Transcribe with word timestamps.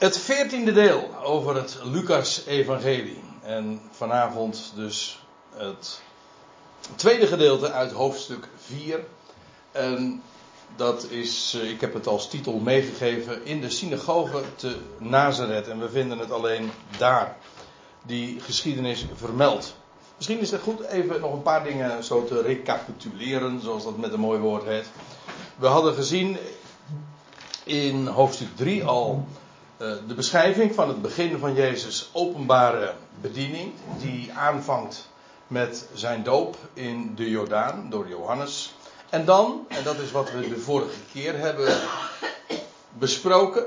Het 0.00 0.18
veertiende 0.18 0.72
deel 0.72 1.10
over 1.22 1.54
het 1.54 1.78
Lucas-evangelie. 1.82 3.22
En 3.42 3.80
vanavond 3.90 4.72
dus 4.74 5.22
het 5.54 6.00
tweede 6.94 7.26
gedeelte 7.26 7.72
uit 7.72 7.92
hoofdstuk 7.92 8.48
4. 8.56 9.00
En 9.72 10.22
dat 10.76 11.06
is, 11.10 11.58
eh, 11.60 11.70
ik 11.70 11.80
heb 11.80 11.94
het 11.94 12.06
als 12.06 12.28
titel 12.28 12.58
meegegeven, 12.58 13.44
in 13.44 13.60
de 13.60 13.70
synagoge 13.70 14.42
te 14.56 14.76
Nazareth. 14.98 15.68
En 15.68 15.80
we 15.80 15.90
vinden 15.90 16.18
het 16.18 16.30
alleen 16.30 16.70
daar, 16.98 17.36
die 18.02 18.40
geschiedenis 18.40 19.06
vermeld. 19.14 19.74
Misschien 20.16 20.40
is 20.40 20.50
het 20.50 20.62
goed 20.62 20.80
even 20.80 21.20
nog 21.20 21.32
een 21.32 21.42
paar 21.42 21.64
dingen 21.64 22.04
zo 22.04 22.24
te 22.24 22.42
recapituleren, 22.42 23.60
zoals 23.60 23.84
dat 23.84 23.96
met 23.96 24.12
een 24.12 24.20
mooi 24.20 24.40
woord 24.40 24.64
heet. 24.64 24.90
We 25.56 25.66
hadden 25.66 25.94
gezien 25.94 26.36
in 27.64 28.06
hoofdstuk 28.06 28.56
3 28.56 28.84
al 28.84 29.26
de 29.80 30.14
beschrijving 30.14 30.74
van 30.74 30.88
het 30.88 31.02
begin 31.02 31.38
van 31.38 31.54
Jezus' 31.54 32.10
openbare 32.12 32.94
bediening, 33.20 33.72
die 33.98 34.32
aanvangt 34.32 35.08
met 35.46 35.88
zijn 35.94 36.22
doop 36.22 36.56
in 36.72 37.14
de 37.14 37.30
Jordaan 37.30 37.90
door 37.90 38.08
Johannes. 38.08 38.74
En 39.10 39.24
dan, 39.24 39.66
en 39.68 39.84
dat 39.84 39.98
is 39.98 40.10
wat 40.10 40.32
we 40.32 40.48
de 40.48 40.58
vorige 40.58 40.98
keer 41.12 41.38
hebben 41.38 41.78
besproken, 42.98 43.64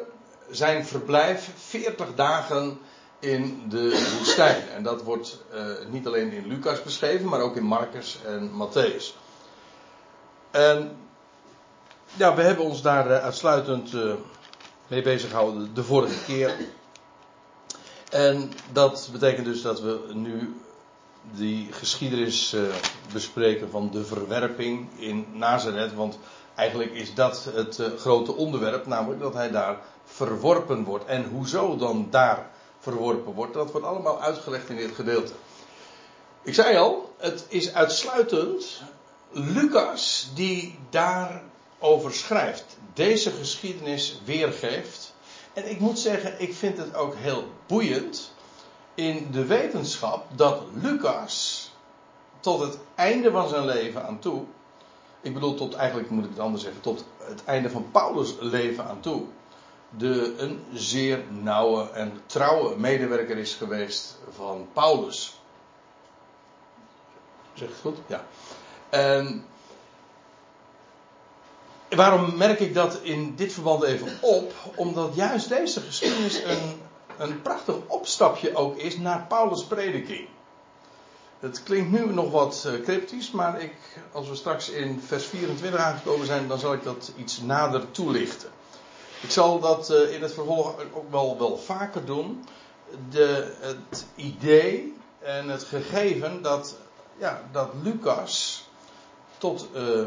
zijn 0.49 0.85
verblijf 0.85 1.51
40 1.55 2.15
dagen 2.15 2.79
in 3.19 3.65
de 3.69 4.15
woestijn. 4.17 4.69
En 4.75 4.83
dat 4.83 5.03
wordt 5.03 5.43
uh, 5.53 5.65
niet 5.89 6.07
alleen 6.07 6.31
in 6.31 6.47
Lucas 6.47 6.83
beschreven, 6.83 7.29
maar 7.29 7.41
ook 7.41 7.55
in 7.55 7.63
Marcus 7.63 8.19
en 8.25 8.51
Matthäus. 8.51 9.15
En 10.51 10.97
ja, 12.13 12.35
we 12.35 12.41
hebben 12.41 12.65
ons 12.65 12.81
daar 12.81 13.07
uh, 13.07 13.17
uitsluitend 13.17 13.93
mee 14.87 15.01
bezig 15.01 15.29
gehouden 15.29 15.73
de 15.73 15.83
vorige 15.83 16.23
keer. 16.25 16.55
En 18.09 18.51
dat 18.71 19.09
betekent 19.11 19.45
dus 19.45 19.61
dat 19.61 19.81
we 19.81 20.11
nu 20.13 20.55
die 21.31 21.71
geschiedenis 21.71 22.53
uh, 22.53 22.61
bespreken 23.13 23.69
van 23.69 23.89
de 23.91 24.05
verwerping 24.05 24.87
in 24.95 25.25
Nazareth. 25.31 25.93
Want 25.93 26.17
eigenlijk 26.55 26.91
is 26.91 27.13
dat 27.13 27.49
het 27.53 27.79
uh, 27.79 27.87
grote 27.97 28.33
onderwerp, 28.35 28.85
namelijk 28.85 29.21
dat 29.21 29.33
hij 29.33 29.51
daar 29.51 29.79
verworpen 30.05 30.83
wordt. 30.83 31.05
En 31.05 31.23
hoezo 31.23 31.77
dan 31.77 32.07
daar 32.09 32.49
verworpen 32.79 33.33
wordt, 33.33 33.53
dat 33.53 33.71
wordt 33.71 33.87
allemaal 33.87 34.21
uitgelegd 34.21 34.69
in 34.69 34.75
dit 34.75 34.95
gedeelte. 34.95 35.33
Ik 36.41 36.53
zei 36.53 36.77
al, 36.77 37.15
het 37.17 37.45
is 37.47 37.73
uitsluitend 37.73 38.81
Lucas 39.31 40.31
die 40.35 40.79
daarover 40.89 41.51
schrijft. 42.09 42.77
Deze 42.93 43.31
geschiedenis 43.31 44.19
weergeeft. 44.25 45.13
En 45.53 45.69
ik 45.69 45.79
moet 45.79 45.99
zeggen, 45.99 46.41
ik 46.41 46.53
vind 46.53 46.77
het 46.77 46.95
ook 46.95 47.15
heel 47.15 47.47
boeiend 47.67 48.31
in 48.95 49.27
de 49.31 49.45
wetenschap 49.45 50.25
dat 50.35 50.61
Lucas 50.73 51.71
tot 52.39 52.59
het 52.59 52.77
einde 52.95 53.31
van 53.31 53.47
zijn 53.47 53.65
leven 53.65 54.05
aan 54.05 54.19
toe, 54.19 54.43
ik 55.21 55.33
bedoel 55.33 55.55
tot 55.55 55.73
eigenlijk 55.73 56.09
moet 56.09 56.23
ik 56.23 56.29
het 56.29 56.39
anders 56.39 56.63
zeggen, 56.63 56.81
tot 56.81 57.05
het 57.17 57.43
einde 57.45 57.69
van 57.69 57.91
Paulus' 57.91 58.35
leven 58.39 58.85
aan 58.85 58.99
toe, 58.99 59.23
de, 59.97 60.35
een 60.37 60.63
zeer 60.73 61.23
nauwe 61.29 61.89
en 61.89 62.21
trouwe 62.25 62.77
medewerker 62.77 63.37
is 63.37 63.53
geweest 63.53 64.17
van 64.35 64.67
Paulus. 64.73 65.39
Zeg 67.53 67.67
ik 67.67 67.73
het 67.73 67.81
goed? 67.81 67.97
Ja. 68.07 68.25
En 68.89 69.45
waarom 71.95 72.37
merk 72.37 72.59
ik 72.59 72.73
dat 72.73 72.99
in 73.01 73.35
dit 73.35 73.53
verband 73.53 73.83
even 73.83 74.07
op? 74.21 74.53
Omdat 74.75 75.15
juist 75.15 75.49
deze 75.49 75.81
geschiedenis 75.81 76.43
een 76.43 76.81
een 77.17 77.41
prachtig 77.41 77.75
opstapje 77.87 78.55
ook 78.55 78.77
is 78.77 78.97
naar 78.97 79.25
Paulus' 79.27 79.63
prediking. 79.63 80.27
Het 81.39 81.63
klinkt 81.63 81.91
nu 81.91 82.13
nog 82.13 82.31
wat 82.31 82.63
eh, 82.67 82.81
cryptisch, 82.81 83.31
maar 83.31 83.61
ik, 83.61 83.73
als 84.11 84.29
we 84.29 84.35
straks 84.35 84.69
in 84.69 85.01
vers 85.05 85.25
24 85.25 85.79
aangekomen 85.79 86.25
zijn, 86.25 86.47
dan 86.47 86.59
zal 86.59 86.73
ik 86.73 86.83
dat 86.83 87.11
iets 87.17 87.41
nader 87.41 87.91
toelichten. 87.91 88.49
Ik 89.21 89.31
zal 89.31 89.59
dat 89.59 89.89
eh, 89.89 90.13
in 90.13 90.21
het 90.21 90.33
vervolg 90.33 90.75
ook 90.93 91.11
wel, 91.11 91.37
wel 91.37 91.57
vaker 91.57 92.05
doen. 92.05 92.45
De, 93.09 93.53
het 93.59 94.05
idee 94.15 94.97
en 95.19 95.49
het 95.49 95.63
gegeven 95.63 96.41
dat, 96.41 96.75
ja, 97.17 97.41
dat 97.51 97.69
Lucas 97.83 98.67
tot, 99.37 99.67
uh, 99.75 100.05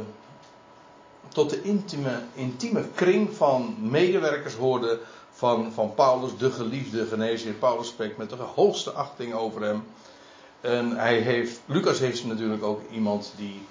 tot 1.28 1.50
de 1.50 1.62
intieme, 1.62 2.22
intieme 2.34 2.84
kring 2.94 3.36
van 3.36 3.76
medewerkers 3.78 4.54
hoorde 4.54 5.00
van, 5.32 5.72
van 5.72 5.94
Paulus, 5.94 6.36
de 6.38 6.50
geliefde 6.50 7.06
genezer. 7.06 7.52
Paulus 7.52 7.88
spreekt 7.88 8.16
met 8.16 8.30
de 8.30 8.36
hoogste 8.36 8.90
achting 8.90 9.34
over 9.34 9.62
hem. 9.62 9.84
En 10.60 10.96
hij 10.96 11.18
heeft, 11.18 11.60
Lucas 11.66 11.98
heeft 11.98 12.24
natuurlijk 12.24 12.62
ook 12.62 12.80
iemand 12.90 13.32
die 13.36 13.66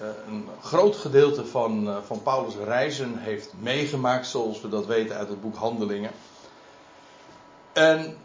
uh, 0.00 0.08
een 0.26 0.48
groot 0.62 0.96
gedeelte 0.96 1.46
van, 1.46 1.88
uh, 1.88 1.96
van 2.06 2.22
Paulus' 2.22 2.54
reizen 2.64 3.18
heeft 3.18 3.52
meegemaakt, 3.60 4.26
zoals 4.26 4.60
we 4.60 4.68
dat 4.68 4.86
weten 4.86 5.16
uit 5.16 5.28
het 5.28 5.40
boek 5.40 5.56
Handelingen. 5.56 6.10
En 7.72 8.16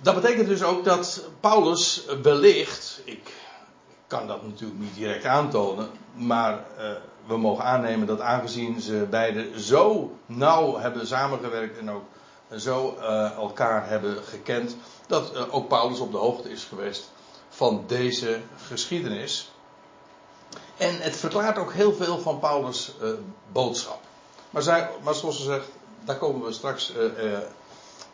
dat 0.00 0.14
betekent 0.14 0.48
dus 0.48 0.62
ook 0.62 0.84
dat 0.84 1.28
Paulus 1.40 2.04
wellicht, 2.22 3.00
ik 3.04 3.32
kan 4.06 4.26
dat 4.26 4.42
natuurlijk 4.42 4.80
niet 4.80 4.94
direct 4.94 5.24
aantonen, 5.24 5.88
maar 6.14 6.52
uh, 6.52 6.90
we 7.26 7.36
mogen 7.36 7.64
aannemen 7.64 8.06
dat 8.06 8.20
aangezien 8.20 8.80
ze 8.80 9.06
beiden 9.10 9.60
zo 9.60 10.12
nauw 10.26 10.78
hebben 10.78 11.06
samengewerkt 11.06 11.78
en 11.78 11.90
ook 11.90 12.04
zo 12.56 12.96
uh, 12.98 13.30
elkaar 13.30 13.88
hebben 13.88 14.16
gekend, 14.24 14.76
dat 15.06 15.34
uh, 15.34 15.54
ook 15.54 15.68
Paulus 15.68 15.98
op 15.98 16.12
de 16.12 16.18
hoogte 16.18 16.50
is 16.50 16.64
geweest 16.64 17.10
van 17.48 17.84
deze 17.86 18.40
geschiedenis. 18.66 19.50
En 20.76 21.00
het 21.00 21.16
verklaart 21.16 21.58
ook 21.58 21.72
heel 21.72 21.92
veel 21.92 22.18
van 22.18 22.38
Paulus' 22.38 22.94
boodschap. 23.52 24.00
Maar, 24.50 24.62
zij, 24.62 24.90
maar 25.02 25.14
zoals 25.14 25.36
ze 25.36 25.42
zegt, 25.42 25.68
daar 26.04 26.16
komen 26.16 26.46
we 26.46 26.52
straks 26.52 26.92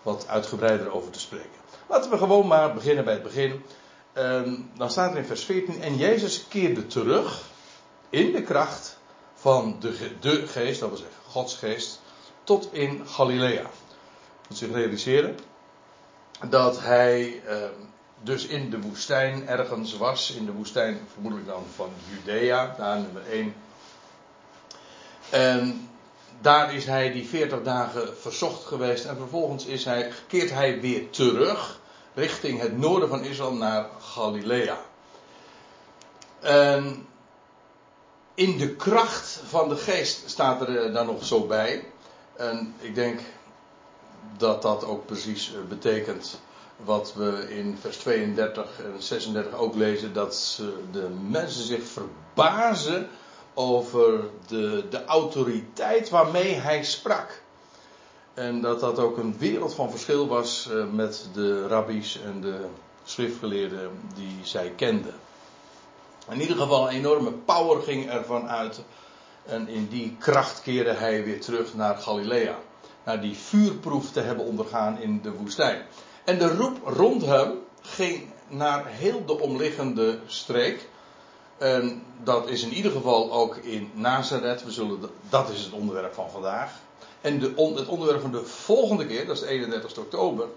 wat 0.02 0.28
uitgebreider 0.28 0.92
over 0.92 1.10
te 1.10 1.20
spreken. 1.20 1.60
Laten 1.86 2.10
we 2.10 2.18
gewoon 2.18 2.46
maar 2.46 2.74
beginnen 2.74 3.04
bij 3.04 3.12
het 3.12 3.22
begin. 3.22 3.64
Um, 4.18 4.70
dan 4.76 4.90
staat 4.90 5.12
er 5.12 5.18
in 5.18 5.24
vers 5.24 5.44
14: 5.44 5.82
En 5.82 5.96
Jezus 5.96 6.48
keerde 6.48 6.86
terug 6.86 7.42
in 8.10 8.32
de 8.32 8.42
kracht 8.42 8.98
van 9.34 9.76
de, 9.80 10.10
de 10.20 10.46
geest, 10.46 10.80
dat 10.80 10.88
wil 10.88 10.98
zeggen 10.98 11.16
Gods 11.26 11.54
geest, 11.54 12.00
tot 12.44 12.68
in 12.72 13.06
Galilea. 13.06 13.70
Moet 14.48 14.58
zich 14.58 14.72
realiseren 14.72 15.38
dat 16.48 16.80
hij 16.80 17.42
uh, 17.48 17.64
dus 18.22 18.46
in 18.46 18.70
de 18.70 18.80
woestijn 18.80 19.48
ergens 19.48 19.96
was, 19.96 20.30
in 20.30 20.46
de 20.46 20.52
woestijn 20.52 21.00
vermoedelijk 21.12 21.48
dan 21.48 21.64
van 21.74 21.90
Judea, 22.10 22.74
daar 22.78 23.00
nummer 23.00 23.22
1. 23.30 23.54
En 25.30 25.88
daar 26.40 26.74
is 26.74 26.84
hij 26.84 27.12
die 27.12 27.28
40 27.28 27.62
dagen 27.62 28.16
verzocht 28.16 28.64
geweest 28.64 29.04
en 29.04 29.16
vervolgens 29.16 29.64
is 29.66 29.84
hij, 29.84 30.12
keert 30.26 30.50
hij 30.50 30.80
weer 30.80 31.10
terug 31.10 31.80
richting 32.14 32.60
het 32.60 32.78
noorden 32.78 33.08
van 33.08 33.24
Israël 33.24 33.54
naar 33.54 33.86
Galilea. 34.00 34.78
En 36.40 37.06
in 38.34 38.58
de 38.58 38.76
kracht 38.76 39.40
van 39.46 39.68
de 39.68 39.76
geest 39.76 40.30
staat 40.30 40.60
er 40.60 40.78
eh, 40.78 40.94
dan 40.94 41.06
nog 41.06 41.24
zo 41.24 41.46
bij. 41.46 41.84
En 42.36 42.74
ik 42.78 42.94
denk 42.94 43.20
dat 44.36 44.62
dat 44.62 44.84
ook 44.84 45.06
precies 45.06 45.54
eh, 45.54 45.60
betekent 45.68 46.40
wat 46.76 47.14
we 47.14 47.46
in 47.48 47.78
vers 47.80 47.96
32 47.96 48.80
en 48.84 49.02
36 49.02 49.54
ook 49.54 49.74
lezen: 49.74 50.12
dat 50.12 50.60
de 50.92 51.08
mensen 51.28 51.64
zich 51.64 51.82
verbazen 51.84 53.08
over 53.54 54.20
de, 54.46 54.84
de 54.90 55.04
autoriteit 55.04 56.08
waarmee 56.08 56.54
hij 56.54 56.84
sprak. 56.84 57.41
En 58.34 58.60
dat 58.60 58.80
dat 58.80 58.98
ook 58.98 59.16
een 59.16 59.38
wereld 59.38 59.74
van 59.74 59.90
verschil 59.90 60.28
was 60.28 60.68
eh, 60.70 60.84
met 60.92 61.28
de 61.32 61.66
rabbies 61.66 62.20
en 62.20 62.40
de 62.40 62.66
schriftgeleerden 63.04 63.90
die 64.14 64.38
zij 64.42 64.72
kenden. 64.76 65.14
In 66.30 66.40
ieder 66.40 66.56
geval 66.56 66.88
een 66.88 66.94
enorme 66.94 67.32
power 67.32 67.82
ging 67.82 68.10
ervan 68.10 68.48
uit. 68.48 68.80
En 69.44 69.68
in 69.68 69.88
die 69.88 70.16
kracht 70.18 70.62
keerde 70.62 70.92
hij 70.92 71.24
weer 71.24 71.40
terug 71.40 71.74
naar 71.74 71.96
Galilea. 71.96 72.58
Naar 73.04 73.20
die 73.20 73.36
vuurproef 73.36 74.10
te 74.10 74.20
hebben 74.20 74.44
ondergaan 74.44 75.00
in 75.00 75.22
de 75.22 75.32
woestijn. 75.32 75.82
En 76.24 76.38
de 76.38 76.56
roep 76.56 76.86
rond 76.86 77.24
hem 77.24 77.58
ging 77.80 78.28
naar 78.48 78.86
heel 78.86 79.24
de 79.24 79.40
omliggende 79.40 80.18
streek. 80.26 80.88
En 81.58 82.02
dat 82.22 82.48
is 82.48 82.62
in 82.62 82.72
ieder 82.72 82.92
geval 82.92 83.32
ook 83.32 83.56
in 83.56 83.90
Nazareth. 83.94 84.64
We 84.64 84.70
zullen, 84.70 85.00
dat 85.28 85.48
is 85.48 85.64
het 85.64 85.72
onderwerp 85.72 86.14
van 86.14 86.30
vandaag. 86.30 86.72
En 87.22 87.38
de, 87.38 87.46
het 87.74 87.88
onderwerp 87.88 88.20
van 88.20 88.32
de 88.32 88.44
volgende 88.44 89.06
keer, 89.06 89.26
dat 89.26 89.36
is 89.36 89.42
de 89.42 89.48
31 89.48 89.98
oktober. 89.98 90.48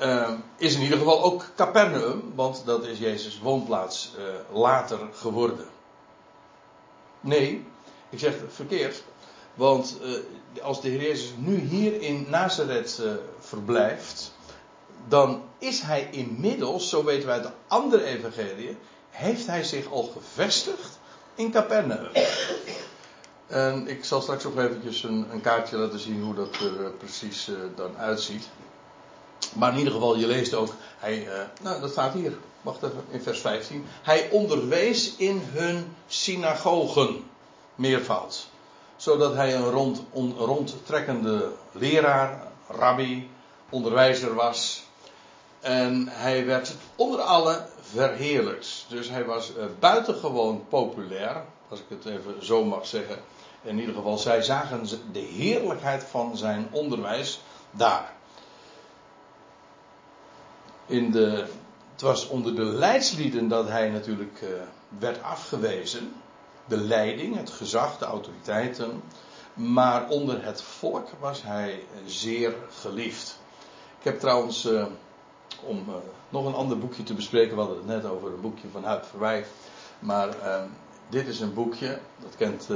Uh, 0.00 0.30
is 0.56 0.74
in 0.74 0.82
ieder 0.82 0.98
geval 0.98 1.22
ook 1.22 1.44
Capernaum, 1.56 2.32
want 2.34 2.62
dat 2.64 2.84
is 2.84 2.98
Jezus' 2.98 3.40
woonplaats 3.40 4.12
uh, 4.18 4.58
later 4.60 4.98
geworden. 5.12 5.66
Nee, 7.20 7.66
ik 8.10 8.18
zeg 8.18 8.40
het 8.40 8.52
verkeerd. 8.54 9.02
Want 9.54 9.98
als 10.62 10.80
de 10.80 10.88
Heer 10.88 11.02
Jezus 11.02 11.32
nu 11.36 11.58
hier 11.58 12.00
in 12.02 12.26
Nazareth 12.28 13.02
verblijft, 13.40 14.32
dan 15.08 15.42
is 15.58 15.80
hij 15.80 16.08
inmiddels, 16.10 16.88
zo 16.88 17.04
weten 17.04 17.26
wij 17.26 17.34
uit 17.34 17.44
de 17.44 17.52
andere 17.66 18.04
evangelie, 18.04 18.76
heeft 19.10 19.46
hij 19.46 19.64
zich 19.64 19.90
al 19.90 20.02
gevestigd 20.02 20.98
in 21.34 21.50
Capernaum. 21.50 22.08
En 23.50 23.88
ik 23.88 24.04
zal 24.04 24.20
straks 24.20 24.44
ook 24.44 24.58
eventjes 24.58 25.02
een, 25.02 25.26
een 25.32 25.40
kaartje 25.40 25.76
laten 25.76 25.98
zien 25.98 26.22
hoe 26.22 26.34
dat 26.34 26.54
er 26.54 26.84
eh, 26.84 26.90
precies 26.98 27.48
uh, 27.48 27.56
dan 27.76 27.98
uitziet. 27.98 28.48
Maar 29.54 29.72
in 29.72 29.78
ieder 29.78 29.92
geval, 29.92 30.16
je 30.16 30.26
leest 30.26 30.54
ook, 30.54 30.74
hij, 30.98 31.26
uh, 31.26 31.32
nou 31.62 31.80
dat 31.80 31.90
staat 31.90 32.12
hier, 32.12 32.38
wacht 32.60 32.82
even, 32.82 33.04
in 33.08 33.22
vers 33.22 33.40
15. 33.40 33.86
Hij 34.02 34.30
onderwees 34.30 35.16
in 35.16 35.42
hun 35.44 35.96
synagogen, 36.06 37.24
meervoud. 37.74 38.48
Zodat 38.96 39.34
hij 39.34 39.54
een 39.54 39.70
rond, 39.70 40.02
on, 40.10 40.34
rondtrekkende 40.38 41.48
leraar, 41.72 42.42
rabbi, 42.68 43.30
onderwijzer 43.70 44.34
was. 44.34 44.82
En 45.60 46.08
hij 46.08 46.46
werd 46.46 46.74
onder 46.96 47.20
alle 47.20 47.66
verheerlijkt. 47.80 48.84
Dus 48.88 49.08
hij 49.08 49.24
was 49.24 49.52
buitengewoon 49.78 50.64
populair, 50.68 51.44
als 51.68 51.80
ik 51.80 51.86
het 51.88 52.04
even 52.04 52.44
zo 52.44 52.64
mag 52.64 52.86
zeggen. 52.86 53.16
In 53.62 53.78
ieder 53.78 53.94
geval, 53.94 54.18
zij 54.18 54.42
zagen 54.42 54.86
de 55.12 55.18
heerlijkheid 55.18 56.04
van 56.04 56.36
zijn 56.36 56.68
onderwijs 56.70 57.40
daar. 57.70 58.12
In 60.86 61.10
de, 61.10 61.46
het 61.92 62.00
was 62.00 62.28
onder 62.28 62.54
de 62.54 62.64
leidslieden 62.64 63.48
dat 63.48 63.68
hij 63.68 63.88
natuurlijk 63.88 64.40
uh, 64.42 64.48
werd 64.98 65.22
afgewezen. 65.22 66.12
De 66.64 66.76
leiding, 66.76 67.36
het 67.36 67.50
gezag, 67.50 67.98
de 67.98 68.04
autoriteiten. 68.04 69.02
Maar 69.54 70.08
onder 70.08 70.44
het 70.44 70.62
volk 70.62 71.08
was 71.18 71.42
hij 71.42 71.84
zeer 72.06 72.54
geliefd. 72.70 73.38
Ik 73.98 74.04
heb 74.04 74.20
trouwens, 74.20 74.66
uh, 74.66 74.86
om 75.62 75.84
nog 76.28 76.46
een 76.46 76.54
ander 76.54 76.78
boekje 76.78 77.02
te 77.02 77.14
bespreken, 77.14 77.54
we 77.54 77.60
hadden 77.60 77.78
het 77.78 77.86
net 77.86 78.04
over 78.04 78.32
een 78.32 78.40
boekje 78.40 78.68
van 78.72 79.04
Verwijt. 79.04 79.46
Maar 79.98 80.28
dit 81.08 81.26
is 81.26 81.40
een 81.40 81.54
boekje, 81.54 81.98
dat 82.18 82.36
kent 82.36 82.68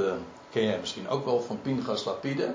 ken 0.55 0.63
jij 0.63 0.79
misschien 0.79 1.07
ook 1.07 1.25
wel 1.25 1.41
van 1.41 1.61
Pinchas 1.61 2.03
Lapide. 2.05 2.53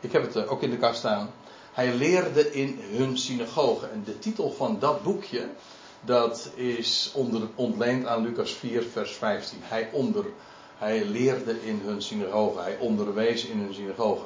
Ik 0.00 0.12
heb 0.12 0.22
het 0.22 0.36
eh, 0.36 0.52
ook 0.52 0.62
in 0.62 0.70
de 0.70 0.76
kast 0.76 0.98
staan. 0.98 1.30
Hij 1.72 1.94
leerde 1.94 2.52
in 2.52 2.78
hun 2.80 3.18
synagoge. 3.18 3.86
En 3.86 4.02
de 4.04 4.18
titel 4.18 4.50
van 4.50 4.78
dat 4.78 5.02
boekje, 5.02 5.48
dat 6.00 6.50
is 6.54 7.10
onder, 7.14 7.42
ontleend 7.54 8.06
aan 8.06 8.22
Lucas 8.22 8.52
4, 8.52 8.82
vers 8.82 9.12
15. 9.12 9.58
Hij, 9.62 9.88
onder, 9.92 10.24
hij 10.76 11.04
leerde 11.04 11.66
in 11.66 11.80
hun 11.84 12.02
synagoge. 12.02 12.60
Hij 12.60 12.78
onderwees 12.78 13.44
in 13.44 13.58
hun 13.58 13.74
synagoge. 13.74 14.24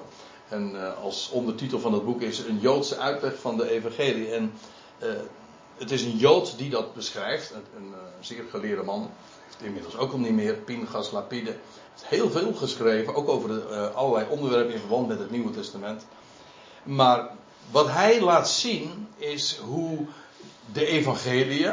En 0.48 0.70
uh, 0.74 1.02
als 1.02 1.30
ondertitel 1.30 1.80
van 1.80 1.92
dat 1.92 2.04
boek 2.04 2.20
is 2.20 2.38
een 2.38 2.58
Joodse 2.58 2.96
uitleg 2.96 3.38
van 3.40 3.56
de 3.56 3.70
evangelie. 3.70 4.30
En 4.30 4.52
uh, 5.02 5.08
het 5.76 5.90
is 5.90 6.02
een 6.02 6.16
Jood 6.16 6.58
die 6.58 6.70
dat 6.70 6.94
beschrijft. 6.94 7.50
Een, 7.50 7.64
een, 7.76 7.92
een 7.92 8.24
zeer 8.24 8.44
geleerde 8.50 8.82
man. 8.82 9.10
Inmiddels 9.62 9.96
ook 9.96 10.12
al 10.12 10.18
niet 10.18 10.32
meer. 10.32 10.54
Pinchas 10.54 11.10
Lapide 11.10 11.56
heel 12.02 12.30
veel 12.30 12.54
geschreven, 12.54 13.14
ook 13.14 13.28
over 13.28 13.48
de, 13.48 13.66
uh, 13.70 13.94
allerlei 13.94 14.26
onderwerpen 14.28 14.72
in 14.72 14.78
verband 14.78 15.08
met 15.08 15.18
het 15.18 15.30
Nieuwe 15.30 15.50
Testament. 15.50 16.06
Maar 16.82 17.30
wat 17.70 17.90
hij 17.90 18.20
laat 18.20 18.48
zien 18.48 19.08
is 19.16 19.56
hoe 19.56 20.06
de 20.72 20.86
evangelie 20.86 21.70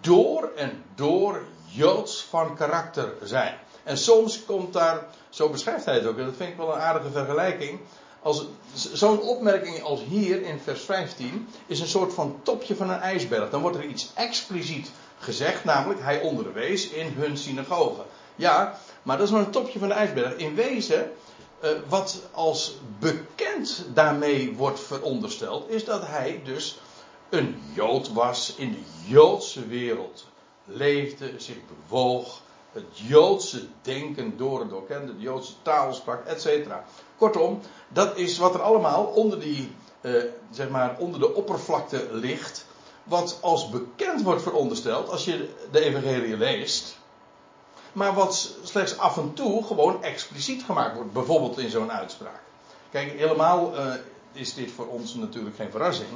door 0.00 0.52
en 0.56 0.84
door 0.94 1.42
joods 1.64 2.26
van 2.28 2.56
karakter 2.56 3.12
zijn. 3.22 3.58
En 3.82 3.98
soms 3.98 4.44
komt 4.44 4.72
daar, 4.72 5.06
zo 5.28 5.48
beschrijft 5.48 5.84
hij 5.84 5.94
het 5.94 6.06
ook, 6.06 6.18
en 6.18 6.24
dat 6.24 6.36
vind 6.36 6.50
ik 6.50 6.56
wel 6.56 6.74
een 6.74 6.80
aardige 6.80 7.10
vergelijking. 7.10 7.80
Zo'n 8.72 9.20
opmerking 9.20 9.82
als 9.82 10.00
hier 10.08 10.42
in 10.42 10.60
vers 10.60 10.80
15 10.80 11.48
is 11.66 11.80
een 11.80 11.86
soort 11.86 12.14
van 12.14 12.40
topje 12.42 12.76
van 12.76 12.90
een 12.90 13.00
ijsberg. 13.00 13.50
Dan 13.50 13.60
wordt 13.60 13.76
er 13.76 13.84
iets 13.84 14.10
expliciet 14.14 14.90
gezegd, 15.18 15.64
namelijk 15.64 16.00
hij 16.00 16.20
onderwees 16.20 16.88
in 16.88 17.12
hun 17.16 17.36
synagoge. 17.36 18.02
Ja, 18.38 18.78
maar 19.02 19.16
dat 19.16 19.26
is 19.26 19.32
maar 19.32 19.40
een 19.40 19.50
topje 19.50 19.78
van 19.78 19.88
de 19.88 19.94
ijsberg. 19.94 20.36
In 20.36 20.54
wezen, 20.54 21.12
uh, 21.64 21.70
wat 21.88 22.22
als 22.32 22.78
bekend 22.98 23.84
daarmee 23.94 24.54
wordt 24.56 24.80
verondersteld, 24.80 25.70
is 25.70 25.84
dat 25.84 26.06
hij 26.06 26.40
dus 26.44 26.78
een 27.28 27.62
Jood 27.74 28.12
was, 28.12 28.54
in 28.56 28.72
de 28.72 29.10
Joodse 29.10 29.66
wereld 29.66 30.26
leefde, 30.64 31.32
zich 31.36 31.56
bewoog, 31.66 32.40
het 32.72 32.84
Joodse 32.92 33.66
denken 33.82 34.36
door 34.36 34.60
en 34.60 34.68
door 34.68 34.86
kende, 34.86 35.16
de 35.16 35.22
Joodse 35.22 35.52
taal 35.62 35.94
sprak, 35.94 36.24
etc. 36.24 36.66
Kortom, 37.16 37.60
dat 37.88 38.16
is 38.16 38.38
wat 38.38 38.54
er 38.54 38.62
allemaal 38.62 39.04
onder 39.04 39.40
die, 39.40 39.72
uh, 40.00 40.22
zeg 40.50 40.68
maar, 40.68 40.96
onder 40.98 41.20
de 41.20 41.34
oppervlakte 41.34 42.08
ligt, 42.10 42.64
wat 43.04 43.38
als 43.40 43.70
bekend 43.70 44.22
wordt 44.22 44.42
verondersteld 44.42 45.08
als 45.08 45.24
je 45.24 45.48
de 45.70 45.80
evangelie 45.80 46.36
leest 46.36 46.97
maar 47.92 48.14
wat 48.14 48.54
slechts 48.62 48.98
af 48.98 49.16
en 49.16 49.32
toe 49.32 49.64
gewoon 49.64 50.02
expliciet 50.02 50.62
gemaakt 50.64 50.94
wordt, 50.94 51.12
bijvoorbeeld 51.12 51.58
in 51.58 51.70
zo'n 51.70 51.92
uitspraak. 51.92 52.40
Kijk, 52.90 53.12
helemaal 53.18 53.78
uh, 53.78 53.92
is 54.32 54.54
dit 54.54 54.70
voor 54.70 54.86
ons 54.86 55.14
natuurlijk 55.14 55.56
geen 55.56 55.70
verrassing. 55.70 56.08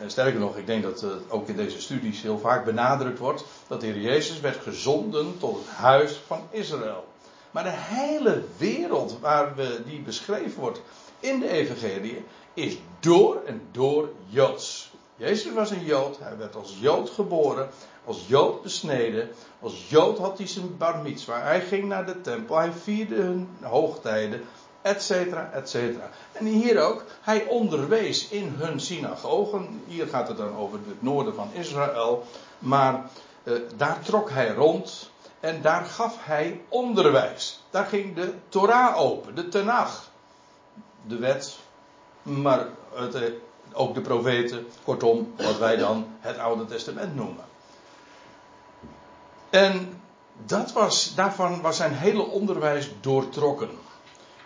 Uh, 0.00 0.08
sterker 0.08 0.40
nog, 0.40 0.56
ik 0.56 0.66
denk 0.66 0.82
dat 0.82 1.02
uh, 1.02 1.10
ook 1.28 1.48
in 1.48 1.56
deze 1.56 1.80
studies 1.80 2.22
heel 2.22 2.38
vaak 2.38 2.64
benadrukt 2.64 3.18
wordt 3.18 3.44
dat 3.66 3.80
de 3.80 3.86
Heer 3.86 4.00
Jezus 4.00 4.40
werd 4.40 4.62
gezonden 4.62 5.38
tot 5.38 5.56
het 5.56 5.76
huis 5.76 6.20
van 6.26 6.40
Israël. 6.50 7.04
Maar 7.50 7.64
de 7.64 7.74
hele 7.74 8.42
wereld 8.56 9.20
waar 9.20 9.54
we, 9.54 9.82
die 9.86 10.00
beschreven 10.00 10.60
wordt 10.60 10.80
in 11.20 11.40
de 11.40 11.48
Evangelie 11.48 12.24
is 12.54 12.76
door 13.00 13.42
en 13.46 13.62
door 13.70 14.08
Joods. 14.26 14.90
Jezus 15.16 15.52
was 15.52 15.70
een 15.70 15.84
Jood, 15.84 16.18
hij 16.18 16.36
werd 16.36 16.56
als 16.56 16.76
Jood 16.80 17.10
geboren, 17.10 17.68
als 18.08 18.24
Jood 18.26 18.62
besneden, 18.62 19.30
als 19.60 19.88
Jood 19.88 20.18
had 20.18 20.38
hij 20.38 20.46
zijn 20.46 20.76
bar 20.76 20.98
mitzwa. 20.98 21.40
Hij 21.40 21.60
ging 21.60 21.84
naar 21.84 22.06
de 22.06 22.20
tempel, 22.20 22.56
hij 22.56 22.72
vierde 22.72 23.14
hun 23.14 23.48
hoogtijden, 23.60 24.44
et 24.82 25.02
cetera, 25.02 25.50
et 25.52 25.68
cetera. 25.68 26.10
En 26.32 26.44
hier 26.44 26.82
ook, 26.82 27.04
hij 27.20 27.46
onderwees 27.46 28.28
in 28.28 28.54
hun 28.56 28.80
synagogen. 28.80 29.82
Hier 29.86 30.06
gaat 30.06 30.28
het 30.28 30.36
dan 30.36 30.56
over 30.56 30.78
het 30.86 31.02
noorden 31.02 31.34
van 31.34 31.48
Israël. 31.52 32.24
Maar 32.58 33.10
eh, 33.42 33.52
daar 33.76 34.00
trok 34.02 34.30
hij 34.30 34.54
rond 34.54 35.10
en 35.40 35.62
daar 35.62 35.84
gaf 35.84 36.16
hij 36.20 36.60
onderwijs. 36.68 37.62
Daar 37.70 37.86
ging 37.86 38.14
de 38.14 38.32
Torah 38.48 38.98
open, 39.00 39.34
de 39.34 39.48
Tenach. 39.48 40.10
De 41.06 41.16
wet, 41.16 41.58
maar 42.22 42.66
eh, 42.96 43.22
ook 43.72 43.94
de 43.94 44.00
profeten, 44.00 44.66
kortom, 44.84 45.32
wat 45.36 45.58
wij 45.58 45.76
dan 45.76 46.06
het 46.20 46.38
Oude 46.38 46.64
Testament 46.64 47.14
noemen. 47.14 47.47
En 49.50 50.00
dat 50.46 50.72
was, 50.72 51.14
daarvan 51.14 51.60
was 51.60 51.76
zijn 51.76 51.92
hele 51.92 52.22
onderwijs 52.22 52.90
doortrokken. 53.00 53.70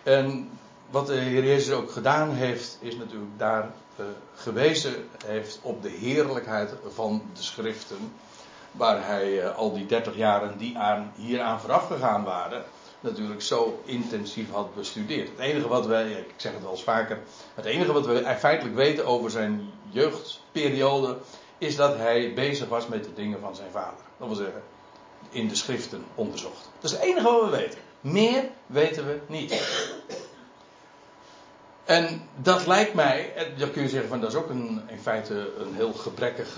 En 0.03 0.49
wat 0.89 1.07
de 1.07 1.13
Heer 1.13 1.43
Jezus 1.43 1.73
ook 1.73 1.91
gedaan 1.91 2.29
heeft, 2.31 2.77
is 2.81 2.95
natuurlijk 2.95 3.31
daar 3.37 3.71
uh, 3.99 4.05
gewezen 4.35 4.95
heeft 5.25 5.59
op 5.61 5.81
de 5.81 5.89
heerlijkheid 5.89 6.73
van 6.93 7.21
de 7.33 7.43
schriften. 7.43 8.13
Waar 8.71 9.05
hij 9.05 9.43
uh, 9.43 9.57
al 9.57 9.73
die 9.73 9.85
dertig 9.85 10.15
jaren 10.15 10.57
die 10.57 10.77
aan, 10.77 11.11
hieraan 11.15 11.59
vooraf 11.59 11.87
gegaan 11.87 12.23
waren, 12.23 12.63
natuurlijk 12.99 13.41
zo 13.41 13.81
intensief 13.85 14.51
had 14.51 14.75
bestudeerd. 14.75 15.29
Het 15.29 15.39
enige 15.39 15.67
wat 15.67 15.85
wij, 15.85 16.11
ik 16.11 16.33
zeg 16.35 16.51
het 16.51 16.61
wel 16.61 16.71
eens 16.71 16.83
vaker, 16.83 17.19
het 17.53 17.65
enige 17.65 17.93
wat 17.93 18.05
we 18.05 18.35
feitelijk 18.39 18.75
weten 18.75 19.05
over 19.05 19.31
zijn 19.31 19.69
jeugdperiode, 19.89 21.17
is 21.57 21.75
dat 21.75 21.97
hij 21.97 22.33
bezig 22.33 22.67
was 22.67 22.87
met 22.87 23.03
de 23.03 23.13
dingen 23.13 23.39
van 23.39 23.55
zijn 23.55 23.71
vader. 23.71 24.05
Dat 24.17 24.27
wil 24.27 24.37
zeggen, 24.37 24.61
in 25.29 25.47
de 25.47 25.55
schriften 25.55 26.05
onderzocht. 26.15 26.69
Dat 26.79 26.91
is 26.91 26.97
het 26.97 27.05
enige 27.05 27.31
wat 27.31 27.43
we 27.43 27.57
weten. 27.57 27.79
Meer 28.01 28.43
weten 28.65 29.05
we 29.05 29.19
niet. 29.27 29.61
En 31.85 32.21
dat 32.35 32.67
lijkt 32.67 32.93
mij, 32.93 33.33
dan 33.57 33.71
kun 33.71 33.81
je 33.81 33.89
zeggen 33.89 34.09
van 34.09 34.19
dat 34.21 34.29
is 34.29 34.35
ook 34.35 34.49
een, 34.49 34.81
in 34.87 34.99
feite 34.99 35.51
een 35.59 35.75
heel 35.75 35.93
gebrekkig 35.93 36.57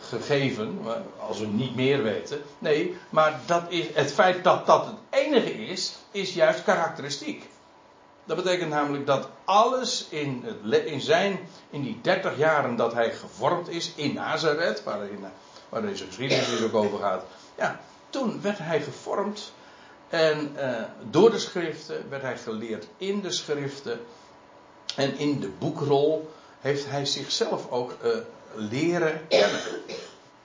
gegeven, 0.00 0.78
als 1.18 1.38
we 1.38 1.46
niet 1.46 1.74
meer 1.74 2.02
weten. 2.02 2.42
Nee, 2.58 2.96
maar 3.08 3.40
dat 3.46 3.62
is, 3.68 3.86
het 3.94 4.12
feit 4.12 4.44
dat 4.44 4.66
dat 4.66 4.86
het 4.86 4.94
enige 5.10 5.66
is, 5.66 5.96
is 6.10 6.34
juist 6.34 6.64
karakteristiek. 6.64 7.48
Dat 8.24 8.36
betekent 8.36 8.70
namelijk 8.70 9.06
dat 9.06 9.28
alles 9.44 10.06
in, 10.08 10.44
het, 10.62 10.84
in 10.84 11.00
zijn, 11.00 11.38
in 11.70 11.82
die 11.82 11.98
30 12.02 12.38
jaren 12.38 12.76
dat 12.76 12.92
hij 12.92 13.12
gevormd 13.12 13.68
is 13.68 13.92
in 13.94 14.14
Nazareth, 14.14 14.82
waarin, 14.84 15.24
waar 15.68 15.82
deze 15.82 16.06
geschiedenis 16.06 16.50
dus 16.50 16.62
ook 16.62 16.74
over 16.74 16.98
gaat, 16.98 17.24
ja, 17.56 17.80
toen 18.10 18.40
werd 18.42 18.58
hij 18.58 18.82
gevormd 18.82 19.52
en 20.08 20.56
uh, 20.56 20.82
door 21.10 21.30
de 21.30 21.38
schriften 21.38 22.04
werd 22.08 22.22
hij 22.22 22.38
geleerd 22.38 22.86
in 22.96 23.20
de 23.20 23.30
schriften. 23.30 24.00
En 24.96 25.18
in 25.18 25.40
de 25.40 25.48
boekrol 25.48 26.30
heeft 26.60 26.86
hij 26.86 27.06
zichzelf 27.06 27.70
ook 27.70 27.96
uh, 28.04 28.10
leren 28.54 29.26
kennen. 29.28 29.60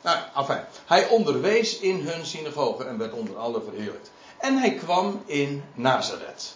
Nou, 0.02 0.18
enfin, 0.36 0.64
hij 0.86 1.08
onderwees 1.08 1.80
in 1.80 2.08
hun 2.08 2.26
synagoge 2.26 2.84
en 2.84 2.98
werd 2.98 3.14
onder 3.14 3.38
alle 3.38 3.62
verheerlijkt. 3.62 4.12
En 4.38 4.58
hij 4.58 4.74
kwam 4.74 5.22
in 5.26 5.64
Nazareth. 5.74 6.56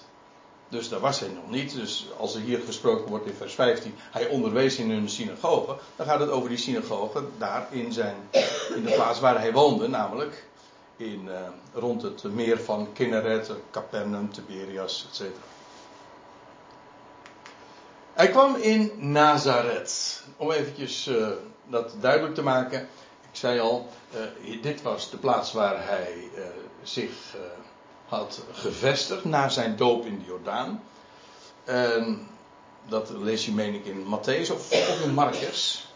Dus 0.69 0.89
daar 0.89 0.99
was 0.99 1.19
hij 1.19 1.29
nog 1.29 1.49
niet. 1.49 1.73
Dus 1.73 2.07
als 2.17 2.35
er 2.35 2.41
hier 2.41 2.59
gesproken 2.65 3.09
wordt 3.09 3.25
in 3.25 3.33
vers 3.33 3.53
15, 3.53 3.95
hij 4.11 4.27
onderwees 4.27 4.75
in 4.75 4.89
hun 4.89 5.09
synagoge, 5.09 5.77
dan 5.95 6.05
gaat 6.05 6.19
het 6.19 6.29
over 6.29 6.49
die 6.49 6.57
synagoge 6.57 7.23
daar 7.37 7.67
in, 7.69 7.93
zijn, 7.93 8.15
in 8.75 8.83
de 8.83 8.91
plaats 8.93 9.19
waar 9.19 9.39
hij 9.39 9.51
woonde, 9.51 9.87
namelijk 9.87 10.47
in, 10.99 11.25
uh, 11.25 11.35
rond 11.73 12.01
het 12.01 12.23
meer 12.23 12.59
van 12.59 12.93
Kinneret, 12.93 13.51
Capernaum, 13.71 14.33
Tiberias, 14.33 15.07
etc. 15.09 15.21
Hij 18.13 18.29
kwam 18.29 18.55
in 18.55 18.91
Nazareth. 18.97 20.23
Om 20.37 20.51
eventjes 20.51 21.07
uh, 21.07 21.27
dat 21.67 21.93
duidelijk 21.99 22.35
te 22.35 22.43
maken. 22.43 22.81
Ik 23.31 23.35
zei 23.35 23.59
al, 23.59 23.89
uh, 24.43 24.61
dit 24.61 24.81
was 24.81 25.09
de 25.09 25.17
plaats 25.17 25.51
waar 25.51 25.87
hij 25.87 26.29
zich 26.83 27.35
had 28.07 28.43
gevestigd 28.51 29.23
na 29.23 29.49
zijn 29.49 29.75
doop 29.75 30.05
in 30.05 30.19
de 30.19 30.25
Jordaan. 30.25 30.83
Dat 32.87 33.09
lees 33.09 33.45
je 33.45 33.51
meen 33.51 33.73
ik 33.73 33.85
in 33.85 34.03
Matthäus 34.05 34.51
of, 34.51 34.71
of 34.71 35.01
in 35.03 35.13
Marcus. 35.13 35.88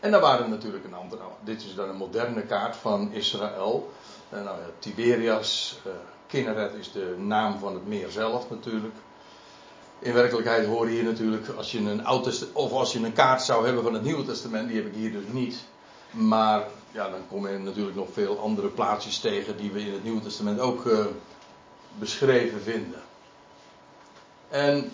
En 0.00 0.10
daar 0.10 0.20
waren 0.20 0.50
natuurlijk 0.50 0.84
een 0.84 0.94
andere. 0.94 1.22
Dit 1.40 1.62
is 1.62 1.74
dan 1.74 1.88
een 1.88 1.96
moderne 1.96 2.42
kaart 2.42 2.76
van 2.76 3.12
Israël. 3.12 3.92
Uh, 4.34 4.44
nou 4.44 4.58
Tiberias, 4.78 5.80
uh, 5.86 5.92
Kinneret 6.26 6.74
is 6.74 6.92
de 6.92 7.14
naam 7.18 7.58
van 7.58 7.74
het 7.74 7.86
meer 7.86 8.10
zelf 8.10 8.50
natuurlijk. 8.50 8.94
In 9.98 10.12
werkelijkheid 10.12 10.66
hoor 10.66 10.88
je 10.88 10.94
hier 10.94 11.04
natuurlijk, 11.04 11.48
als 11.48 11.72
je 11.72 11.78
een 11.78 12.04
oud 12.04 12.46
of 12.52 12.72
als 12.72 12.92
je 12.92 12.98
een 12.98 13.12
kaart 13.12 13.42
zou 13.42 13.64
hebben 13.64 13.82
van 13.82 13.94
het 13.94 14.02
Nieuwe 14.02 14.24
Testament, 14.24 14.68
die 14.68 14.76
heb 14.76 14.86
ik 14.86 14.94
hier 14.94 15.12
dus 15.12 15.24
niet. 15.30 15.64
Maar 16.10 16.66
ja, 16.92 17.10
dan 17.10 17.20
kom 17.28 17.48
je 17.48 17.58
natuurlijk 17.58 17.96
nog 17.96 18.08
veel 18.12 18.38
andere 18.38 18.68
plaatsjes 18.68 19.18
tegen 19.18 19.56
die 19.56 19.70
we 19.70 19.80
in 19.80 19.92
het 19.92 20.04
Nieuwe 20.04 20.20
Testament 20.20 20.60
ook 20.60 20.84
uh, 20.84 21.04
beschreven 21.98 22.60
vinden. 22.62 23.00
En 24.48 24.90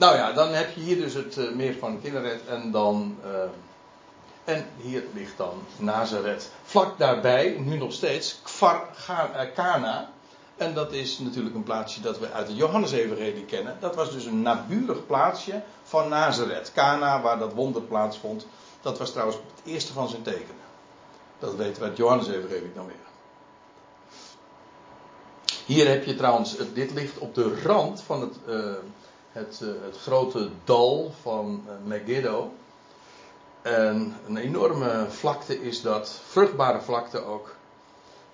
nou 0.00 0.16
ja, 0.16 0.32
dan 0.32 0.48
heb 0.48 0.74
je 0.74 0.80
hier 0.80 0.96
dus 0.96 1.14
het 1.14 1.36
uh, 1.36 1.52
meer 1.52 1.74
van 1.78 2.00
Kinneret 2.00 2.46
en 2.46 2.70
dan. 2.70 3.18
Uh, 3.24 3.30
en 4.44 4.66
hier 4.76 5.04
ligt 5.14 5.36
dan 5.36 5.62
Nazareth. 5.76 6.50
Vlak 6.62 6.98
daarbij, 6.98 7.56
nu 7.58 7.76
nog 7.76 7.92
steeds, 7.92 8.40
Kfar 8.42 8.88
Kana. 9.54 10.10
En 10.56 10.74
dat 10.74 10.92
is 10.92 11.18
natuurlijk 11.18 11.54
een 11.54 11.62
plaatsje 11.62 12.00
dat 12.00 12.18
we 12.18 12.30
uit 12.30 12.46
de 12.46 12.54
Johannes-evangelie 12.54 13.44
kennen. 13.44 13.76
Dat 13.80 13.94
was 13.94 14.12
dus 14.12 14.24
een 14.24 14.42
naburig 14.42 15.06
plaatsje 15.06 15.62
van 15.82 16.08
Nazareth. 16.08 16.72
Kana, 16.72 17.20
waar 17.20 17.38
dat 17.38 17.52
wonder 17.52 17.82
plaatsvond. 17.82 18.46
Dat 18.80 18.98
was 18.98 19.10
trouwens 19.10 19.38
het 19.38 19.72
eerste 19.72 19.92
van 19.92 20.08
zijn 20.08 20.22
tekenen. 20.22 20.64
Dat 21.38 21.54
weten 21.54 21.82
we 21.82 21.88
uit 21.88 21.96
Johannes-evangelie 21.96 22.72
dan 22.74 22.86
weer. 22.86 22.96
Hier 25.66 25.88
heb 25.88 26.04
je 26.04 26.14
trouwens, 26.14 26.56
dit 26.74 26.92
ligt 26.92 27.18
op 27.18 27.34
de 27.34 27.62
rand 27.62 28.02
van 28.02 28.20
het, 28.20 28.36
het, 29.32 29.60
uh, 29.62 29.68
het, 29.82 29.96
grote 29.96 30.50
dal 30.64 31.12
van 31.20 31.64
uh, 31.66 31.72
Megiddo. 31.84 32.52
En 33.62 34.16
een 34.26 34.36
enorme 34.36 35.06
vlakte 35.08 35.62
is 35.62 35.82
dat, 35.82 36.20
vruchtbare 36.26 36.80
vlakte 36.80 37.24
ook, 37.24 37.54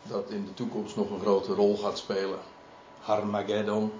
dat 0.03 0.31
in 0.31 0.45
de 0.45 0.55
toekomst 0.55 0.97
nog 0.97 1.11
een 1.11 1.21
grote 1.21 1.55
rol 1.55 1.77
gaat 1.77 1.99
spelen. 1.99 2.39
Harmageddon. 3.01 3.93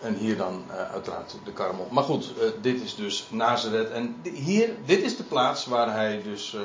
En 0.00 0.14
hier 0.14 0.36
dan 0.36 0.64
uh, 0.68 0.90
uiteraard 0.90 1.36
de 1.44 1.52
Karmel. 1.52 1.88
Maar 1.90 2.04
goed, 2.04 2.32
dit 2.60 2.80
is 2.80 2.94
dus 2.94 3.28
Nazareth. 3.30 3.90
En 3.90 4.20
hier, 4.22 4.76
dit 4.84 5.02
is 5.02 5.16
de 5.16 5.22
plaats 5.22 5.66
waar 5.66 5.92
hij 5.92 6.22
dus 6.22 6.56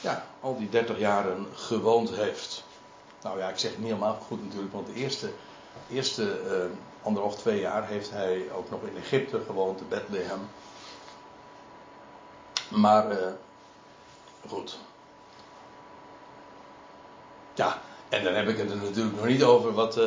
ja, 0.00 0.26
al 0.40 0.58
die 0.58 0.68
30 0.68 0.98
jaren 0.98 1.46
gewoond 1.52 2.10
heeft. 2.10 2.64
Nou 3.22 3.38
ja, 3.38 3.48
ik 3.48 3.58
zeg 3.58 3.70
het 3.70 3.78
niet 3.78 3.88
helemaal 3.88 4.18
goed 4.26 4.44
natuurlijk, 4.44 4.72
want 4.72 4.86
de 4.86 4.94
eerste, 4.94 5.30
eerste 5.90 6.40
anderhalf, 7.04 7.36
twee 7.36 7.60
jaar 7.60 7.86
heeft 7.86 8.10
hij 8.10 8.42
ook 8.56 8.70
nog 8.70 8.82
in 8.82 8.96
Egypte 8.96 9.40
gewoond, 9.46 9.80
in 9.80 9.88
Bethlehem. 9.88 10.48
Maar 12.68 13.06
goed. 14.48 14.78
Ja, 17.54 17.80
en 18.08 18.24
dan 18.24 18.34
heb 18.34 18.48
ik 18.48 18.58
het 18.58 18.70
er 18.70 18.76
natuurlijk 18.76 19.16
nog 19.16 19.26
niet 19.26 19.42
over 19.42 19.72
wat 19.72 19.98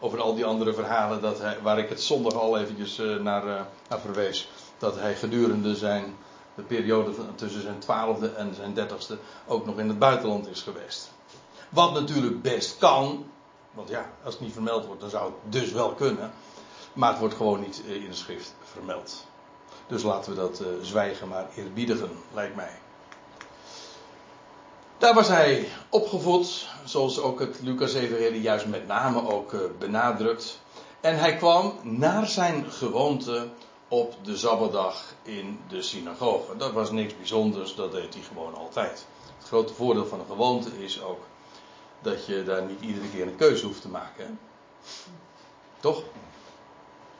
over 0.00 0.20
al 0.20 0.34
die 0.34 0.44
andere 0.44 0.74
verhalen 0.74 1.22
dat 1.22 1.42
waar 1.62 1.78
ik 1.78 1.88
het 1.88 2.02
zondag 2.02 2.32
al 2.32 2.58
eventjes 2.58 2.98
uh, 2.98 3.16
naar, 3.20 3.44
naar, 3.88 4.00
verwees. 4.00 4.48
Dat 4.78 4.96
hij 4.96 5.14
gedurende 5.14 5.76
zijn, 5.76 6.16
de 6.54 6.62
periode 6.62 7.12
tussen 7.34 7.62
zijn 7.62 7.78
twaalfde 7.78 8.32
en 8.32 8.54
zijn 8.54 8.74
dertigste 8.74 9.18
ook 9.46 9.66
nog 9.66 9.78
in 9.78 9.88
het 9.88 9.98
buitenland 9.98 10.48
is 10.48 10.62
geweest. 10.62 11.10
Wat 11.68 11.92
natuurlijk 11.92 12.42
best 12.42 12.78
kan, 12.78 13.24
want 13.70 13.88
ja, 13.88 14.10
als 14.24 14.34
het 14.34 14.42
niet 14.42 14.52
vermeld 14.52 14.86
wordt, 14.86 15.00
dan 15.00 15.10
zou 15.10 15.24
het 15.24 15.52
dus 15.52 15.72
wel 15.72 15.92
kunnen. 15.92 16.32
Maar 16.92 17.10
het 17.10 17.18
wordt 17.18 17.34
gewoon 17.34 17.60
niet 17.60 17.82
in 17.86 18.08
de 18.08 18.14
schrift 18.14 18.54
vermeld. 18.62 19.26
Dus 19.86 20.02
laten 20.02 20.32
we 20.32 20.40
dat 20.40 20.60
uh, 20.60 20.66
zwijgen 20.82 21.28
maar 21.28 21.48
eerbiedigen, 21.56 22.10
lijkt 22.34 22.56
mij. 22.56 22.78
Daar 24.98 25.14
was 25.14 25.28
hij 25.28 25.68
opgevoed, 25.88 26.68
zoals 26.84 27.20
ook 27.20 27.40
het 27.40 27.60
Lucas 27.62 27.94
Evangelie 27.94 28.40
juist 28.40 28.66
met 28.66 28.86
name 28.86 29.28
ook 29.28 29.52
uh, 29.52 29.60
benadrukt. 29.78 30.60
En 31.00 31.18
hij 31.18 31.36
kwam 31.36 31.74
naar 31.82 32.26
zijn 32.26 32.70
gewoonte 32.70 33.48
op 33.88 34.14
de 34.22 34.36
Zabbadag 34.36 35.14
in 35.22 35.60
de 35.68 35.82
synagoge. 35.82 36.56
Dat 36.56 36.72
was 36.72 36.90
niks 36.90 37.16
bijzonders, 37.16 37.74
dat 37.74 37.92
deed 37.92 38.14
hij 38.14 38.22
gewoon 38.22 38.54
altijd. 38.54 39.06
Het 39.38 39.46
grote 39.46 39.74
voordeel 39.74 40.06
van 40.06 40.20
een 40.20 40.26
gewoonte 40.26 40.82
is 40.82 41.02
ook 41.02 41.20
dat 42.02 42.26
je 42.26 42.44
daar 42.44 42.62
niet 42.62 42.80
iedere 42.80 43.08
keer 43.08 43.26
een 43.26 43.36
keuze 43.36 43.66
hoeft 43.66 43.80
te 43.80 43.88
maken. 43.88 44.38
Toch? 45.80 46.02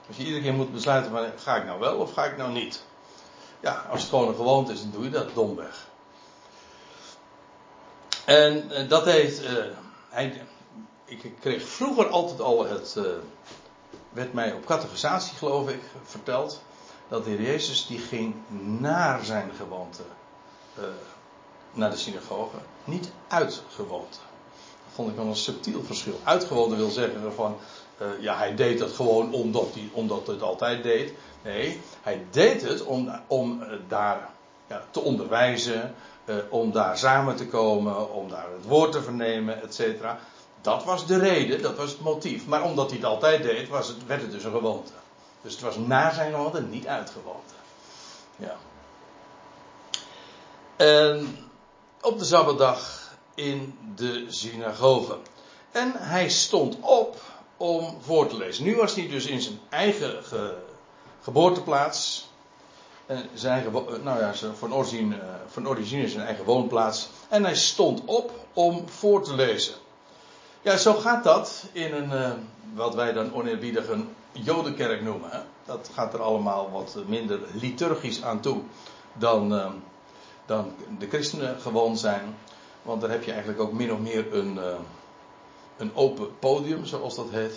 Als 0.07 0.17
je 0.17 0.25
iedere 0.25 0.43
keer 0.43 0.55
moet 0.55 0.73
besluiten, 0.73 1.11
van, 1.11 1.27
ga 1.37 1.57
ik 1.57 1.65
nou 1.65 1.81
wel 1.81 1.97
of 1.97 2.13
ga 2.13 2.25
ik 2.25 2.37
nou 2.37 2.53
niet? 2.53 2.85
Ja, 3.61 3.87
als 3.91 4.01
het 4.01 4.11
gewoon 4.11 4.29
een 4.29 4.35
gewoonte 4.35 4.73
is, 4.73 4.81
dan 4.81 4.91
doe 4.91 5.05
je 5.05 5.11
dat 5.11 5.35
domweg. 5.35 5.89
En 8.25 8.71
uh, 8.71 8.89
dat 8.89 9.05
heeft. 9.05 9.43
Uh, 9.43 9.65
hij, 10.09 10.43
ik 11.05 11.33
kreeg 11.41 11.69
vroeger 11.69 12.09
altijd 12.09 12.41
al 12.41 12.67
het. 12.67 12.95
Uh, 12.99 13.05
werd 14.11 14.33
mij 14.33 14.53
op 14.53 14.67
categorisatie, 14.67 15.37
geloof 15.37 15.69
ik, 15.69 15.81
verteld. 16.05 16.63
Dat 17.09 17.25
de 17.25 17.31
Heer 17.31 17.43
Jezus 17.43 17.87
die 17.87 17.99
ging 17.99 18.35
naar 18.79 19.25
zijn 19.25 19.51
gewoonte. 19.57 20.03
naar 21.73 21.91
de 21.91 21.97
synagoge. 21.97 22.57
Niet 22.85 23.11
uit 23.29 23.63
gewoonte. 23.69 24.19
Vond 25.01 25.13
ik 25.13 25.19
wel 25.19 25.27
een 25.27 25.37
subtiel 25.37 25.83
verschil. 25.83 26.21
Uitgewoonte 26.25 26.77
wil 26.77 26.91
zeggen 26.91 27.33
van. 27.35 27.57
ja, 28.21 28.37
hij 28.37 28.55
deed 28.55 28.79
dat 28.79 28.93
gewoon 28.93 29.33
omdat 29.33 29.69
hij 29.75 29.89
omdat 29.93 30.27
het 30.27 30.43
altijd 30.43 30.83
deed. 30.83 31.13
Nee, 31.43 31.81
hij 32.03 32.25
deed 32.31 32.63
het 32.63 32.85
om, 32.85 33.11
om 33.27 33.63
daar 33.89 34.31
ja, 34.67 34.83
te 34.91 35.01
onderwijzen, 35.01 35.95
uh, 36.25 36.35
om 36.49 36.73
daar 36.73 36.99
samen 36.99 37.37
te 37.37 37.47
komen, 37.47 38.13
om 38.13 38.29
daar 38.29 38.47
het 38.57 38.67
woord 38.67 38.93
te 38.93 39.03
vernemen, 39.03 39.63
et. 39.63 39.97
Dat 40.61 40.85
was 40.85 41.07
de 41.07 41.19
reden, 41.19 41.63
dat 41.63 41.77
was 41.77 41.91
het 41.91 42.01
motief. 42.01 42.47
Maar 42.47 42.63
omdat 42.63 42.89
hij 42.89 42.97
het 42.97 43.07
altijd 43.07 43.43
deed, 43.43 43.69
was 43.69 43.89
het, 43.89 44.07
werd 44.07 44.23
het 44.23 44.31
dus 44.31 44.45
een 44.45 44.53
gewoonte. 44.53 44.93
Dus 45.43 45.53
het 45.53 45.63
was 45.63 45.77
na 45.77 46.13
zijn 46.13 46.33
gewoonte, 46.33 46.61
niet 46.61 46.87
uitgewoonte. 46.87 47.55
Ja. 48.37 48.57
En 50.77 51.39
op 52.01 52.19
de 52.19 52.25
Zabbatdag 52.25 53.00
in 53.35 53.79
de 53.97 54.25
synagoge. 54.29 55.17
En 55.71 55.93
hij 55.95 56.29
stond 56.29 56.77
op 56.81 57.21
om 57.57 57.97
voor 58.01 58.27
te 58.27 58.37
lezen. 58.37 58.65
Nu 58.65 58.77
was 58.77 58.95
hij 58.95 59.09
dus 59.09 59.27
in 59.27 59.41
zijn 59.41 59.59
eigen 59.69 60.25
ge, 60.25 60.57
geboorteplaats 61.23 62.29
zijn 63.35 63.53
eigen, 63.53 64.03
nou 64.03 64.21
ja, 64.21 64.33
van 64.55 64.75
origine, 64.75 65.15
eh, 65.15 65.23
van 65.47 65.77
zijn 65.87 66.27
eigen 66.27 66.45
woonplaats. 66.45 67.09
En 67.29 67.45
hij 67.45 67.55
stond 67.55 68.03
op 68.05 68.33
om 68.53 68.89
voor 68.89 69.23
te 69.23 69.35
lezen. 69.35 69.75
Ja, 70.63 70.77
zo 70.77 70.95
gaat 70.95 71.25
dat 71.25 71.65
in 71.73 71.95
een, 71.95 72.35
wat 72.75 72.95
wij 72.95 73.13
dan 73.13 73.35
oneerbiedig 73.35 73.89
een 73.89 74.09
jodenkerk 74.33 75.03
noemen. 75.03 75.31
Hè? 75.31 75.39
Dat 75.65 75.91
gaat 75.95 76.15
er 76.15 76.23
allemaal 76.23 76.71
wat 76.71 76.97
minder 77.07 77.41
liturgisch 77.53 78.23
aan 78.23 78.41
toe 78.41 78.61
dan, 79.13 79.73
dan 80.47 80.73
de 80.99 81.09
christenen 81.09 81.61
gewoon 81.61 81.97
zijn. 81.99 82.37
Want 82.83 83.01
daar 83.01 83.11
heb 83.11 83.23
je 83.23 83.31
eigenlijk 83.31 83.61
ook 83.61 83.73
min 83.73 83.93
of 83.93 83.99
meer 83.99 84.35
een, 84.35 84.55
uh, 84.55 84.65
een 85.77 85.91
open 85.95 86.39
podium, 86.39 86.85
zoals 86.85 87.15
dat 87.15 87.31
heet. 87.31 87.55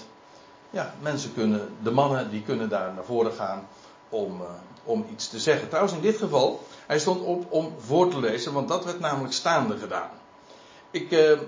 Ja, 0.70 0.94
mensen 1.01 1.34
kunnen, 1.34 1.70
de 1.84 1.92
mannen 1.92 2.30
die 2.30 2.42
kunnen 2.42 2.70
daar 2.70 2.94
naar 2.94 3.03
voren 3.03 3.34
gaan 3.34 3.68
om, 4.10 4.42
om 4.84 5.06
iets 5.12 5.30
te 5.30 5.39
zeggen. 5.39 5.68
Trouwens, 5.68 5.96
in 5.96 6.01
dit 6.01 6.18
geval, 6.18 6.63
hij 6.86 7.00
stond 7.00 7.22
op 7.22 7.51
om 7.51 7.74
voor 7.80 8.10
te 8.10 8.20
lezen, 8.20 8.53
want 8.53 8.68
dat 8.68 8.86
werd 8.86 9.00
namelijk 9.00 9.34
staande 9.34 9.77
gedaan. 9.77 10.10
Ik, 10.92 11.12
uh, 11.12 11.39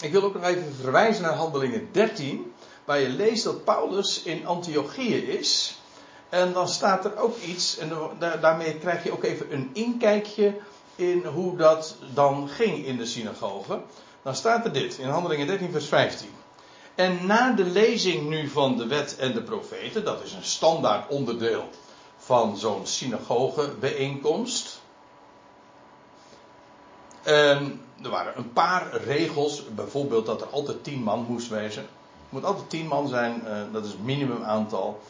ik 0.00 0.12
wil 0.12 0.22
ook 0.22 0.34
nog 0.34 0.44
even 0.44 0.74
verwijzen 0.80 1.22
naar 1.22 1.34
Handelingen 1.34 1.88
13, 1.92 2.52
waar 2.84 3.00
je 3.00 3.08
leest 3.08 3.44
dat 3.44 3.64
Paulus 3.64 4.22
in 4.22 4.46
Antiochië 4.46 5.16
is. 5.16 5.78
En 6.28 6.52
dan 6.52 6.68
staat 6.68 7.04
er 7.04 7.18
ook 7.18 7.36
iets, 7.38 7.78
en 7.78 7.92
daarmee 8.40 8.78
krijg 8.78 9.04
je 9.04 9.12
ook 9.12 9.24
even 9.24 9.52
een 9.52 9.70
inkijkje 9.72 10.54
in 11.00 11.24
hoe 11.24 11.56
dat 11.56 11.96
dan 12.14 12.48
ging 12.48 12.84
in 12.84 12.96
de 12.96 13.06
synagoge. 13.06 13.80
Dan 14.22 14.34
staat 14.34 14.64
er 14.64 14.72
dit 14.72 14.98
in 14.98 15.08
Handelingen 15.08 15.46
13, 15.46 15.70
vers 15.70 15.86
15. 15.86 16.28
En 16.94 17.26
na 17.26 17.52
de 17.52 17.64
lezing 17.64 18.28
nu 18.28 18.48
van 18.48 18.76
de 18.76 18.86
wet 18.86 19.16
en 19.16 19.32
de 19.32 19.42
profeten, 19.42 20.04
dat 20.04 20.22
is 20.22 20.32
een 20.32 20.44
standaard 20.44 21.08
onderdeel 21.08 21.68
van 22.16 22.56
zo'n 22.56 22.86
synagogebijeenkomst. 22.86 24.80
En 27.22 27.80
er 28.02 28.10
waren 28.10 28.36
een 28.36 28.52
paar 28.52 28.96
regels, 28.96 29.64
bijvoorbeeld 29.74 30.26
dat 30.26 30.40
er 30.40 30.46
altijd 30.46 30.84
tien 30.84 31.02
man 31.02 31.24
moest 31.28 31.48
wezen. 31.48 31.82
Het 31.82 32.32
moet 32.38 32.44
altijd 32.44 32.70
tien 32.70 32.86
man 32.86 33.08
zijn, 33.08 33.42
uh, 33.44 33.62
dat 33.72 33.84
is 33.84 33.90
het 33.90 34.04
minimumaantal. 34.04 35.00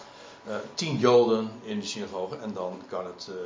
Uh, 0.48 0.54
tien 0.74 0.96
joden 0.96 1.50
in 1.62 1.80
de 1.80 1.86
synagoge 1.86 2.36
en 2.36 2.52
dan 2.52 2.80
kan 2.88 3.04
het, 3.04 3.28
uh, 3.30 3.36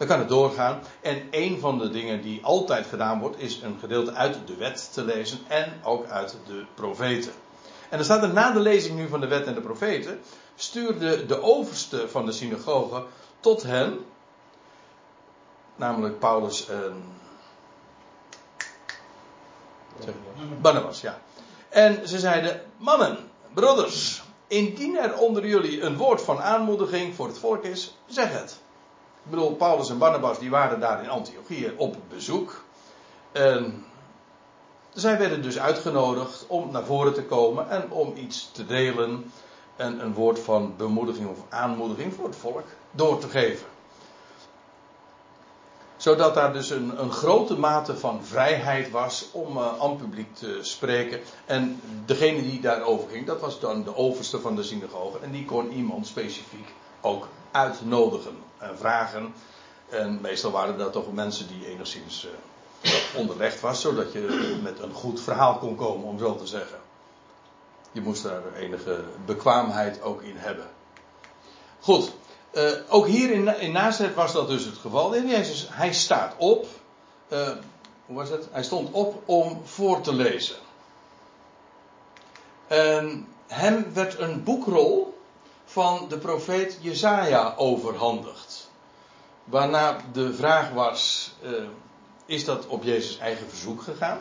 dan 0.00 0.08
kan 0.08 0.18
het 0.18 0.28
doorgaan. 0.28 0.80
En 1.00 1.28
een 1.30 1.60
van 1.60 1.78
de 1.78 1.90
dingen 1.90 2.22
die 2.22 2.44
altijd 2.44 2.86
gedaan 2.86 3.20
wordt, 3.20 3.38
is 3.38 3.60
een 3.62 3.76
gedeelte 3.80 4.12
uit 4.12 4.38
de 4.46 4.56
wet 4.56 4.92
te 4.92 5.04
lezen 5.04 5.38
en 5.48 5.80
ook 5.84 6.06
uit 6.06 6.36
de 6.46 6.64
profeten. 6.74 7.32
En 7.88 7.96
dan 7.96 8.04
staat 8.04 8.22
er 8.22 8.32
na 8.32 8.50
de 8.50 8.60
lezing 8.60 8.96
nu 8.96 9.08
van 9.08 9.20
de 9.20 9.26
wet 9.26 9.46
en 9.46 9.54
de 9.54 9.60
profeten, 9.60 10.20
stuurde 10.54 11.26
de 11.26 11.42
overste 11.42 12.08
van 12.08 12.26
de 12.26 12.32
synagoge 12.32 13.04
tot 13.40 13.62
hen, 13.62 13.98
namelijk 15.76 16.18
Paulus 16.18 16.68
en 16.68 17.02
Barnabas, 20.60 21.00
ja. 21.00 21.20
En 21.68 22.08
ze 22.08 22.18
zeiden: 22.18 22.62
Mannen, 22.76 23.18
broeders, 23.54 24.22
indien 24.46 24.98
er 24.98 25.18
onder 25.18 25.46
jullie 25.46 25.80
een 25.80 25.96
woord 25.96 26.22
van 26.22 26.40
aanmoediging 26.40 27.14
voor 27.14 27.26
het 27.26 27.38
volk 27.38 27.64
is, 27.64 27.96
zeg 28.06 28.32
het. 28.32 28.60
Ik 29.24 29.30
bedoel, 29.30 29.54
Paulus 29.54 29.90
en 29.90 29.98
Barnabas 29.98 30.38
die 30.38 30.50
waren 30.50 30.80
daar 30.80 31.02
in 31.02 31.10
Antiochië 31.10 31.74
op 31.76 31.96
bezoek. 32.08 32.64
En 33.32 33.84
zij 34.92 35.18
werden 35.18 35.42
dus 35.42 35.58
uitgenodigd 35.58 36.44
om 36.46 36.70
naar 36.70 36.84
voren 36.84 37.14
te 37.14 37.24
komen 37.24 37.70
en 37.70 37.90
om 37.90 38.16
iets 38.16 38.50
te 38.52 38.66
delen. 38.66 39.32
En 39.76 40.00
een 40.00 40.14
woord 40.14 40.38
van 40.38 40.74
bemoediging 40.76 41.28
of 41.28 41.38
aanmoediging 41.48 42.14
voor 42.14 42.24
het 42.24 42.36
volk 42.36 42.64
door 42.90 43.18
te 43.18 43.28
geven 43.28 43.66
zodat 46.00 46.34
daar 46.34 46.52
dus 46.52 46.70
een, 46.70 47.02
een 47.02 47.12
grote 47.12 47.58
mate 47.58 47.96
van 47.96 48.24
vrijheid 48.24 48.90
was 48.90 49.28
om 49.32 49.56
uh, 49.56 49.80
aan 49.80 49.90
het 49.90 49.98
publiek 49.98 50.34
te 50.34 50.58
spreken. 50.60 51.20
En 51.46 51.80
degene 52.04 52.42
die 52.42 52.60
daarover 52.60 53.08
ging, 53.10 53.26
dat 53.26 53.40
was 53.40 53.60
dan 53.60 53.84
de 53.84 53.96
overste 53.96 54.40
van 54.40 54.56
de 54.56 54.62
synagoge. 54.62 55.18
En 55.18 55.30
die 55.30 55.44
kon 55.44 55.72
iemand 55.72 56.06
specifiek 56.06 56.68
ook 57.00 57.28
uitnodigen 57.50 58.38
en 58.58 58.78
vragen. 58.78 59.34
En 59.88 60.20
meestal 60.20 60.50
waren 60.50 60.78
dat 60.78 60.92
toch 60.92 61.12
mensen 61.12 61.46
die 61.46 61.66
enigszins 61.66 62.26
uh, 62.82 62.92
onderlegd 63.16 63.60
was, 63.60 63.80
zodat 63.80 64.12
je 64.12 64.58
met 64.62 64.78
een 64.78 64.92
goed 64.92 65.20
verhaal 65.20 65.58
kon 65.58 65.76
komen, 65.76 66.06
om 66.06 66.18
zo 66.18 66.36
te 66.36 66.46
zeggen. 66.46 66.78
Je 67.92 68.00
moest 68.00 68.22
daar 68.22 68.54
enige 68.54 69.04
bekwaamheid 69.26 70.02
ook 70.02 70.22
in 70.22 70.36
hebben. 70.36 70.66
Goed, 71.80 72.12
uh, 72.52 72.70
ook 72.88 73.06
hier 73.06 73.30
in, 73.30 73.60
in 73.60 73.72
Nazareth 73.72 74.14
was 74.14 74.32
dat 74.32 74.48
dus 74.48 74.64
het 74.64 74.76
geval. 74.76 75.12
Heer 75.12 75.26
Jezus, 75.26 75.68
hij 75.70 75.92
staat 75.92 76.34
op. 76.36 76.66
Hoe 78.06 78.18
was 78.18 78.28
het? 78.28 78.48
Hij 78.50 78.62
stond 78.62 78.92
op 78.92 79.22
om 79.24 79.60
voor 79.64 80.00
te 80.00 80.14
lezen. 80.14 80.56
En 82.66 83.26
hem 83.46 83.92
werd 83.92 84.18
een 84.18 84.42
boekrol 84.44 85.19
van 85.72 86.06
de 86.08 86.18
profeet 86.18 86.78
Jezaja 86.80 87.54
overhandigd. 87.56 88.70
Waarna 89.44 89.96
de 90.12 90.34
vraag 90.34 90.70
was: 90.70 91.32
uh, 91.42 91.50
is 92.26 92.44
dat 92.44 92.66
op 92.66 92.82
Jezus' 92.82 93.18
eigen 93.18 93.48
verzoek 93.48 93.82
gegaan? 93.82 94.18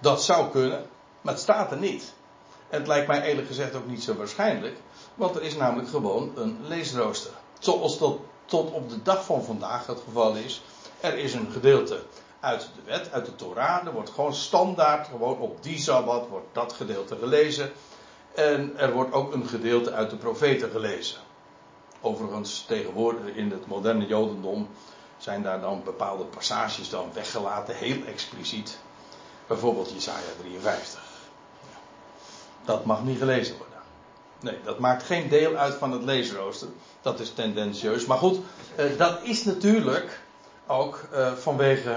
Dat 0.00 0.22
zou 0.22 0.50
kunnen, 0.50 0.86
maar 1.20 1.32
het 1.32 1.42
staat 1.42 1.70
er 1.70 1.78
niet. 1.78 2.12
En 2.68 2.78
het 2.78 2.86
lijkt 2.86 3.06
mij 3.06 3.22
eerlijk 3.22 3.46
gezegd 3.46 3.74
ook 3.74 3.86
niet 3.86 4.02
zo 4.02 4.14
waarschijnlijk. 4.14 4.76
Want 5.14 5.36
er 5.36 5.42
is 5.42 5.56
namelijk 5.56 5.88
gewoon 5.88 6.32
een 6.36 6.58
leesrooster. 6.62 7.32
Zoals 7.58 7.98
dat 7.98 8.18
tot 8.44 8.70
op 8.70 8.90
de 8.90 9.02
dag 9.02 9.24
van 9.24 9.44
vandaag 9.44 9.86
het 9.86 10.00
geval 10.04 10.34
is. 10.34 10.62
Er 11.00 11.18
is 11.18 11.34
een 11.34 11.50
gedeelte 11.52 12.02
uit 12.40 12.60
de 12.60 12.82
wet, 12.84 13.12
uit 13.12 13.26
de 13.26 13.34
Torah. 13.34 13.86
Er 13.86 13.92
wordt 13.92 14.10
gewoon 14.10 14.34
standaard, 14.34 15.06
gewoon 15.06 15.38
op 15.38 15.62
die 15.62 15.78
Sabbat 15.78 16.28
wordt 16.28 16.48
dat 16.54 16.72
gedeelte 16.72 17.16
gelezen. 17.16 17.72
En 18.34 18.72
er 18.76 18.92
wordt 18.92 19.12
ook 19.12 19.32
een 19.32 19.46
gedeelte 19.46 19.92
uit 19.92 20.10
de 20.10 20.16
profeten 20.16 20.70
gelezen. 20.70 21.20
Overigens, 22.00 22.64
tegenwoordig 22.68 23.34
in 23.34 23.50
het 23.50 23.66
moderne 23.66 24.06
Jodendom 24.06 24.68
zijn 25.18 25.42
daar 25.42 25.60
dan 25.60 25.82
bepaalde 25.84 26.24
passages 26.24 26.88
dan 26.88 27.10
weggelaten, 27.12 27.74
heel 27.74 28.04
expliciet. 28.06 28.78
Bijvoorbeeld 29.46 29.92
Jesaja 29.92 30.32
53. 30.40 31.02
Dat 32.64 32.84
mag 32.84 33.04
niet 33.04 33.18
gelezen 33.18 33.56
worden. 33.56 33.72
Nee, 34.40 34.58
dat 34.64 34.78
maakt 34.78 35.02
geen 35.02 35.28
deel 35.28 35.54
uit 35.54 35.74
van 35.74 35.92
het 35.92 36.02
leesrooster. 36.02 36.68
Dat 37.02 37.20
is 37.20 37.32
tendentieus. 37.32 38.06
Maar 38.06 38.18
goed, 38.18 38.38
eh, 38.76 38.86
dat 38.96 39.18
is 39.22 39.44
natuurlijk 39.44 40.20
ook 40.66 41.00
eh, 41.12 41.32
vanwege 41.32 41.96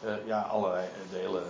eh, 0.00 0.12
ja, 0.26 0.40
allerlei 0.40 0.88
delen. 1.10 1.42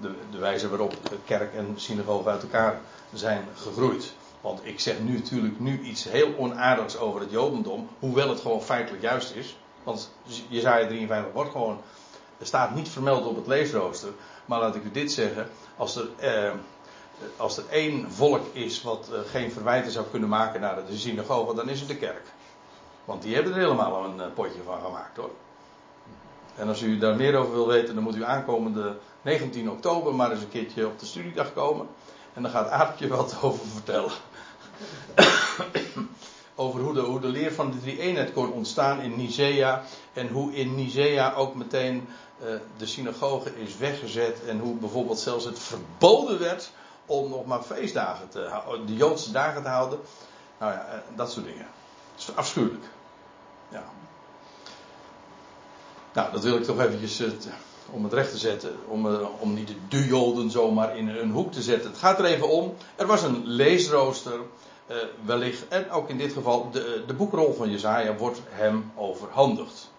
De, 0.00 0.14
de 0.30 0.38
wijze 0.38 0.68
waarop 0.68 0.94
kerk 1.24 1.54
en 1.54 1.72
synagoge 1.76 2.28
uit 2.28 2.42
elkaar 2.42 2.80
zijn 3.12 3.44
gegroeid. 3.54 4.12
Want 4.40 4.60
ik 4.62 4.80
zeg 4.80 4.98
nu 5.00 5.12
natuurlijk 5.12 5.60
nu 5.60 5.80
iets 5.80 6.04
heel 6.04 6.34
onaardigs 6.36 6.98
over 6.98 7.20
het 7.20 7.30
Jodendom. 7.30 7.88
Hoewel 7.98 8.28
het 8.28 8.40
gewoon 8.40 8.62
feitelijk 8.62 9.02
juist 9.02 9.34
is. 9.34 9.56
Want 9.82 10.12
Jezaja 10.48 10.86
53 10.86 11.32
wordt 11.32 11.50
gewoon. 11.50 11.80
Staat 12.42 12.74
niet 12.74 12.88
vermeld 12.88 13.26
op 13.26 13.36
het 13.36 13.46
leesrooster. 13.46 14.10
Maar 14.44 14.60
laat 14.60 14.74
ik 14.74 14.84
u 14.84 14.90
dit 14.90 15.12
zeggen. 15.12 15.48
Als 15.76 15.96
er. 15.96 16.08
Eh, 16.18 16.52
als 17.36 17.56
er 17.56 17.64
één 17.70 18.12
volk 18.12 18.46
is 18.52 18.82
wat 18.82 19.08
uh, 19.12 19.18
geen 19.30 19.52
verwijten 19.52 19.92
zou 19.92 20.06
kunnen 20.10 20.28
maken 20.28 20.60
naar 20.60 20.86
de 20.86 20.96
synagoge, 20.96 21.54
dan 21.54 21.68
is 21.68 21.80
het 21.80 21.88
de 21.88 21.96
kerk. 21.96 22.22
Want 23.04 23.22
die 23.22 23.34
hebben 23.34 23.52
er 23.52 23.58
helemaal 23.58 24.04
een 24.04 24.16
uh, 24.16 24.24
potje 24.34 24.62
van 24.64 24.80
gemaakt 24.84 25.16
hoor. 25.16 25.30
En 26.60 26.68
als 26.68 26.82
u 26.82 26.98
daar 26.98 27.16
meer 27.16 27.36
over 27.36 27.52
wil 27.52 27.66
weten, 27.66 27.94
dan 27.94 28.02
moet 28.02 28.16
u 28.16 28.24
aankomende 28.24 28.96
19 29.22 29.70
oktober 29.70 30.14
maar 30.14 30.30
eens 30.30 30.40
een 30.40 30.48
keertje 30.48 30.86
op 30.86 30.98
de 30.98 31.06
studiedag 31.06 31.52
komen. 31.52 31.86
En 32.34 32.42
dan 32.42 32.50
gaat 32.50 32.68
Aartje 32.68 33.08
wat 33.16 33.36
over 33.42 33.66
vertellen. 33.66 34.10
over 36.54 36.80
hoe 36.80 36.94
de, 36.94 37.00
hoe 37.00 37.20
de 37.20 37.28
leer 37.28 37.52
van 37.52 37.70
de 37.70 37.80
drie 37.80 37.98
eenheid 37.98 38.32
kon 38.32 38.52
ontstaan 38.52 39.00
in 39.00 39.16
Nicea. 39.16 39.82
En 40.12 40.28
hoe 40.28 40.52
in 40.52 40.74
Nicea 40.74 41.34
ook 41.34 41.54
meteen 41.54 42.08
uh, 42.42 42.46
de 42.76 42.86
synagoge 42.86 43.62
is 43.62 43.76
weggezet. 43.76 44.44
En 44.44 44.58
hoe 44.58 44.74
bijvoorbeeld 44.74 45.18
zelfs 45.18 45.44
het 45.44 45.58
verboden 45.58 46.38
werd 46.38 46.70
om 47.06 47.30
nog 47.30 47.46
maar 47.46 47.62
feestdagen 47.62 48.28
te 48.28 48.40
houden, 48.40 48.86
de 48.86 48.94
Joodse 48.94 49.32
dagen 49.32 49.62
te 49.62 49.68
houden. 49.68 49.98
Nou 50.58 50.72
ja, 50.72 50.86
eh, 50.86 50.98
dat 51.16 51.32
soort 51.32 51.46
dingen. 51.46 51.66
Dat 52.14 52.28
is 52.28 52.36
afschuwelijk. 52.36 52.84
Ja. 53.68 53.82
Nou, 56.12 56.32
dat 56.32 56.42
wil 56.42 56.56
ik 56.56 56.64
toch 56.64 56.80
eventjes 56.80 57.20
uh, 57.20 57.28
om 57.90 58.04
het 58.04 58.12
recht 58.12 58.30
te 58.30 58.38
zetten. 58.38 58.76
Om, 58.88 59.06
uh, 59.06 59.20
om 59.38 59.54
niet 59.54 59.72
de 59.88 60.06
Joden 60.06 60.50
zomaar 60.50 60.96
in 60.96 61.08
een 61.08 61.30
hoek 61.30 61.52
te 61.52 61.62
zetten. 61.62 61.90
Het 61.90 61.98
gaat 61.98 62.18
er 62.18 62.24
even 62.24 62.48
om. 62.48 62.74
Er 62.96 63.06
was 63.06 63.22
een 63.22 63.42
leesrooster. 63.44 64.40
Uh, 64.90 64.96
wellicht. 65.24 65.68
En 65.68 65.90
ook 65.90 66.08
in 66.08 66.18
dit 66.18 66.32
geval. 66.32 66.70
De, 66.70 67.04
de 67.06 67.14
boekrol 67.14 67.54
van 67.54 67.70
Jezaja 67.70 68.16
wordt 68.16 68.40
hem 68.48 68.92
overhandigd. 68.96 69.90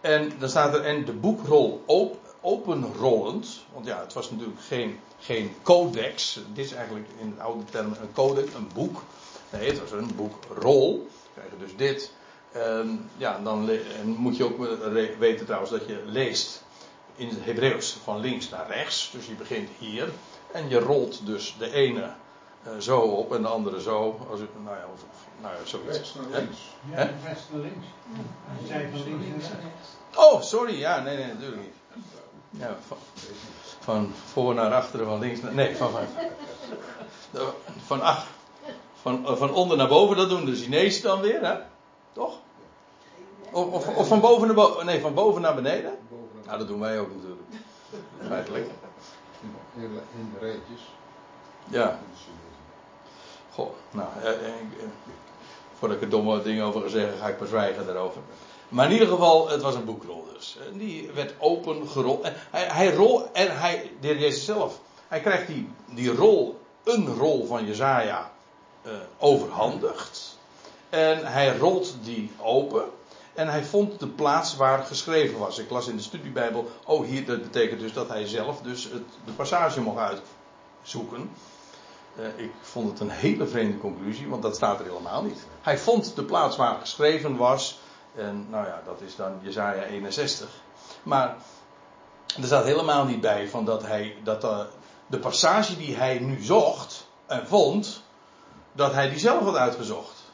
En 0.00 0.32
dan 0.38 0.48
staat 0.48 0.74
er. 0.74 0.84
En 0.84 1.04
de 1.04 1.12
boekrol 1.12 1.82
op, 1.86 2.16
openrollend. 2.40 3.64
Want 3.72 3.86
ja, 3.86 4.00
het 4.00 4.12
was 4.12 4.30
natuurlijk 4.30 4.60
geen 4.60 4.98
geen 5.18 5.54
codex. 5.62 6.40
Dit 6.52 6.64
is 6.64 6.72
eigenlijk 6.72 7.06
in 7.18 7.34
de 7.36 7.42
oude 7.42 7.64
termen 7.64 8.00
een 8.00 8.12
codex, 8.12 8.54
een 8.54 8.70
boek. 8.74 9.02
Nee, 9.50 9.68
het 9.68 9.80
was 9.80 9.90
een 9.90 10.10
boekrol. 10.16 10.96
Dan 10.98 11.08
krijg 11.34 11.50
je 11.50 11.66
dus 11.66 11.76
dit. 11.76 12.10
Um, 12.56 13.10
ja, 13.16 13.40
dan 13.44 13.68
en 13.70 14.08
moet 14.08 14.36
je 14.36 14.44
ook 14.44 14.58
weten 15.18 15.46
trouwens 15.46 15.70
dat 15.70 15.86
je 15.86 16.02
leest 16.06 16.64
in 17.16 17.28
het 17.28 17.44
Hebreeuws 17.44 17.96
van 18.04 18.20
links 18.20 18.48
naar 18.48 18.66
rechts. 18.68 19.10
Dus 19.12 19.26
je 19.26 19.34
begint 19.34 19.68
hier. 19.78 20.08
En 20.52 20.68
je 20.68 20.78
rolt 20.78 21.26
dus 21.26 21.56
de 21.58 21.72
ene 21.72 22.10
uh, 22.66 22.72
zo 22.78 22.98
op 22.98 23.34
en 23.34 23.42
de 23.42 23.48
andere 23.48 23.80
zo. 23.80 24.26
Als 24.30 24.40
het, 24.40 24.48
nou 24.64 24.76
ja, 24.76 24.84
of, 24.92 25.04
nou 25.40 25.54
ja, 25.54 25.60
zoiets. 25.64 25.96
Rechts 25.96 26.14
naar 26.14 26.40
links. 26.40 26.58
Ja, 26.90 27.10
rechts 27.24 27.42
naar 27.52 27.60
links. 27.60 27.86
Van 28.68 29.04
links 29.04 29.48
naar 29.48 29.60
rechts. 29.60 29.88
Oh, 30.14 30.42
sorry. 30.42 30.78
Ja, 30.78 31.00
nee, 31.00 31.16
nee, 31.16 31.26
natuurlijk 31.26 31.60
niet. 31.60 32.04
Ja, 32.50 32.76
van, 32.86 32.96
van 33.80 34.12
voor 34.32 34.54
naar 34.54 34.74
achteren, 34.74 35.06
van 35.06 35.18
links 35.18 35.40
naar. 35.40 35.54
Nee, 35.54 35.76
van. 35.76 35.90
Van, 35.92 37.52
van, 37.86 38.00
ach, 38.00 38.26
van, 39.02 39.36
van 39.36 39.50
onder 39.52 39.76
naar 39.76 39.88
boven, 39.88 40.16
dat 40.16 40.28
doen 40.28 40.44
de 40.44 40.56
Chinezen 40.56 41.02
dan 41.02 41.20
weer, 41.20 41.40
hè? 41.40 41.54
Toch? 42.12 42.38
Of, 43.52 43.72
of, 43.72 43.96
of 43.96 44.08
van 44.08 44.20
boven 44.20 44.46
naar 44.46 44.56
boven. 44.56 44.86
Nee, 44.86 45.00
van 45.00 45.14
boven 45.14 45.40
naar 45.40 45.54
beneden? 45.54 45.98
Nou, 46.46 46.58
dat 46.58 46.68
doen 46.68 46.80
wij 46.80 47.00
ook 47.00 47.08
natuurlijk. 47.14 47.42
Feitelijk. 48.26 48.70
In 49.74 50.32
de 50.32 50.38
reetjes. 50.40 50.80
Ja. 51.68 51.98
Goh, 53.52 53.70
nou, 53.90 54.08
eh, 54.22 54.30
eh, 54.30 54.52
voordat 55.78 55.96
ik 55.96 56.02
er 56.02 56.10
domme 56.10 56.42
dingen 56.42 56.64
over 56.64 56.80
ga 56.80 56.88
zeggen, 56.88 57.18
ga 57.18 57.28
ik 57.28 57.38
maar 57.38 57.48
zwijgen 57.48 57.86
daarover. 57.86 58.20
Maar 58.68 58.86
in 58.86 58.92
ieder 58.92 59.08
geval, 59.08 59.48
het 59.48 59.62
was 59.62 59.74
een 59.74 59.84
boekrol 59.84 60.26
dus. 60.32 60.58
En 60.72 60.78
die 60.78 61.10
werd 61.14 61.34
open 61.38 61.88
gerold. 61.88 62.22
En 62.22 62.34
hij, 62.50 62.64
hij 62.64 62.94
rol, 62.94 63.32
en 63.32 63.58
hij, 63.58 63.90
de 64.00 64.06
heer 64.06 64.18
Jezus 64.18 64.44
zelf, 64.44 64.80
hij 65.08 65.20
krijgt 65.20 65.46
die, 65.46 65.70
die 65.86 66.14
rol 66.14 66.60
een 66.84 67.16
rol 67.16 67.46
van 67.46 67.66
Jezaja 67.66 68.30
uh, 68.86 68.92
overhandigd. 69.18 70.38
En 70.88 71.26
hij 71.32 71.56
rolt 71.56 71.94
die 72.02 72.30
open. 72.42 72.84
En 73.36 73.48
hij 73.48 73.64
vond 73.64 74.00
de 74.00 74.08
plaats 74.08 74.56
waar 74.56 74.84
geschreven 74.84 75.38
was. 75.38 75.58
Ik 75.58 75.70
las 75.70 75.86
in 75.86 75.96
de 75.96 76.02
studiebijbel. 76.02 76.70
Oh, 76.84 77.06
hier, 77.06 77.26
dat 77.26 77.42
betekent 77.42 77.80
dus 77.80 77.92
dat 77.92 78.08
hij 78.08 78.26
zelf 78.26 78.60
dus 78.60 78.84
het, 78.84 79.02
de 79.24 79.32
passage 79.32 79.80
mocht 79.80 79.98
uitzoeken. 79.98 81.30
Uh, 82.18 82.26
ik 82.36 82.50
vond 82.60 82.90
het 82.90 83.00
een 83.00 83.10
hele 83.10 83.46
vreemde 83.46 83.78
conclusie, 83.78 84.28
want 84.28 84.42
dat 84.42 84.56
staat 84.56 84.78
er 84.78 84.86
helemaal 84.86 85.22
niet. 85.22 85.46
Hij 85.62 85.78
vond 85.78 86.14
de 86.14 86.24
plaats 86.24 86.56
waar 86.56 86.80
geschreven 86.80 87.36
was. 87.36 87.78
En 88.14 88.46
nou 88.50 88.66
ja, 88.66 88.82
dat 88.84 89.00
is 89.00 89.16
dan 89.16 89.38
Jezaja 89.42 89.82
61. 89.82 90.48
Maar 91.02 91.36
er 92.40 92.46
staat 92.46 92.64
helemaal 92.64 93.04
niet 93.04 93.20
bij 93.20 93.48
van 93.48 93.64
dat 93.64 93.86
hij 93.86 94.16
dat 94.22 94.44
uh, 94.44 94.60
de 95.06 95.18
passage 95.18 95.76
die 95.76 95.96
hij 95.96 96.18
nu 96.18 96.42
zocht 96.42 97.06
en 97.26 97.46
vond, 97.46 98.02
dat 98.72 98.92
hij 98.92 99.08
die 99.08 99.18
zelf 99.18 99.44
had 99.44 99.56
uitgezocht. 99.56 100.24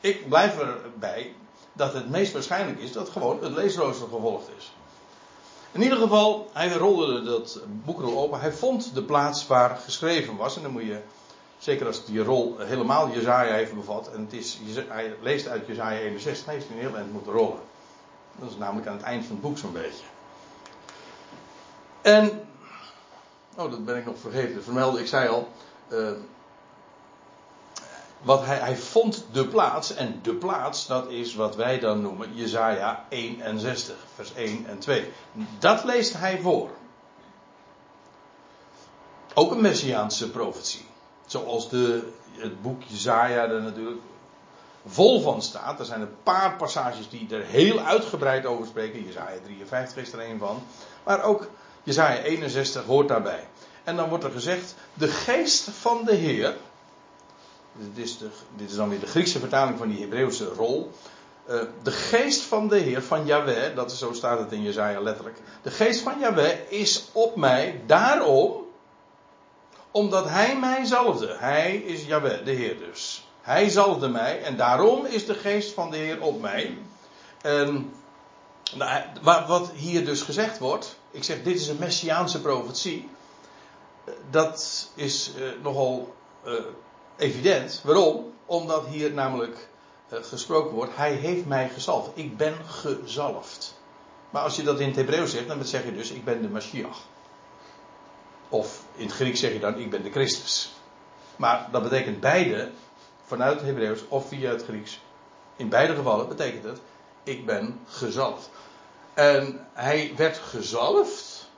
Ik 0.00 0.28
blijf 0.28 0.58
erbij 0.58 1.34
dat 1.76 1.92
het 1.92 2.10
meest 2.10 2.32
waarschijnlijk 2.32 2.80
is 2.80 2.92
dat 2.92 3.08
gewoon 3.08 3.42
het 3.42 3.52
leesrooster 3.52 4.08
gevolgd 4.08 4.48
is. 4.56 4.72
In 5.72 5.82
ieder 5.82 5.98
geval, 5.98 6.50
hij 6.52 6.72
rolde 6.72 7.22
dat 7.22 7.60
boekrol 7.66 8.18
open. 8.18 8.40
Hij 8.40 8.52
vond 8.52 8.94
de 8.94 9.02
plaats 9.02 9.46
waar 9.46 9.76
geschreven 9.76 10.36
was. 10.36 10.56
En 10.56 10.62
dan 10.62 10.70
moet 10.70 10.82
je, 10.82 11.00
zeker 11.58 11.86
als 11.86 12.04
die 12.04 12.22
rol 12.22 12.58
helemaal 12.58 13.10
Jezaja 13.10 13.54
heeft 13.54 13.74
bevat. 13.74 14.10
En 14.12 14.20
het 14.20 14.32
is, 14.32 14.58
hij 14.88 15.14
leest 15.20 15.48
uit 15.48 15.66
Jezaja 15.66 15.98
61, 15.98 16.46
heeft 16.46 16.68
hij 16.68 16.76
een 16.76 16.82
heel 16.82 16.96
eind 16.96 17.12
moeten 17.12 17.32
rollen. 17.32 17.60
Dat 18.38 18.50
is 18.50 18.56
namelijk 18.56 18.86
aan 18.86 18.96
het 18.96 19.04
eind 19.04 19.24
van 19.24 19.32
het 19.34 19.44
boek 19.44 19.58
zo'n 19.58 19.72
beetje. 19.72 20.04
En, 22.02 22.48
oh 23.56 23.70
dat 23.70 23.84
ben 23.84 23.96
ik 23.96 24.04
nog 24.04 24.18
vergeten 24.18 24.62
vermelden. 24.62 25.00
Ik 25.00 25.06
zei 25.06 25.28
al, 25.28 25.48
uh, 25.88 26.10
wat 28.22 28.44
hij, 28.44 28.56
hij 28.56 28.76
vond 28.76 29.24
de 29.32 29.46
plaats. 29.46 29.94
En 29.94 30.18
de 30.22 30.34
plaats, 30.34 30.86
dat 30.86 31.10
is 31.10 31.34
wat 31.34 31.56
wij 31.56 31.78
dan 31.78 32.00
noemen 32.00 32.34
Jezaja 32.34 33.04
61, 33.08 33.96
vers 34.14 34.34
1 34.34 34.66
en 34.66 34.78
2. 34.78 35.12
Dat 35.58 35.84
leest 35.84 36.12
hij 36.12 36.38
voor. 36.40 36.70
Ook 39.34 39.50
een 39.50 39.60
messiaanse 39.60 40.30
profetie. 40.30 40.84
Zoals 41.26 41.68
de, 41.68 42.12
het 42.32 42.62
boek 42.62 42.82
Jezaja 42.82 43.48
er 43.48 43.62
natuurlijk 43.62 44.00
vol 44.86 45.20
van 45.20 45.42
staat. 45.42 45.78
Er 45.78 45.84
zijn 45.84 46.00
een 46.00 46.22
paar 46.22 46.56
passages 46.56 47.08
die 47.08 47.26
er 47.30 47.44
heel 47.44 47.78
uitgebreid 47.78 48.46
over 48.46 48.66
spreken. 48.66 49.04
Jezaja 49.04 49.38
53 49.44 50.02
is 50.02 50.12
er 50.12 50.30
een 50.30 50.38
van. 50.38 50.62
Maar 51.04 51.22
ook 51.22 51.48
Jezaja 51.82 52.22
61 52.22 52.84
hoort 52.84 53.08
daarbij. 53.08 53.48
En 53.84 53.96
dan 53.96 54.08
wordt 54.08 54.24
er 54.24 54.30
gezegd, 54.30 54.74
de 54.94 55.08
geest 55.08 55.70
van 55.70 56.04
de 56.04 56.14
Heer 56.14 56.56
dit 57.78 58.04
is, 58.04 58.18
dit 58.56 58.70
is 58.70 58.76
dan 58.76 58.88
weer 58.88 59.00
de 59.00 59.06
Griekse 59.06 59.38
vertaling 59.38 59.78
van 59.78 59.88
die 59.88 60.00
Hebreeuwse 60.00 60.44
rol. 60.44 60.90
Uh, 61.48 61.60
de 61.82 61.92
geest 61.92 62.42
van 62.42 62.68
de 62.68 62.76
Heer, 62.76 63.02
van 63.02 63.26
Yahweh, 63.26 63.76
dat 63.76 63.90
is, 63.90 63.98
zo 63.98 64.12
staat 64.12 64.38
het 64.38 64.52
in 64.52 64.62
Jezaja 64.62 65.00
letterlijk. 65.00 65.38
De 65.62 65.70
geest 65.70 66.00
van 66.00 66.18
Yahweh 66.18 66.58
is 66.68 67.08
op 67.12 67.36
mij, 67.36 67.82
daarom, 67.86 68.66
omdat 69.90 70.28
hij 70.28 70.58
mij 70.58 70.84
zalfde. 70.84 71.36
Hij 71.38 71.76
is 71.76 72.04
Yahweh, 72.04 72.44
de 72.44 72.50
Heer 72.50 72.78
dus. 72.78 73.28
Hij 73.40 73.68
zalfde 73.68 74.08
mij 74.08 74.42
en 74.42 74.56
daarom 74.56 75.06
is 75.06 75.26
de 75.26 75.34
geest 75.34 75.72
van 75.72 75.90
de 75.90 75.96
Heer 75.96 76.22
op 76.22 76.40
mij. 76.40 76.78
Nou, 78.74 79.02
wat 79.46 79.70
hier 79.74 80.04
dus 80.04 80.22
gezegd 80.22 80.58
wordt, 80.58 80.98
ik 81.10 81.24
zeg 81.24 81.42
dit 81.42 81.60
is 81.60 81.68
een 81.68 81.78
messiaanse 81.78 82.40
profetie. 82.40 83.08
Dat 84.30 84.88
is 84.94 85.32
uh, 85.38 85.48
nogal 85.62 86.14
evident. 87.16 87.80
Waarom? 87.84 88.32
Omdat 88.46 88.86
hier 88.86 89.12
namelijk 89.12 89.68
uh, 90.12 90.18
gesproken 90.22 90.74
wordt, 90.74 90.96
hij 90.96 91.12
heeft 91.12 91.46
mij 91.46 91.68
gezalfd. 91.68 92.10
Ik 92.14 92.36
ben 92.36 92.54
gezalfd. 92.66 93.74
Maar 94.30 94.42
als 94.42 94.56
je 94.56 94.62
dat 94.62 94.80
in 94.80 94.86
het 94.86 94.96
Hebreeuws 94.96 95.30
zegt, 95.30 95.48
dan 95.48 95.64
zeg 95.64 95.84
je 95.84 95.94
dus, 95.94 96.10
ik 96.10 96.24
ben 96.24 96.42
de 96.42 96.48
Mashiach. 96.48 96.98
Of 98.48 98.82
in 98.94 99.06
het 99.06 99.14
Grieks 99.14 99.40
zeg 99.40 99.52
je 99.52 99.58
dan, 99.58 99.78
ik 99.78 99.90
ben 99.90 100.02
de 100.02 100.10
Christus. 100.10 100.72
Maar 101.36 101.68
dat 101.70 101.82
betekent 101.82 102.20
beide, 102.20 102.70
vanuit 103.24 103.56
het 103.56 103.66
Hebreeuws 103.66 104.00
of 104.08 104.28
via 104.28 104.50
het 104.50 104.64
Grieks. 104.64 105.00
In 105.56 105.68
beide 105.68 105.94
gevallen 105.94 106.28
betekent 106.28 106.64
het, 106.64 106.78
ik 107.22 107.46
ben 107.46 107.80
gezalfd. 107.86 108.50
En 109.14 109.66
hij 109.72 110.12
werd 110.16 110.38
gezalfd. 110.38 111.48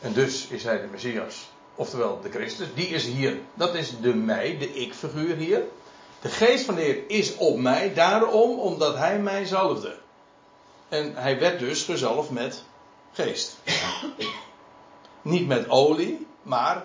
En 0.00 0.12
dus 0.12 0.46
is 0.46 0.64
hij 0.64 0.80
de 0.80 0.86
Messias. 0.86 1.50
Oftewel 1.80 2.20
de 2.20 2.30
Christus. 2.30 2.68
Die 2.74 2.86
is 2.86 3.04
hier. 3.04 3.40
Dat 3.54 3.74
is 3.74 4.00
de 4.00 4.14
mij, 4.14 4.58
de 4.58 4.72
ik-figuur 4.72 5.36
hier. 5.36 5.62
De 6.20 6.28
geest 6.28 6.64
van 6.64 6.74
de 6.74 6.80
Heer 6.80 7.02
is 7.06 7.36
op 7.36 7.58
mij. 7.58 7.94
Daarom 7.94 8.58
omdat 8.58 8.96
hij 8.96 9.18
mij 9.18 9.44
zalfde. 9.44 9.96
En 10.88 11.14
hij 11.14 11.38
werd 11.38 11.58
dus 11.58 11.82
gezalfd 11.82 12.30
met 12.30 12.62
geest. 13.12 13.56
Niet 15.22 15.46
met 15.46 15.68
olie, 15.68 16.26
maar 16.42 16.84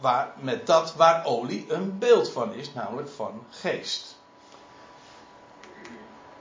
waar, 0.00 0.34
met 0.40 0.66
dat 0.66 0.94
waar 0.94 1.24
olie 1.26 1.64
een 1.68 1.98
beeld 1.98 2.30
van 2.30 2.54
is, 2.54 2.72
namelijk 2.72 3.08
van 3.08 3.44
geest. 3.50 4.16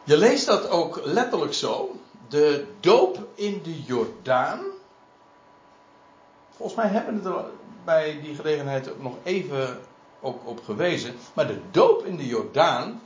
Je 0.04 0.18
leest 0.18 0.46
dat 0.46 0.70
ook 0.70 1.02
letterlijk 1.04 1.54
zo. 1.54 1.96
De 2.30 2.68
doop 2.80 3.28
in 3.36 3.62
de 3.64 3.84
Jordaan 3.84 4.76
Volgens 6.58 6.78
mij 6.78 6.88
hebben 6.88 7.24
we 7.24 7.30
er 7.30 7.46
bij 7.86 8.20
die 8.22 8.36
gelegenheid 8.36 8.92
ook 8.92 9.02
nog 9.02 9.16
even 9.24 9.80
ook 10.22 10.48
op 10.48 10.64
gewezen. 10.64 11.16
Maar 11.34 11.48
de 11.48 11.60
doop 11.72 12.06
in 12.06 12.18
de 12.18 12.26
Jordaan, 12.26 13.02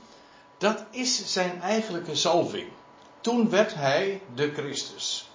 dat 0.58 0.84
is 0.90 1.34
zijn 1.34 1.62
eigenlijke 1.62 2.16
zalving. 2.16 2.68
Toen 3.22 3.50
werd 3.50 3.74
hij 3.74 4.22
de 4.36 4.52
Christus. 4.54 5.30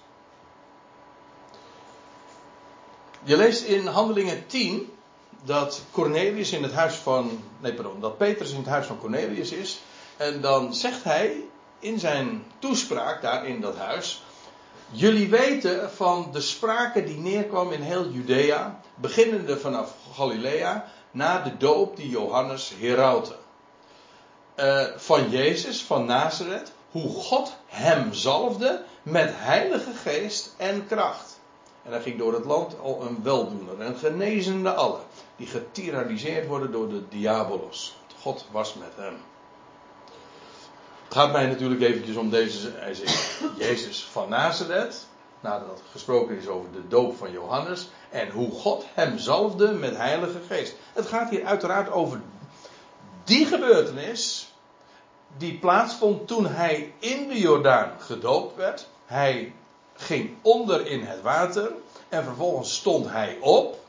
Je 3.23 3.37
leest 3.37 3.63
in 3.63 3.87
Handelingen 3.87 4.47
10 4.47 4.91
dat 5.43 5.81
Cornelius 5.91 6.51
in 6.51 6.63
het 6.63 6.73
huis 6.73 6.95
van. 6.95 7.43
Nee, 7.59 7.73
pardon, 7.73 7.99
dat 7.99 8.17
Petrus 8.17 8.51
in 8.51 8.57
het 8.57 8.67
huis 8.67 8.85
van 8.85 8.99
Cornelius 8.99 9.51
is. 9.51 9.79
En 10.17 10.41
dan 10.41 10.73
zegt 10.73 11.03
hij 11.03 11.43
in 11.79 11.99
zijn 11.99 12.45
toespraak 12.59 13.21
daar 13.21 13.45
in 13.45 13.61
dat 13.61 13.77
huis. 13.77 14.23
Jullie 14.91 15.29
weten 15.29 15.91
van 15.91 16.29
de 16.31 16.41
sprake 16.41 17.03
die 17.03 17.17
neerkwam 17.17 17.71
in 17.71 17.81
heel 17.81 18.09
Judea, 18.09 18.79
beginnende 18.95 19.57
vanaf 19.57 19.93
Galilea, 20.13 20.91
na 21.11 21.41
de 21.41 21.57
doop 21.57 21.95
die 21.95 22.09
Johannes 22.09 22.73
herautte. 22.79 23.35
Uh, 24.55 24.85
van 24.95 25.29
Jezus, 25.29 25.83
van 25.83 26.05
Nazareth, 26.05 26.71
hoe 26.91 27.09
God 27.09 27.55
hem 27.65 28.13
zalfde 28.13 28.83
met 29.03 29.29
heilige 29.33 29.93
geest 29.93 30.53
en 30.57 30.87
kracht. 30.87 31.39
En 31.83 31.91
hij 31.91 32.01
ging 32.01 32.17
door 32.17 32.33
het 32.33 32.45
land 32.45 32.79
al 32.79 33.01
een 33.01 33.23
weldoener, 33.23 33.81
een 33.81 33.97
genezende 33.97 34.73
allen, 34.73 35.01
die 35.35 35.47
getiraniseerd 35.47 36.47
worden 36.47 36.71
door 36.71 36.89
de 36.89 37.07
diabolos. 37.09 37.97
God 38.21 38.45
was 38.51 38.73
met 38.73 38.91
hem. 38.95 39.15
Het 41.07 41.17
gaat 41.17 41.31
mij 41.31 41.45
natuurlijk 41.45 41.81
eventjes 41.81 42.15
om 42.15 42.29
deze, 42.29 42.71
Jezus 43.57 44.03
van 44.03 44.29
Nazareth, 44.29 45.05
nadat 45.39 45.81
gesproken 45.91 46.37
is 46.37 46.47
over 46.47 46.71
de 46.71 46.87
doop 46.87 47.17
van 47.17 47.31
Johannes, 47.31 47.89
en 48.09 48.29
hoe 48.29 48.51
God 48.51 48.85
hem 48.93 49.17
zalfde 49.17 49.71
met 49.71 49.95
heilige 49.95 50.39
geest. 50.47 50.75
Het 50.93 51.07
gaat 51.07 51.29
hier 51.29 51.45
uiteraard 51.45 51.91
over 51.91 52.21
die 53.23 53.45
gebeurtenis 53.45 54.51
die 55.37 55.57
plaatsvond 55.59 56.27
toen 56.27 56.45
hij 56.45 56.93
in 56.99 57.27
de 57.27 57.39
Jordaan 57.39 57.91
gedoopt 57.99 58.55
werd. 58.55 58.87
Hij 59.05 59.53
ging 59.95 60.35
onder 60.41 60.87
in 60.87 61.03
het 61.03 61.21
water 61.21 61.71
en 62.09 62.23
vervolgens 62.23 62.75
stond 62.75 63.09
hij 63.09 63.37
op 63.41 63.79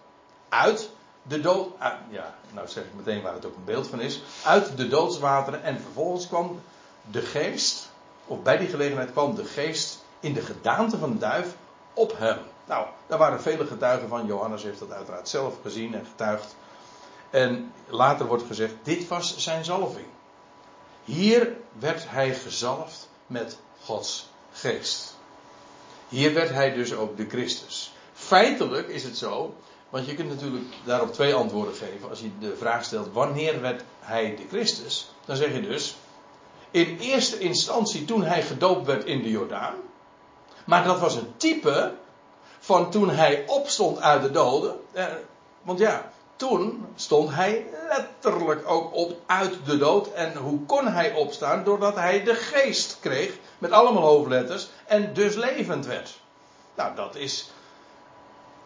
uit 0.48 0.90
de 1.22 1.40
dood. 1.40 1.68
ja, 2.10 2.34
nou 2.52 2.68
zeg 2.68 2.84
ik 2.84 2.94
meteen 2.94 3.22
waar 3.22 3.34
het 3.34 3.46
ook 3.46 3.56
een 3.56 3.64
beeld 3.64 3.88
van 3.88 4.00
is. 4.00 4.20
Uit 4.44 4.76
de 4.76 4.88
doodswateren 4.88 5.62
en 5.62 5.80
vervolgens 5.80 6.28
kwam 6.28 6.60
de 7.10 7.22
geest, 7.22 7.90
of 8.26 8.42
bij 8.42 8.56
die 8.56 8.68
gelegenheid 8.68 9.12
kwam 9.12 9.34
de 9.34 9.44
geest 9.44 10.04
in 10.20 10.32
de 10.32 10.42
gedaante 10.42 10.98
van 10.98 11.12
de 11.12 11.18
duif 11.18 11.54
op 11.94 12.18
hem. 12.18 12.38
Nou, 12.66 12.86
daar 13.06 13.18
waren 13.18 13.42
vele 13.42 13.66
getuigen 13.66 14.08
van. 14.08 14.26
Johannes 14.26 14.62
heeft 14.62 14.78
dat 14.78 14.92
uiteraard 14.92 15.28
zelf 15.28 15.54
gezien 15.62 15.94
en 15.94 16.06
getuigd. 16.06 16.56
En 17.30 17.72
later 17.88 18.26
wordt 18.26 18.46
gezegd, 18.46 18.74
dit 18.82 19.08
was 19.08 19.36
zijn 19.36 19.64
zalving. 19.64 20.06
Hier 21.04 21.56
werd 21.78 22.10
hij 22.10 22.34
gezalfd 22.34 23.08
met 23.26 23.58
Gods 23.84 24.28
geest. 24.52 25.16
Hier 26.08 26.34
werd 26.34 26.50
hij 26.50 26.72
dus 26.72 26.94
ook 26.94 27.16
de 27.16 27.28
Christus. 27.28 27.92
Feitelijk 28.12 28.88
is 28.88 29.04
het 29.04 29.16
zo, 29.16 29.54
want 29.88 30.06
je 30.06 30.14
kunt 30.14 30.28
natuurlijk 30.28 30.64
daarop 30.84 31.12
twee 31.12 31.34
antwoorden 31.34 31.74
geven. 31.74 32.08
Als 32.08 32.20
je 32.20 32.30
de 32.38 32.56
vraag 32.56 32.84
stelt, 32.84 33.12
wanneer 33.12 33.60
werd 33.60 33.82
hij 34.00 34.36
de 34.36 34.44
Christus? 34.48 35.10
Dan 35.24 35.36
zeg 35.36 35.52
je 35.52 35.60
dus, 35.60 35.96
in 36.70 36.98
eerste 37.00 37.38
instantie 37.38 38.04
toen 38.04 38.22
hij 38.22 38.42
gedoopt 38.42 38.86
werd 38.86 39.04
in 39.04 39.22
de 39.22 39.30
Jordaan. 39.30 39.74
Maar 40.64 40.84
dat 40.84 40.98
was 40.98 41.14
een 41.14 41.32
type 41.36 41.94
van 42.58 42.90
toen 42.90 43.10
hij 43.10 43.44
opstond 43.46 44.00
uit 44.00 44.22
de 44.22 44.30
doden. 44.30 44.80
Eh, 44.92 45.06
Want 45.62 45.78
ja, 45.78 46.12
toen 46.36 46.86
stond 46.94 47.34
hij 47.34 47.66
letterlijk 47.88 48.70
ook 48.70 48.94
op 48.94 49.16
uit 49.26 49.54
de 49.64 49.78
dood. 49.78 50.12
En 50.12 50.36
hoe 50.36 50.64
kon 50.66 50.86
hij 50.86 51.12
opstaan? 51.12 51.64
Doordat 51.64 51.94
hij 51.94 52.24
de 52.24 52.34
geest 52.34 52.98
kreeg, 53.00 53.32
met 53.58 53.70
allemaal 53.70 54.02
hoofdletters, 54.02 54.68
en 54.86 55.12
dus 55.12 55.34
levend 55.34 55.86
werd. 55.86 56.18
Nou, 56.74 56.94
dat 56.94 57.16
is. 57.16 57.50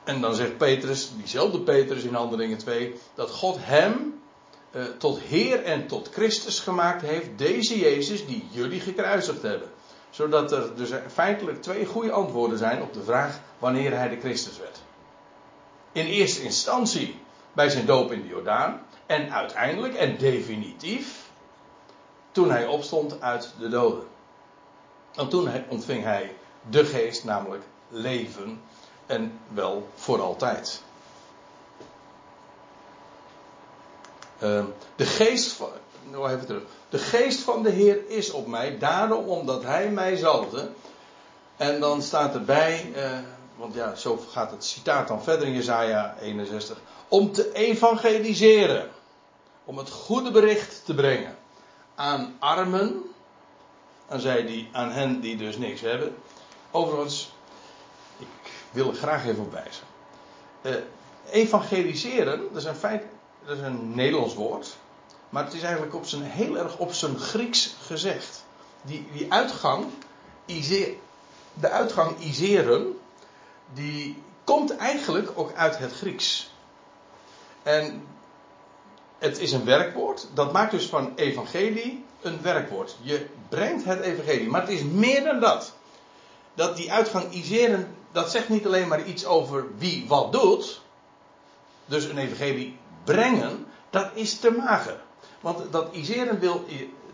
En 0.05 0.21
dan 0.21 0.35
zegt 0.35 0.57
Petrus, 0.57 1.11
diezelfde 1.17 1.61
Petrus 1.61 2.03
in 2.03 2.15
Handelingen 2.15 2.59
2, 2.59 2.95
dat 3.15 3.31
God 3.31 3.57
hem 3.61 4.22
eh, 4.73 4.83
tot 4.99 5.19
Heer 5.19 5.65
en 5.65 5.87
tot 5.87 6.09
Christus 6.13 6.61
gemaakt 6.61 7.03
heeft, 7.03 7.29
deze 7.37 7.79
Jezus 7.79 8.27
die 8.27 8.49
jullie 8.51 8.81
gekruisigd 8.81 9.43
hebben. 9.43 9.69
Zodat 10.11 10.53
er 10.53 10.77
dus 10.77 10.91
feitelijk 11.13 11.63
twee 11.63 11.87
goede 11.87 12.13
antwoorden 12.13 12.59
zijn 12.59 12.83
op 12.83 12.93
de 12.93 13.03
vraag 13.03 13.41
wanneer 13.59 13.97
hij 13.97 14.09
de 14.09 14.21
Christus 14.21 14.59
werd. 14.59 14.81
In 15.93 16.07
eerste 16.07 16.43
instantie 16.43 17.21
bij 17.53 17.69
zijn 17.69 17.87
doop 17.87 18.13
in 18.13 18.23
de 18.23 18.29
Jordaan. 18.29 18.83
En 19.07 19.33
uiteindelijk 19.33 19.95
en 19.95 20.17
definitief 20.17 21.31
toen 22.33 22.51
hij 22.51 22.67
opstond 22.67 23.21
uit 23.21 23.55
de 23.59 23.69
doden. 23.69 24.05
En 25.15 25.29
toen 25.29 25.51
ontving 25.69 26.05
hij 26.05 26.35
de 26.71 26.85
geest, 26.85 27.25
namelijk 27.25 27.63
leven 27.89 28.61
en 29.07 29.39
wel 29.49 29.89
voor 29.95 30.21
altijd. 30.21 30.83
Ehm, 34.43 34.65
de 34.97 35.07
geest 35.07 35.53
van, 35.53 35.69
nou. 36.11 36.39
De 36.89 36.99
geest 36.99 37.41
van 37.41 37.63
de 37.63 37.71
Heer 37.71 38.09
is 38.09 38.31
op 38.31 38.47
mij, 38.47 38.79
daarom 38.79 39.29
omdat 39.29 39.63
hij 39.63 39.91
mij 39.91 40.17
zalde. 40.17 40.71
En 41.57 41.81
dan 41.81 42.03
staat 42.03 42.35
erbij, 42.35 42.93
uh, 42.97 43.19
want 43.57 43.75
ja, 43.75 43.95
zo 43.95 44.17
gaat 44.31 44.51
het 44.51 44.65
citaat 44.65 45.09
dan 45.09 45.23
verder 45.23 45.47
in 45.47 45.53
Jezaja 45.53 46.17
61. 46.21 46.81
Om 47.09 47.33
te 47.33 47.53
evangeliseren. 47.53 48.91
Om 49.65 49.79
het 49.79 49.91
goede 49.91 50.31
bericht 50.31 50.85
te 50.85 50.95
brengen. 50.95 51.37
Aan 51.95 52.37
armen. 52.39 53.03
Aan, 54.09 54.21
zij 54.21 54.47
die, 54.47 54.69
aan 54.73 54.91
hen 54.91 55.21
die 55.21 55.37
dus 55.37 55.57
niks 55.57 55.81
hebben. 55.81 56.15
Overigens, 56.71 57.33
ik 58.19 58.53
wil 58.71 58.89
er 58.89 58.95
graag 58.95 59.27
even 59.27 59.43
op 59.43 59.53
wijzen. 59.53 59.85
Uh, 60.63 60.75
evangeliseren, 61.31 62.41
dat 62.53 62.63
is, 62.63 62.65
een 62.65 62.75
feit, 62.75 63.05
dat 63.47 63.57
is 63.57 63.63
een 63.63 63.95
Nederlands 63.95 64.35
woord. 64.35 64.77
Maar 65.29 65.45
het 65.45 65.55
is 65.55 65.63
eigenlijk 65.63 65.95
op 65.95 66.07
zijn, 66.07 66.23
heel 66.23 66.59
erg 66.59 66.77
op 66.77 66.93
zijn 66.93 67.19
Grieks 67.19 67.75
gezegd. 67.81 68.45
Die, 68.83 69.07
die 69.13 69.33
uitgang, 69.33 69.87
de 71.55 71.69
uitgang 71.69 72.19
iseren, 72.19 72.99
die 73.75 74.23
komt 74.45 74.77
eigenlijk 74.77 75.31
ook 75.35 75.53
uit 75.55 75.79
het 75.79 75.93
Grieks. 75.93 76.51
En 77.63 78.07
het 79.19 79.39
is 79.39 79.53
een 79.53 79.65
werkwoord. 79.65 80.29
Dat 80.35 80.53
maakt 80.53 80.71
dus 80.71 80.87
van 80.87 81.13
evangelie 81.17 82.05
een 82.21 82.43
werkwoord. 82.43 82.97
Je 83.01 83.27
brengt 83.49 83.85
het 83.85 84.01
evangelie. 84.01 84.49
Maar 84.49 84.61
het 84.61 84.71
is 84.71 84.83
meer 84.83 85.25
dan 85.25 85.41
dat. 85.41 85.73
Dat 86.55 86.77
die 86.77 86.93
uitgang 86.93 87.33
iseren, 87.33 87.97
dat 88.13 88.31
zegt 88.31 88.49
niet 88.49 88.67
alleen 88.67 88.89
maar 88.89 89.05
iets 89.05 89.25
over 89.25 89.67
wie 89.79 90.05
wat 90.09 90.33
doet. 90.33 90.81
Dus 91.85 92.05
een 92.05 92.19
evangelie 92.19 92.79
brengen, 93.05 93.67
dat 93.91 94.11
is 94.15 94.39
te 94.39 94.51
mager. 94.51 95.01
Want 95.41 95.73
dat 95.73 95.93
iseren 95.93 96.39
wil, 96.39 96.65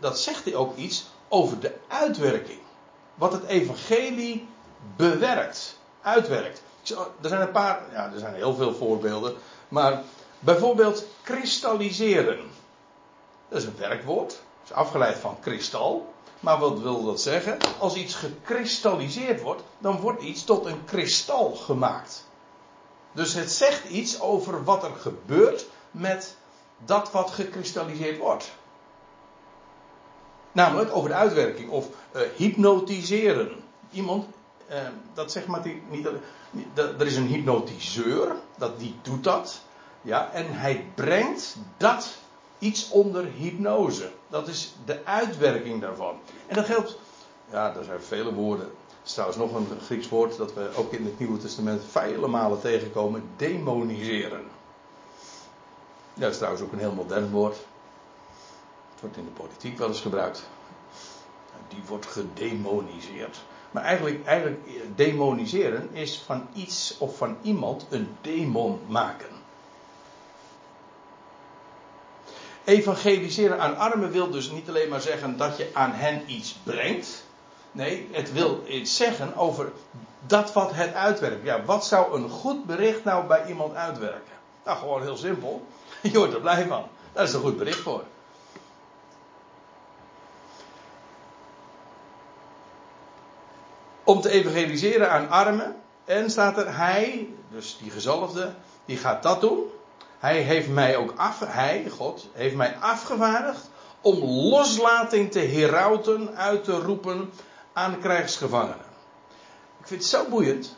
dat 0.01 0.19
zegt 0.19 0.45
hij 0.45 0.55
ook 0.55 0.77
iets 0.77 1.07
over 1.29 1.61
de 1.61 1.75
uitwerking. 1.89 2.61
Wat 3.15 3.33
het 3.33 3.45
evangelie 3.45 4.49
bewerkt, 4.97 5.79
uitwerkt. 6.03 6.63
Er 7.21 7.29
zijn 7.29 7.41
een 7.41 7.51
paar, 7.51 7.83
ja, 7.93 8.13
er 8.13 8.19
zijn 8.19 8.35
heel 8.35 8.55
veel 8.55 8.75
voorbeelden. 8.75 9.35
Maar 9.69 10.03
bijvoorbeeld 10.39 11.05
kristalliseren. 11.23 12.51
Dat 13.49 13.59
is 13.59 13.65
een 13.65 13.77
werkwoord. 13.79 14.29
Dat 14.29 14.39
is 14.65 14.73
afgeleid 14.73 15.19
van 15.19 15.41
kristal. 15.41 16.13
Maar 16.41 16.59
wat 16.59 16.81
wil 16.81 17.05
dat 17.05 17.21
zeggen? 17.21 17.59
Als 17.79 17.95
iets 17.95 18.15
gekristalliseerd 18.15 19.41
wordt, 19.41 19.63
dan 19.79 20.01
wordt 20.01 20.23
iets 20.23 20.45
tot 20.45 20.67
een 20.67 20.85
kristal 20.85 21.55
gemaakt. 21.55 22.27
Dus 23.13 23.35
het 23.35 23.53
zegt 23.53 23.89
iets 23.89 24.21
over 24.21 24.65
wat 24.65 24.85
er 24.85 24.95
gebeurt 24.95 25.67
met 25.99 26.37
dat 26.85 27.13
wat 27.13 27.31
gekristalliseerd 27.31 28.19
wordt. 28.19 28.53
Namelijk 30.53 30.97
over 30.97 31.09
de 31.09 31.15
uitwerking 31.15 31.71
of 31.71 31.87
uh, 32.17 32.23
hypnotiseren. 32.37 33.51
Iemand, 33.91 34.27
uh, 34.71 34.77
dat 35.15 35.33
zegt 35.33 35.47
maar 35.47 35.63
niet. 35.91 36.07
Er 36.77 37.07
is 37.07 37.17
een 37.17 37.27
hypnotiseur, 37.27 38.37
dat, 38.57 38.79
die 38.79 38.95
doet 39.03 39.25
dat. 39.25 39.61
Ja, 40.03 40.31
en 40.33 40.47
hij 40.59 40.85
brengt 40.95 41.57
dat 41.77 42.17
iets 42.59 42.91
onder 42.91 43.25
hypnose. 43.25 44.11
Dat 44.29 44.49
is 44.49 44.75
de 44.85 45.05
uitwerking 45.05 45.81
daarvan. 45.81 46.19
En 46.47 46.55
dat 46.55 46.65
geldt, 46.65 46.99
ja, 47.51 47.75
er 47.77 47.85
zijn 47.85 48.03
vele 48.03 48.35
woorden. 48.35 48.67
Er 48.67 49.05
is 49.05 49.13
trouwens 49.13 49.39
nog 49.39 49.55
een 49.55 49.67
Grieks 49.81 50.09
woord 50.09 50.37
dat 50.37 50.55
we 50.55 50.71
ook 50.77 50.93
in 50.93 51.05
het 51.05 51.19
Nieuwe 51.19 51.39
Testament 51.39 51.83
vele 51.91 52.27
malen 52.27 52.61
tegenkomen: 52.61 53.29
demoniseren. 53.37 54.58
Dat 56.19 56.31
is 56.31 56.37
trouwens 56.37 56.63
ook 56.63 56.73
een 56.73 56.79
heel 56.79 56.93
modern 56.93 57.31
woord. 57.31 57.57
Het 58.91 59.01
wordt 59.01 59.17
in 59.17 59.25
de 59.25 59.31
politiek 59.31 59.79
wel 59.79 59.89
eens 59.89 60.01
gebruikt. 60.01 60.47
Die 61.69 61.83
wordt 61.87 62.07
gedemoniseerd. 62.07 63.41
Maar 63.71 63.83
eigenlijk, 63.83 64.27
eigenlijk 64.27 64.61
demoniseren 64.95 65.89
is 65.93 66.23
van 66.27 66.49
iets 66.53 66.97
of 66.99 67.17
van 67.17 67.37
iemand 67.43 67.87
een 67.91 68.17
demon 68.21 68.81
maken. 68.87 69.37
Evangeliseren 72.65 73.61
aan 73.61 73.77
armen 73.77 74.11
wil 74.11 74.31
dus 74.31 74.51
niet 74.51 74.69
alleen 74.69 74.89
maar 74.89 75.01
zeggen 75.01 75.37
dat 75.37 75.57
je 75.57 75.71
aan 75.73 75.93
hen 75.93 76.23
iets 76.27 76.53
brengt. 76.63 77.25
Nee, 77.73 78.09
het 78.13 78.33
wil 78.33 78.63
iets 78.67 78.97
zeggen 78.97 79.37
over 79.37 79.73
dat 80.27 80.53
wat 80.53 80.73
het 80.73 80.95
uitwerkt. 80.95 81.45
Ja, 81.45 81.65
wat 81.65 81.87
zou 81.87 82.17
een 82.17 82.29
goed 82.29 82.65
bericht 82.65 83.05
nou 83.05 83.27
bij 83.27 83.47
iemand 83.47 83.75
uitwerken? 83.75 84.37
Nou, 84.65 84.79
gewoon 84.79 85.03
heel 85.03 85.17
simpel. 85.17 85.67
Je 86.13 86.19
wordt 86.19 86.35
er 86.35 86.41
blij 86.41 86.67
van. 86.67 86.85
Daar 87.13 87.25
is 87.25 87.33
een 87.33 87.41
goed 87.41 87.59
bericht 87.59 87.81
voor. 87.81 88.05
Om 94.05 94.21
te 94.21 94.31
evangeliseren 94.31 95.11
aan 95.11 95.31
armen. 95.31 95.77
En 96.05 96.31
staat 96.31 96.59
er, 96.59 96.77
hij, 96.77 97.29
dus 97.51 97.79
die 97.83 97.91
gezalfde, 97.91 98.55
die 98.85 98.97
gaat 98.97 99.23
dat 99.23 99.41
doen. 99.41 99.71
Hij 100.19 100.41
heeft 100.41 100.69
mij 100.69 100.97
ook 100.97 101.13
af, 101.17 101.39
hij, 101.47 101.89
God, 101.91 102.29
heeft 102.33 102.55
mij 102.55 102.77
afgevaardigd 102.81 103.71
om 104.01 104.19
loslating 104.25 105.33
te 105.33 105.39
herauten, 105.39 106.37
uit 106.37 106.65
te 106.65 106.73
roepen 106.73 107.33
aan 107.73 108.01
krijgsgevangenen. 108.01 108.87
Ik 109.81 109.87
vind 109.87 110.01
het 110.01 110.11
zo 110.11 110.25
boeiend 110.29 110.77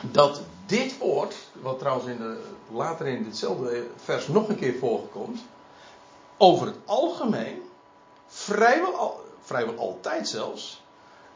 dat 0.00 0.42
dit 0.70 0.98
woord, 0.98 1.34
wat 1.52 1.78
trouwens 1.78 2.06
in 2.06 2.16
de, 2.16 2.42
later 2.72 3.06
in 3.06 3.24
ditzelfde 3.24 3.86
vers 4.04 4.28
nog 4.28 4.48
een 4.48 4.58
keer 4.58 4.78
voorkomt, 4.78 5.40
over 6.36 6.66
het 6.66 6.76
algemeen, 6.84 7.62
vrijwel, 8.26 9.24
vrijwel 9.42 9.78
altijd 9.78 10.28
zelfs, 10.28 10.82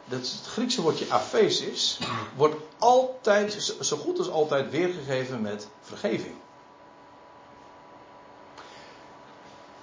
dat 0.05 0.21
is 0.21 0.33
het 0.33 0.47
Griekse 0.47 0.83
woordje 0.83 1.11
aphesis, 1.13 1.99
wordt 2.37 2.57
altijd, 2.79 3.77
zo 3.81 3.97
goed 3.97 4.19
als 4.19 4.31
altijd 4.31 4.71
weergegeven 4.71 5.41
met 5.41 5.69
vergeving. 5.81 6.35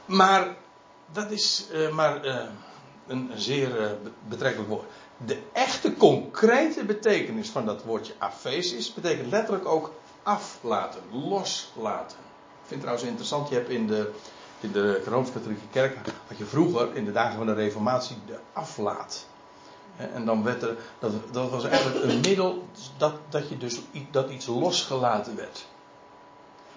Maar 0.06 0.56
dat 1.12 1.32
is 1.32 1.66
uh, 1.72 1.90
maar 1.90 2.26
uh, 2.26 2.44
een, 3.08 3.32
zeer 3.36 3.82
uh, 3.82 3.92
betrekkelijk 4.28 4.70
woord. 4.70 4.86
De 5.26 5.42
echte 5.54 5.98
concrete 5.98 6.84
betekenis 6.84 7.50
van 7.50 7.66
dat 7.66 7.84
woordje 7.84 8.14
aphesis 8.18 8.94
betekent 8.94 9.32
letterlijk 9.32 9.66
ook 9.66 9.94
aflaten, 10.24 11.02
loslaten. 11.12 12.18
Ik 12.18 12.68
vind 12.68 12.70
het 12.70 12.80
trouwens 12.80 13.08
interessant, 13.08 13.50
je 13.50 13.56
hebt 13.56 13.70
in 13.70 13.88
de, 13.88 14.12
in 14.60 14.72
de 14.72 15.04
Rooms-Katholieke 15.04 15.68
Kerk, 15.72 15.98
had 16.28 16.38
je 16.38 16.46
vroeger 16.46 16.96
in 16.96 17.06
de 17.06 17.12
dagen 17.12 17.38
van 17.38 17.46
de 17.46 17.54
Reformatie 17.54 18.18
de 18.26 18.38
aflaat. 18.54 19.26
En 19.96 20.26
dan 20.26 20.44
werd 20.44 20.62
er, 20.62 20.78
dat, 21.00 21.12
dat 21.32 21.50
was 21.50 21.64
eigenlijk 21.64 22.04
een 22.04 22.20
middel 22.20 22.68
dat, 22.98 23.14
dat, 23.30 23.50
je 23.50 23.58
dus, 23.58 23.80
dat 24.12 24.30
iets 24.30 24.46
losgelaten 24.46 25.36
werd. 25.36 25.66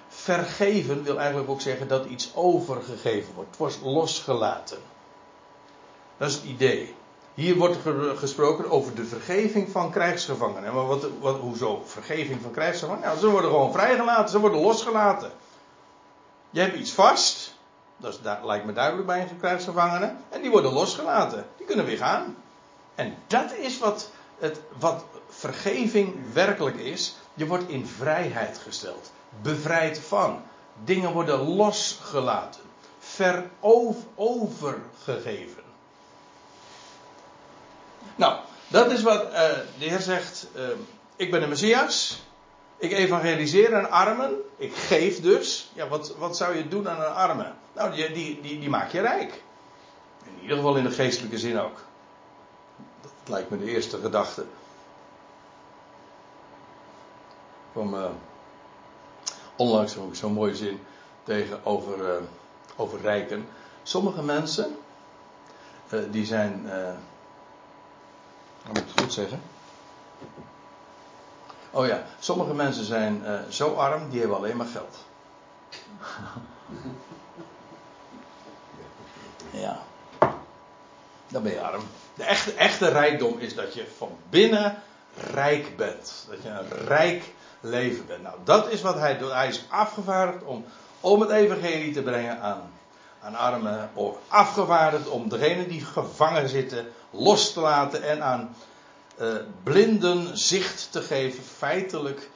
Vergeven 0.09 1.03
wil 1.03 1.19
eigenlijk 1.19 1.51
ook 1.51 1.61
zeggen 1.61 1.89
dat 1.89 2.07
iets 2.07 2.31
overgegeven 2.35 3.35
wordt. 3.35 3.49
Het 3.49 3.59
wordt 3.59 3.81
losgelaten. 3.83 4.79
Dat 6.17 6.29
is 6.29 6.35
het 6.35 6.45
idee. 6.45 6.95
Hier 7.35 7.57
wordt 7.57 7.77
gesproken 8.17 8.71
over 8.71 8.95
de 8.95 9.05
vergeving 9.05 9.71
van 9.71 9.91
krijgsgevangenen. 9.91 10.75
Maar 10.75 10.87
wat, 10.87 11.07
wat, 11.21 11.39
hoezo 11.39 11.83
vergeving 11.87 12.43
van 12.43 12.51
krijgsgevangenen? 12.51 13.09
Nou, 13.09 13.21
ze 13.21 13.31
worden 13.31 13.51
gewoon 13.51 13.73
vrijgelaten, 13.73 14.29
ze 14.29 14.39
worden 14.39 14.61
losgelaten. 14.61 15.33
Je 16.51 16.61
hebt 16.61 16.77
iets 16.77 16.93
vast, 16.93 17.55
dat, 17.97 18.21
lijkt 18.43 18.65
me 18.65 18.73
duidelijk 18.73 19.07
bij 19.07 19.21
een 19.21 19.39
krijgsgevangene, 19.39 20.15
en 20.29 20.41
die 20.41 20.51
worden 20.51 20.73
losgelaten. 20.73 21.47
Die 21.57 21.67
kunnen 21.67 21.85
weer 21.85 21.97
gaan. 21.97 22.37
En 22.95 23.17
dat 23.27 23.53
is 23.53 23.79
wat, 23.79 24.11
het, 24.39 24.61
wat 24.79 25.05
vergeving 25.29 26.15
werkelijk 26.33 26.77
is. 26.77 27.17
Je 27.35 27.47
wordt 27.47 27.69
in 27.69 27.87
vrijheid 27.87 28.59
gesteld. 28.59 29.13
bevrijd 29.43 29.99
van. 29.99 30.43
Dingen 30.85 31.13
worden 31.13 31.39
losgelaten. 31.39 32.63
Verovergegeven. 32.99 35.64
Nou, 38.17 38.39
dat 38.69 38.91
is 38.91 39.03
wat 39.03 39.25
uh, 39.25 39.33
de 39.79 39.85
Heer 39.85 40.01
zegt. 40.01 40.47
Uh, 40.57 40.63
ik 41.17 41.31
ben 41.31 41.41
de 41.41 41.47
Messias. 41.47 42.23
Ik 42.77 42.93
evangeliseer 42.93 43.77
aan 43.77 43.91
armen. 43.91 44.35
Ik 44.57 44.75
geef 44.75 45.21
dus. 45.21 45.71
Ja, 45.75 45.89
wat, 45.89 46.17
wat 46.17 46.37
zou 46.37 46.57
je 46.57 46.69
doen 46.69 46.89
aan 46.89 47.01
een 47.01 47.15
armen? 47.15 47.55
Nou, 47.73 47.95
die, 47.95 48.13
die, 48.13 48.41
die, 48.41 48.59
die 48.59 48.69
maak 48.69 48.91
je 48.91 49.01
rijk. 49.01 49.43
In 50.25 50.43
ieder 50.43 50.57
geval 50.57 50.77
in 50.77 50.85
de 50.85 50.91
geestelijke 50.91 51.39
zin 51.39 51.59
ook. 51.59 51.77
Dat 53.01 53.13
lijkt 53.25 53.51
me 53.51 53.59
de 53.59 53.71
eerste 53.71 53.99
gedachte. 53.99 54.45
Van 57.73 57.95
uh, 57.95 58.05
onlangs 59.57 59.97
ook 59.97 60.15
zo'n 60.15 60.33
mooie 60.33 60.57
zin 60.57 60.81
tegen 61.23 61.65
over, 61.65 61.99
uh, 61.99 62.23
over 62.77 63.01
rijken. 63.01 63.49
Sommige 63.83 64.23
mensen, 64.23 64.77
die 66.11 66.27
zijn, 66.27 66.67
uh, 68.65 68.69
moet 68.69 68.79
ik 68.79 68.85
het 68.87 69.01
goed 69.01 69.13
zeggen? 69.13 69.43
Oh 71.71 71.87
ja, 71.87 72.03
sommige 72.19 72.55
mensen 72.55 72.85
zijn 72.85 73.25
zo 73.49 73.75
arm, 73.75 74.11
die 74.11 74.21
hebben 74.21 74.37
alleen 74.37 74.57
maar 74.57 74.67
geld. 74.67 74.97
ja, 79.65 79.83
dan 81.29 81.43
ben 81.43 81.53
je 81.53 81.61
arm. 81.61 81.83
De 82.15 82.25
echte, 82.25 82.53
echte 82.55 82.89
rijkdom 82.89 83.39
is 83.39 83.55
dat 83.55 83.75
je 83.75 83.87
van 83.97 84.17
binnen 84.31 84.83
rijk 85.17 85.77
bent. 85.77 86.27
Dat 86.29 86.43
je 86.43 86.49
een 86.49 86.87
rijk 86.87 87.33
leven 87.61 88.07
bent. 88.07 88.23
Nou, 88.23 88.37
dat 88.45 88.71
is 88.71 88.83
wat 88.83 88.99
hij 88.99 89.19
doet. 89.19 89.33
Hij 89.33 89.49
is 89.49 89.65
afgevaardigd 89.69 90.45
om, 90.45 90.65
om 91.01 91.21
het 91.21 91.31
evangelie 91.31 91.93
te 91.93 92.03
brengen 92.03 92.41
aan, 92.41 92.73
aan 93.21 93.35
armen. 93.35 93.91
Of 93.95 94.17
afgevaardigd 94.29 95.09
om 95.09 95.29
degenen 95.29 95.69
die 95.69 95.85
gevangen 95.85 96.49
zitten 96.49 96.93
los 97.15 97.53
te 97.53 97.61
laten 97.61 98.03
en 98.03 98.23
aan 98.23 98.57
uh, 99.21 99.35
blinden 99.63 100.39
zicht 100.39 100.93
te 100.93 101.03
geven. 101.03 101.45
Feitelijk, 101.45 102.31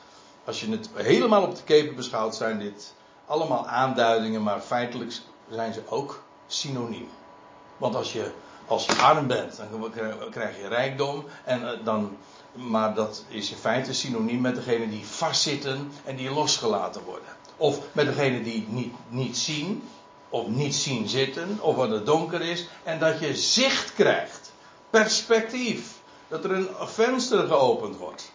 als 0.44 0.60
je 0.60 0.70
het 0.70 0.88
helemaal 0.94 1.42
op 1.42 1.56
de 1.56 1.62
keper 1.62 1.94
beschouwt, 1.94 2.34
zijn 2.34 2.58
dit 2.58 2.94
allemaal 3.26 3.66
aanduidingen, 3.66 4.42
maar 4.42 4.60
feitelijk 4.60 5.12
zijn 5.50 5.72
ze 5.72 5.82
ook 5.88 6.22
synoniem. 6.46 7.08
Want 7.76 7.94
als 7.94 8.12
je, 8.12 8.32
als 8.66 8.98
arm 8.98 9.26
bent, 9.26 9.56
dan 9.70 10.30
krijg 10.30 10.56
je 10.60 10.68
rijkdom 10.68 11.24
en 11.44 11.60
uh, 11.60 11.70
dan 11.84 12.16
maar 12.52 12.94
dat 12.94 13.24
is 13.28 13.50
in 13.50 13.56
feite 13.56 13.92
synoniem 13.92 14.40
met 14.40 14.54
degene 14.54 14.88
die 14.88 15.06
vastzitten 15.06 15.92
en 16.04 16.16
die 16.16 16.30
losgelaten 16.30 17.02
worden. 17.02 17.28
Of 17.56 17.80
met 17.92 18.06
degene 18.06 18.42
die 18.42 18.66
niet, 18.68 18.94
niet 19.08 19.36
zien, 19.36 19.88
of 20.28 20.46
niet 20.46 20.74
zien 20.74 21.08
zitten, 21.08 21.58
of 21.60 21.76
wat 21.76 21.90
het 21.90 22.06
donker 22.06 22.40
is, 22.40 22.68
en 22.82 22.98
dat 22.98 23.20
je 23.20 23.36
zicht 23.36 23.94
krijgt, 23.94 24.37
perspectief, 24.90 26.00
dat 26.28 26.44
er 26.44 26.50
een 26.50 26.68
venster 26.78 27.46
geopend 27.46 27.96
wordt. 27.96 28.32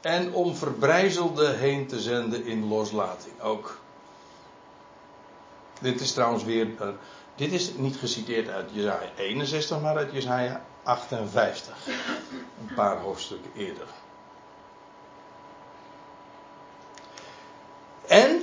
En 0.00 0.32
om 0.32 0.54
verbrijzelden 0.54 1.58
heen 1.58 1.86
te 1.86 2.00
zenden 2.00 2.44
in 2.44 2.68
loslating 2.68 3.40
ook. 3.40 3.78
Dit 5.80 6.00
is 6.00 6.12
trouwens 6.12 6.44
weer, 6.44 6.66
uh, 6.66 6.88
dit 7.34 7.52
is 7.52 7.72
niet 7.74 7.96
geciteerd 7.96 8.48
uit 8.48 8.70
Jezaja 8.72 9.10
61, 9.16 9.80
maar 9.80 9.96
uit 9.96 10.12
Jezaja 10.12 10.64
58. 10.82 11.86
Een 12.60 12.74
paar 12.74 12.96
hoofdstukken 12.96 13.50
eerder. 13.56 13.86
En 18.06 18.40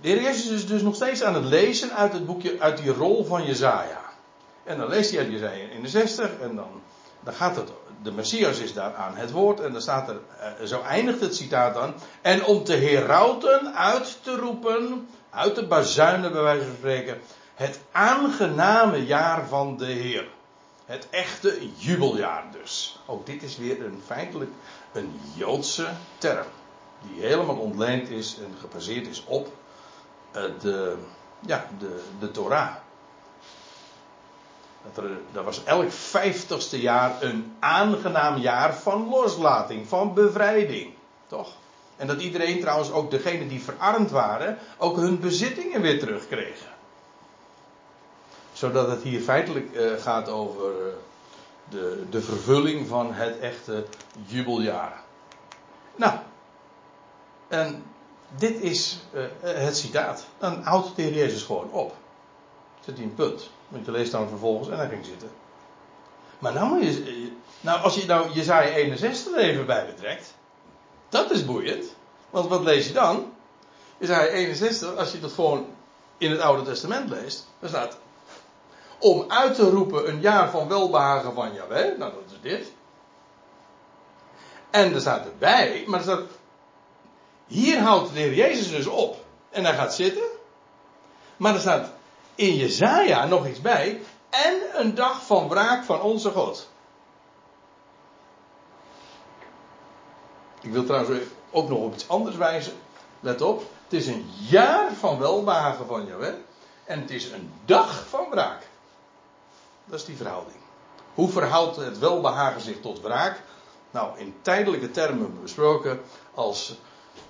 de 0.00 0.08
heer 0.08 0.22
Jezus 0.22 0.50
is 0.50 0.66
dus 0.66 0.82
nog 0.82 0.94
steeds 0.94 1.22
aan 1.22 1.34
het 1.34 1.44
lezen 1.44 1.92
uit 1.92 2.12
het 2.12 2.26
boekje, 2.26 2.60
uit 2.60 2.76
die 2.76 2.92
rol 2.92 3.24
van 3.24 3.44
Jezaja. 3.44 4.01
En 4.64 4.78
dan 4.78 4.88
leest 4.88 5.10
hij 5.10 5.20
uit 5.20 5.30
Jezaja 5.30 5.68
61 5.68 6.38
en 6.40 6.56
dan, 6.56 6.82
dan 7.20 7.34
gaat 7.34 7.56
het, 7.56 7.68
de 8.02 8.12
Messias 8.12 8.58
is 8.58 8.72
daar 8.72 8.94
aan 8.94 9.16
het 9.16 9.30
woord 9.30 9.60
en 9.60 9.72
dan 9.72 9.80
staat 9.80 10.08
er, 10.08 10.20
eh, 10.38 10.66
zo 10.66 10.82
eindigt 10.82 11.20
het 11.20 11.36
citaat 11.36 11.74
dan. 11.74 11.94
En 12.20 12.44
om 12.44 12.64
te 12.64 12.74
herauten, 12.74 13.74
uit 13.74 14.18
te 14.22 14.36
roepen, 14.36 15.08
uit 15.30 15.54
de 15.54 15.66
bazuinen 15.66 16.32
bij 16.32 16.42
wijze 16.42 16.64
van 16.64 16.74
spreken, 16.76 17.20
het 17.54 17.80
aangename 17.92 19.06
jaar 19.06 19.48
van 19.48 19.76
de 19.76 19.86
Heer. 19.86 20.28
Het 20.84 21.06
echte 21.10 21.68
jubeljaar 21.76 22.44
dus. 22.60 22.98
Ook 23.06 23.26
dit 23.26 23.42
is 23.42 23.56
weer 23.56 23.84
een 23.84 24.02
feitelijk 24.06 24.50
een 24.92 25.20
Joodse 25.34 25.88
term. 26.18 26.46
Die 27.02 27.22
helemaal 27.22 27.56
ontleend 27.56 28.08
is 28.08 28.36
en 28.38 28.54
gebaseerd 28.60 29.06
is 29.06 29.24
op 29.26 29.52
uh, 30.36 30.42
de, 30.60 30.96
ja, 31.46 31.66
de, 31.78 32.02
de 32.18 32.30
Torah. 32.30 32.74
Dat, 34.84 35.04
er, 35.04 35.10
dat 35.32 35.44
was 35.44 35.64
elk 35.64 35.92
vijftigste 35.92 36.80
jaar 36.80 37.22
een 37.22 37.54
aangenaam 37.58 38.36
jaar 38.38 38.74
van 38.74 39.08
loslating, 39.08 39.88
van 39.88 40.14
bevrijding. 40.14 40.92
Toch? 41.26 41.48
En 41.96 42.06
dat 42.06 42.20
iedereen 42.20 42.60
trouwens, 42.60 42.90
ook 42.90 43.10
degenen 43.10 43.48
die 43.48 43.62
verarmd 43.62 44.10
waren, 44.10 44.58
ook 44.78 44.96
hun 44.96 45.20
bezittingen 45.20 45.80
weer 45.80 45.98
terugkregen 45.98 46.72
zodat 48.52 48.88
het 48.88 49.02
hier 49.02 49.20
feitelijk 49.20 49.68
uh, 49.72 49.92
gaat 49.98 50.28
over 50.28 50.70
uh, 50.70 50.92
de, 51.68 52.04
de 52.10 52.20
vervulling 52.20 52.88
van 52.88 53.12
het 53.12 53.38
echte 53.38 53.84
jubeljaar. 54.26 55.02
Nou, 55.96 56.18
en 57.48 57.84
dit 58.36 58.60
is 58.60 58.98
uh, 59.14 59.24
het 59.40 59.76
citaat. 59.76 60.26
Dan 60.38 60.62
houdt 60.62 60.96
de 60.96 61.02
Heer 61.02 61.14
Jezus 61.14 61.42
gewoon 61.42 61.70
op. 61.70 61.94
Zet 62.84 62.96
hij 62.96 63.04
een 63.04 63.14
punt. 63.14 63.50
Want 63.72 63.84
je 63.84 63.90
leest 63.90 64.12
dan 64.12 64.28
vervolgens 64.28 64.68
en 64.68 64.76
hij 64.76 64.88
ging 64.88 65.04
zitten. 65.04 65.30
Maar 66.38 66.52
nou, 66.52 66.68
moet 66.68 66.82
je, 66.82 67.32
nou 67.60 67.80
als 67.80 67.94
je 67.94 68.06
nou 68.06 68.30
Jezaja 68.30 68.68
61 68.68 69.32
er 69.32 69.38
even 69.38 69.66
bij 69.66 69.86
betrekt. 69.86 70.34
Dat 71.08 71.30
is 71.30 71.44
boeiend. 71.44 71.84
Want 72.30 72.48
wat 72.48 72.62
lees 72.62 72.86
je 72.86 72.92
dan? 72.92 73.32
Jezaja 73.98 74.26
61, 74.26 74.96
als 74.96 75.12
je 75.12 75.20
dat 75.20 75.32
gewoon 75.32 75.66
in 76.18 76.30
het 76.30 76.40
Oude 76.40 76.62
Testament 76.62 77.10
leest. 77.10 77.46
Dan 77.58 77.68
staat 77.68 77.96
om 78.98 79.24
uit 79.28 79.54
te 79.54 79.70
roepen 79.70 80.08
een 80.08 80.20
jaar 80.20 80.50
van 80.50 80.68
welbehagen 80.68 81.34
van 81.34 81.54
Jawel. 81.54 81.96
Nou, 81.96 82.12
dat 82.12 82.32
is 82.32 82.50
dit. 82.50 82.72
En 84.70 84.94
er 84.94 85.00
staat 85.00 85.26
erbij, 85.26 85.84
maar 85.86 85.98
er 85.98 86.04
staat, 86.04 86.22
hier 87.46 87.80
houdt 87.80 88.12
de 88.12 88.18
Heer 88.18 88.34
Jezus 88.34 88.70
dus 88.70 88.86
op. 88.86 89.24
En 89.50 89.64
hij 89.64 89.74
gaat 89.74 89.94
zitten. 89.94 90.22
Maar 91.36 91.54
er 91.54 91.60
staat 91.60 91.92
in 92.42 92.56
Jezaja 92.56 93.26
nog 93.26 93.46
iets 93.46 93.60
bij. 93.60 94.00
En 94.30 94.60
een 94.72 94.94
dag 94.94 95.26
van 95.26 95.48
wraak 95.48 95.84
van 95.84 96.00
onze 96.00 96.30
God. 96.30 96.68
Ik 100.60 100.72
wil 100.72 100.84
trouwens 100.84 101.20
ook 101.50 101.68
nog 101.68 101.78
op 101.78 101.94
iets 101.94 102.08
anders 102.08 102.36
wijzen. 102.36 102.72
Let 103.20 103.40
op. 103.40 103.62
Het 103.84 103.92
is 103.92 104.06
een 104.06 104.30
jaar 104.48 104.92
van 104.92 105.18
welbehagen 105.18 105.86
van 105.86 106.06
Jawel. 106.06 106.34
En 106.84 107.00
het 107.00 107.10
is 107.10 107.30
een 107.30 107.52
dag 107.64 108.06
van 108.08 108.26
wraak. 108.30 108.68
Dat 109.84 109.98
is 109.98 110.04
die 110.04 110.16
verhouding. 110.16 110.56
Hoe 111.14 111.28
verhoudt 111.28 111.76
het 111.76 111.98
welbehagen 111.98 112.60
zich 112.60 112.80
tot 112.80 113.00
wraak? 113.00 113.42
Nou, 113.90 114.18
in 114.18 114.34
tijdelijke 114.42 114.90
termen 114.90 115.42
besproken 115.42 116.00
als, 116.34 116.78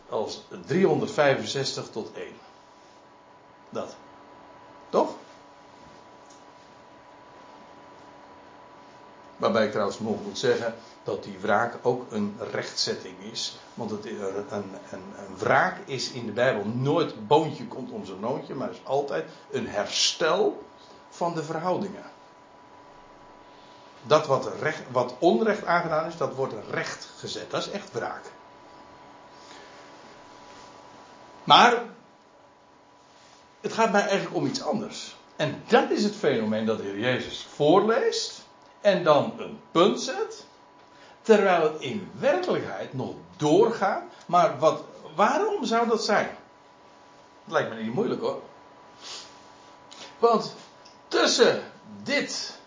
als 0.09 0.43
365 0.67 1.89
tot 1.91 2.13
1. 2.13 2.27
Dat. 3.71 3.97
Toch? 4.93 5.11
Waarbij 9.37 9.65
ik 9.65 9.71
trouwens 9.71 10.01
nog 10.01 10.23
moet 10.23 10.39
zeggen 10.39 10.75
dat 11.03 11.25
die 11.25 11.39
wraak 11.41 11.75
ook 11.83 12.13
een 12.13 12.37
rechtzetting 12.51 13.15
is. 13.33 13.59
Want 13.75 13.91
het, 13.91 14.07
een, 14.07 14.45
een, 14.51 14.75
een 14.91 15.37
wraak 15.39 15.79
is 15.85 16.11
in 16.11 16.27
de 16.27 16.33
Bijbel 16.33 16.65
nooit 16.65 17.27
boontje 17.27 17.67
komt 17.67 17.91
om 17.91 18.05
zijn 18.05 18.21
noontje, 18.21 18.55
maar 18.55 18.71
is 18.71 18.81
altijd 18.85 19.25
een 19.51 19.69
herstel 19.69 20.63
van 21.11 21.35
de 21.35 21.43
verhoudingen 21.43 22.05
dat 24.03 24.27
wat, 24.27 24.51
recht, 24.61 24.83
wat 24.91 25.15
onrecht 25.19 25.65
aangedaan 25.65 26.07
is, 26.07 26.17
dat 26.17 26.35
wordt 26.35 26.55
recht 26.71 27.09
gezet. 27.19 27.51
Dat 27.51 27.61
is 27.61 27.71
echt 27.71 27.93
wraak. 27.93 28.25
Maar 31.45 31.83
het 33.63 33.73
gaat 33.73 33.93
mij 33.93 34.01
eigenlijk 34.01 34.35
om 34.35 34.47
iets 34.47 34.63
anders. 34.63 35.17
En 35.37 35.63
dat 35.67 35.91
is 35.91 36.05
het 36.05 36.17
fenomeen 36.17 36.67
dat 36.67 36.77
de 36.77 36.83
Heer 36.83 36.99
Jezus 36.99 37.47
voorleest 37.55 38.47
en 38.81 39.05
dan 39.05 39.35
een 39.39 39.61
punt 39.71 40.01
zet, 40.01 40.47
terwijl 41.23 41.63
het 41.63 41.81
in 41.81 42.11
werkelijkheid 42.19 42.93
nog 42.93 43.15
doorgaat. 43.37 44.03
Maar 44.27 44.59
wat, 44.59 44.85
waarom 45.15 45.65
zou 45.65 45.89
dat 45.89 46.05
zijn? 46.05 46.31
Dat 47.45 47.53
lijkt 47.53 47.75
me 47.75 47.83
niet 47.83 47.95
moeilijk 47.95 48.21
hoor. 48.21 48.43
Want 50.19 50.55
tussen 51.09 51.63
dit 52.03 52.59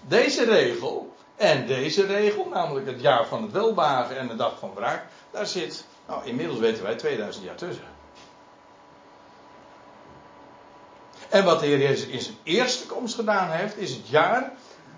deze 0.00 0.44
regel 0.44 1.14
en 1.36 1.66
deze 1.66 2.06
regel, 2.06 2.48
namelijk 2.48 2.86
het 2.86 3.00
jaar 3.00 3.26
van 3.26 3.42
het 3.42 3.52
welbehagen 3.52 4.18
en 4.18 4.28
de 4.28 4.36
dag 4.36 4.58
van 4.58 4.74
wraak, 4.74 5.06
daar 5.30 5.46
zit, 5.46 5.84
nou 6.06 6.26
inmiddels 6.26 6.58
weten 6.58 6.82
wij, 6.82 6.94
2000 6.94 7.44
jaar 7.44 7.56
tussen. 7.56 7.93
En 11.34 11.44
wat 11.44 11.60
de 11.60 11.66
Heer 11.66 11.78
Jezus 11.78 12.06
in 12.06 12.20
zijn 12.20 12.36
eerste 12.42 12.86
komst 12.86 13.14
gedaan 13.14 13.50
heeft, 13.50 13.76
is 13.76 13.90
het 13.90 14.08
jaar 14.08 14.52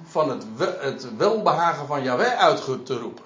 van 0.05 0.29
het, 0.31 1.17
welbehagen 1.17 1.87
van 1.87 2.03
Yahweh 2.03 2.39
uit 2.39 2.87
te 2.87 2.99
roepen. 2.99 3.25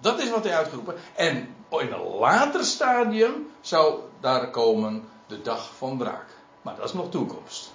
Dat 0.00 0.20
is 0.20 0.30
wat 0.30 0.44
hij 0.44 0.56
uitgeroepen. 0.56 0.94
En 1.14 1.36
in 1.70 1.92
een 1.92 2.18
later 2.18 2.64
stadium 2.64 3.50
zou 3.60 4.00
daar 4.20 4.50
komen 4.50 5.08
de 5.26 5.42
dag 5.42 5.70
van 5.76 5.96
braak. 5.96 6.26
Maar 6.62 6.76
dat 6.76 6.84
is 6.84 6.92
nog 6.92 7.10
toekomst. 7.10 7.72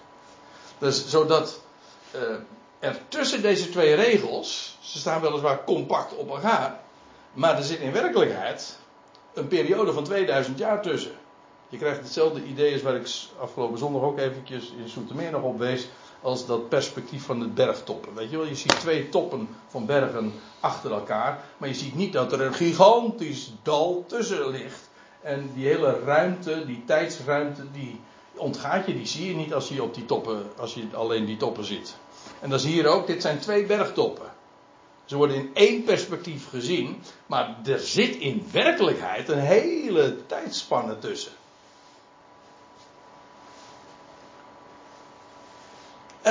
Dus 0.77 1.07
zodat 1.07 1.59
uh, 2.15 2.21
er 2.79 2.99
tussen 3.07 3.41
deze 3.41 3.69
twee 3.69 3.95
regels, 3.95 4.77
ze 4.79 4.97
staan 4.97 5.21
weliswaar 5.21 5.63
compact 5.63 6.15
op 6.15 6.29
elkaar, 6.29 6.79
maar 7.33 7.57
er 7.57 7.63
zit 7.63 7.79
in 7.79 7.91
werkelijkheid 7.91 8.77
een 9.33 9.47
periode 9.47 9.93
van 9.93 10.03
2000 10.03 10.57
jaar 10.57 10.81
tussen. 10.81 11.15
Je 11.69 11.77
krijgt 11.77 11.99
hetzelfde 11.99 12.43
idee 12.43 12.73
als 12.73 12.81
waar 12.81 12.95
ik 12.95 13.09
afgelopen 13.39 13.77
zondag 13.77 14.01
ook 14.01 14.17
eventjes 14.17 14.73
in 14.77 14.89
Soetermeer 14.89 15.31
nog 15.31 15.41
op 15.41 15.57
wees. 15.57 15.87
Als 16.21 16.45
dat 16.45 16.69
perspectief 16.69 17.23
van 17.23 17.39
de 17.39 17.47
bergtoppen. 17.47 18.15
Weet 18.15 18.29
je 18.29 18.37
wel, 18.37 18.45
je 18.45 18.55
ziet 18.55 18.79
twee 18.79 19.09
toppen 19.09 19.49
van 19.67 19.85
bergen 19.85 20.33
achter 20.59 20.91
elkaar. 20.91 21.43
Maar 21.57 21.69
je 21.69 21.75
ziet 21.75 21.95
niet 21.95 22.13
dat 22.13 22.31
er 22.31 22.41
een 22.41 22.53
gigantisch 22.53 23.51
dal 23.63 24.03
tussen 24.07 24.49
ligt. 24.49 24.89
En 25.21 25.51
die 25.53 25.67
hele 25.67 25.99
ruimte, 25.99 26.65
die 26.65 26.83
tijdsruimte, 26.85 27.71
die 27.71 27.99
ontgaat 28.35 28.85
je. 28.85 28.93
Die 28.93 29.07
zie 29.07 29.27
je 29.27 29.35
niet 29.35 29.53
als 29.53 29.67
je 29.67 29.83
op 29.83 29.93
die 29.93 30.05
toppen, 30.05 30.43
als 30.57 30.73
je 30.73 30.87
alleen 30.93 31.25
die 31.25 31.37
toppen 31.37 31.65
ziet. 31.65 31.95
En 32.39 32.49
dat 32.49 32.59
is 32.59 32.65
hier 32.65 32.87
ook, 32.87 33.07
dit 33.07 33.21
zijn 33.21 33.39
twee 33.39 33.65
bergtoppen. 33.65 34.31
Ze 35.05 35.15
worden 35.15 35.35
in 35.35 35.49
één 35.53 35.83
perspectief 35.83 36.49
gezien, 36.49 37.01
maar 37.25 37.57
er 37.65 37.79
zit 37.79 38.15
in 38.15 38.47
werkelijkheid 38.51 39.29
een 39.29 39.39
hele 39.39 40.25
tijdspanne 40.25 40.99
tussen. 40.99 41.31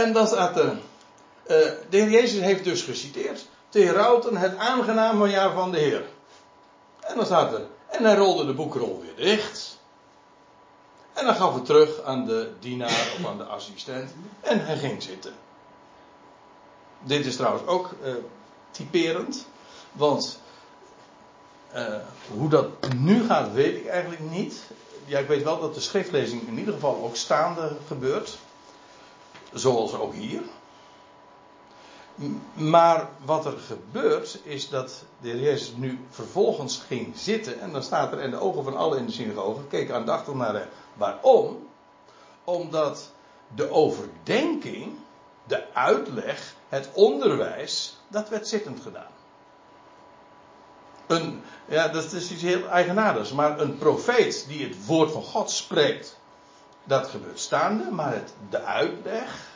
En 0.03 0.13
dan 0.13 0.27
staat 0.27 0.57
er. 0.57 0.67
Uh, 0.67 0.77
de 1.91 1.97
Heer 1.97 2.11
Jezus 2.11 2.41
heeft 2.41 2.65
dus 2.65 2.83
geciteerd. 2.83 3.47
Te 3.69 3.79
herauten 3.79 4.37
het 4.37 4.57
aangename 4.57 5.29
jaar 5.29 5.53
van 5.53 5.71
de 5.71 5.79
Heer. 5.79 6.05
En 7.01 7.17
dan 7.17 7.25
staat 7.25 7.53
er. 7.53 7.67
En 7.89 8.05
hij 8.05 8.15
rolde 8.15 8.47
de 8.47 8.55
boekrol 8.55 9.01
weer 9.01 9.27
dicht. 9.27 9.79
En 11.13 11.25
dan 11.25 11.35
gaf 11.35 11.55
het 11.55 11.65
terug 11.65 12.03
aan 12.03 12.27
de 12.27 12.51
dienaar 12.61 13.17
of 13.19 13.27
aan 13.27 13.39
de 13.39 13.45
assistent. 13.45 14.11
En 14.41 14.67
hij 14.67 14.77
ging 14.77 15.03
zitten. 15.03 15.33
Dit 17.03 17.27
is 17.27 17.37
trouwens 17.37 17.67
ook 17.67 17.91
uh, 18.05 18.15
typerend. 18.71 19.47
Want 19.93 20.41
uh, 21.75 21.97
hoe 22.37 22.49
dat 22.49 22.67
nu 22.97 23.27
gaat, 23.27 23.53
weet 23.53 23.77
ik 23.77 23.87
eigenlijk 23.87 24.31
niet. 24.31 24.63
Ja, 25.05 25.19
ik 25.19 25.29
weet 25.29 25.43
wel 25.43 25.61
dat 25.61 25.75
de 25.75 25.81
schriftlezing 25.81 26.49
in 26.49 26.59
ieder 26.59 26.75
geval 26.75 27.03
ook 27.05 27.17
staande 27.17 27.77
gebeurt. 27.87 28.39
Zoals 29.53 29.95
ook 29.95 30.15
hier. 30.15 30.43
Maar 32.53 33.09
wat 33.25 33.47
er 33.47 33.59
gebeurt 33.59 34.41
is 34.43 34.69
dat 34.69 35.05
de 35.21 35.41
Jezus 35.41 35.73
nu 35.77 35.99
vervolgens 36.11 36.79
ging 36.87 37.17
zitten. 37.17 37.61
En 37.61 37.73
dan 37.73 37.83
staat 37.83 38.13
er, 38.13 38.19
en 38.19 38.31
de 38.31 38.41
ogen 38.41 38.65
van 38.65 38.77
allen 38.77 38.99
in 38.99 39.07
de 39.07 39.13
synagoge 39.13 39.67
keken 39.69 39.95
aandachtig 39.95 40.35
naar 40.35 40.55
hem. 40.55 40.69
Waarom? 40.95 41.69
Omdat 42.45 43.11
de 43.55 43.71
overdenking, 43.71 44.93
de 45.45 45.75
uitleg, 45.75 46.55
het 46.69 46.91
onderwijs, 46.93 47.97
dat 48.09 48.29
werd 48.29 48.49
zittend 48.49 48.81
gedaan. 48.81 49.11
Een, 51.07 51.43
ja, 51.69 51.89
dat 51.89 52.13
is 52.13 52.31
iets 52.31 52.43
heel 52.43 52.69
eigenaardigs. 52.69 53.33
Maar 53.33 53.61
een 53.61 53.79
profeet 53.79 54.45
die 54.49 54.67
het 54.67 54.87
woord 54.87 55.13
van 55.13 55.23
God 55.23 55.51
spreekt, 55.51 56.18
dat 56.89 57.09
gebeurt 57.09 57.41
staande, 57.41 57.91
maar 57.91 58.13
het, 58.13 58.33
de 58.51 58.63
uitleg 58.63 59.47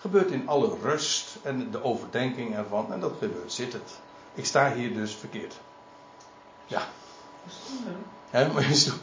gebeurt 0.00 0.30
in 0.30 0.48
alle 0.48 0.76
rust 0.82 1.36
en 1.42 1.70
de 1.70 1.84
overdenking 1.84 2.56
ervan. 2.56 2.92
En 2.92 3.00
dat 3.00 3.12
gebeurt 3.18 3.52
zittend. 3.52 4.00
Ik 4.34 4.44
sta 4.46 4.72
hier 4.72 4.94
dus 4.94 5.14
verkeerd. 5.14 5.54
Ja. 6.66 6.82
He, 8.30 8.52
maar 8.52 8.68
je 8.68 8.74
stoel. 8.74 8.98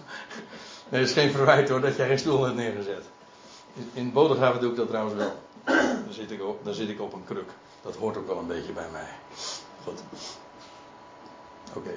Nee, 0.89 1.01
dat 1.01 1.09
is 1.09 1.15
geen 1.15 1.31
verwijt 1.31 1.69
hoor 1.69 1.81
dat 1.81 1.95
jij 1.95 2.07
geen 2.07 2.19
stoel 2.19 2.43
hebt 2.43 2.55
neergezet. 2.55 3.03
In 3.93 4.11
Bodegraven 4.11 4.61
doe 4.61 4.69
ik 4.71 4.77
dat 4.77 4.87
trouwens 4.87 5.15
wel. 5.15 5.35
Dan 6.03 6.13
zit, 6.13 6.31
ik 6.31 6.43
op, 6.43 6.59
zit 6.69 6.89
ik 6.89 7.01
op 7.01 7.13
een 7.13 7.25
kruk. 7.25 7.49
Dat 7.81 7.95
hoort 7.95 8.17
ook 8.17 8.27
wel 8.27 8.37
een 8.37 8.47
beetje 8.47 8.73
bij 8.73 8.89
mij. 8.91 9.09
Goed. 9.83 9.99
Oké. 11.73 11.93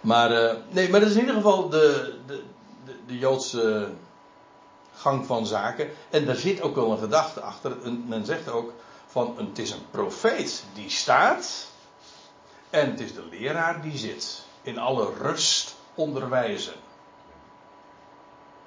Maar, 0.00 0.32
uh, 0.32 0.54
nee, 0.68 0.88
maar 0.88 1.00
dat 1.00 1.08
is 1.08 1.14
in 1.14 1.20
ieder 1.20 1.34
geval 1.34 1.68
de, 1.68 2.14
de, 2.26 2.42
de, 2.90 2.96
de 3.06 3.18
Joodse 3.18 3.92
gang 4.94 5.26
van 5.26 5.46
zaken. 5.46 5.90
En 6.10 6.26
daar 6.26 6.36
zit 6.36 6.62
ook 6.62 6.74
wel 6.74 6.90
een 6.90 6.98
gedachte 6.98 7.40
achter. 7.40 7.76
Men 8.06 8.24
zegt 8.24 8.48
ook 8.48 8.72
van 9.06 9.34
het 9.36 9.58
is 9.58 9.70
een 9.70 9.90
profeet 9.90 10.64
die 10.74 10.90
staat. 10.90 11.68
En 12.70 12.90
het 12.90 13.00
is 13.00 13.14
de 13.14 13.24
leraar 13.30 13.82
die 13.82 13.98
zit. 13.98 14.42
In 14.62 14.78
alle 14.78 15.12
rust 15.18 15.74
onderwijzen. 15.94 16.74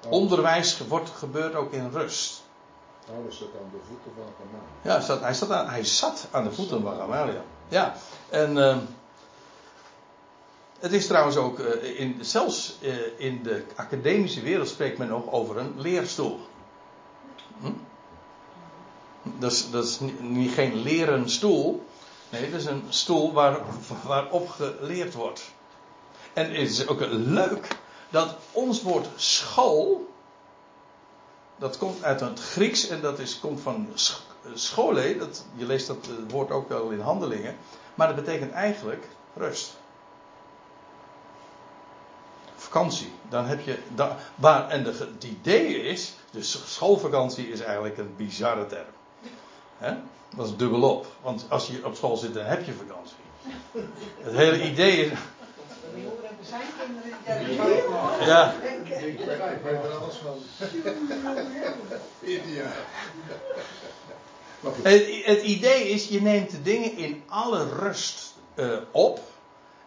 Oh. 0.06 0.12
Onderwijs 0.12 0.88
wordt, 0.88 1.10
gebeurt 1.10 1.56
ook 1.56 1.72
in 1.72 1.90
rust. 1.92 2.42
Paulus 3.06 3.38
zat 3.38 3.48
aan 3.48 3.72
de 3.72 3.80
voeten 3.88 4.12
van 4.16 4.34
Gamaliel. 4.38 4.70
Ja, 4.82 4.92
hij 4.92 5.02
zat, 5.02 5.22
hij 5.22 5.34
zat, 5.34 5.52
aan, 5.52 5.70
hij 5.70 5.84
zat 5.84 6.28
aan 6.32 6.44
de 6.44 6.52
voeten 6.52 6.82
van 6.82 6.98
Gamaliel. 6.98 7.42
Ja, 7.68 7.94
en 8.30 8.58
uh, 8.58 8.78
het 10.84 10.94
is 10.94 11.08
trouwens 11.08 11.36
ook, 11.36 11.60
uh, 11.60 12.00
in, 12.00 12.18
zelfs 12.22 12.78
uh, 12.82 12.96
in 13.18 13.44
de 13.44 13.64
academische 13.76 14.42
wereld 14.42 14.68
spreekt 14.68 14.98
men 14.98 15.12
ook 15.12 15.34
over 15.34 15.58
een 15.58 15.74
leerstoel. 15.78 16.40
Hm? 17.60 17.72
Dat 19.40 19.52
is, 19.52 19.72
dat 19.72 19.86
is 19.86 20.00
niet, 20.20 20.52
geen 20.52 20.76
leren 20.76 21.30
stoel. 21.30 21.86
Nee, 22.30 22.52
dat 22.52 22.60
is 22.60 22.66
een 22.66 22.84
stoel 22.90 23.34
waar, 23.34 23.60
waarop 24.06 24.50
geleerd 24.50 25.14
wordt. 25.14 25.52
En 26.34 26.50
het 26.50 26.70
is 26.70 26.88
ook 26.88 27.06
leuk 27.10 27.68
dat 28.10 28.36
ons 28.52 28.82
woord 28.82 29.08
school 29.16 30.12
dat 31.58 31.78
komt 31.78 32.04
uit 32.04 32.20
het 32.20 32.40
Grieks 32.40 32.88
en 32.88 33.02
dat 33.02 33.20
is, 33.20 33.40
komt 33.40 33.62
van 33.62 33.88
schole. 34.54 35.18
Dat, 35.18 35.46
je 35.56 35.66
leest 35.66 35.88
dat 35.88 35.98
eh, 36.08 36.32
woord 36.32 36.52
ook 36.52 36.70
wel 36.70 36.90
in 36.90 37.00
handelingen. 37.00 37.56
Maar 37.96 38.08
dat 38.08 38.16
betekent 38.16 38.52
eigenlijk 38.52 39.08
rust. 39.36 39.82
Vakantie. 42.74 43.12
Dan 43.30 43.46
heb 43.46 43.60
je. 43.62 43.78
Da, 43.96 44.18
waar, 44.36 44.70
en 44.70 44.84
de, 44.84 44.90
het 44.90 45.24
idee 45.24 45.84
is. 45.84 46.14
Dus 46.32 46.74
schoolvakantie 46.74 47.50
is 47.50 47.60
eigenlijk 47.60 47.98
een 47.98 48.14
bizarre 48.18 48.66
term. 48.66 48.86
He? 49.78 49.94
Dat 50.36 50.48
is 50.48 50.56
dubbelop. 50.56 51.06
Want 51.22 51.46
als 51.50 51.68
je 51.68 51.86
op 51.86 51.96
school 51.96 52.18
zit, 52.18 52.34
dan 52.34 52.46
heb 52.46 52.66
je 52.66 52.74
vakantie. 52.74 53.16
Het 54.22 54.36
hele 54.36 54.64
idee 54.64 55.06
is. 55.06 55.20
Zijn 56.42 56.62
kinderen. 56.80 58.28
Ja. 58.28 58.54
Ik 58.54 59.18
weet 59.64 59.84
er 59.84 59.98
alles 59.98 60.16
van. 60.16 60.38
Het, 64.82 65.24
het, 65.26 65.42
idee 65.42 65.90
is, 65.90 66.08
je 66.08 66.22
neemt 66.22 66.52
de 66.52 66.62
dingen 66.62 66.98
in 66.98 67.24
alle 67.28 67.70
rust 67.70 68.34
uh, 68.56 68.78
op. 68.92 69.20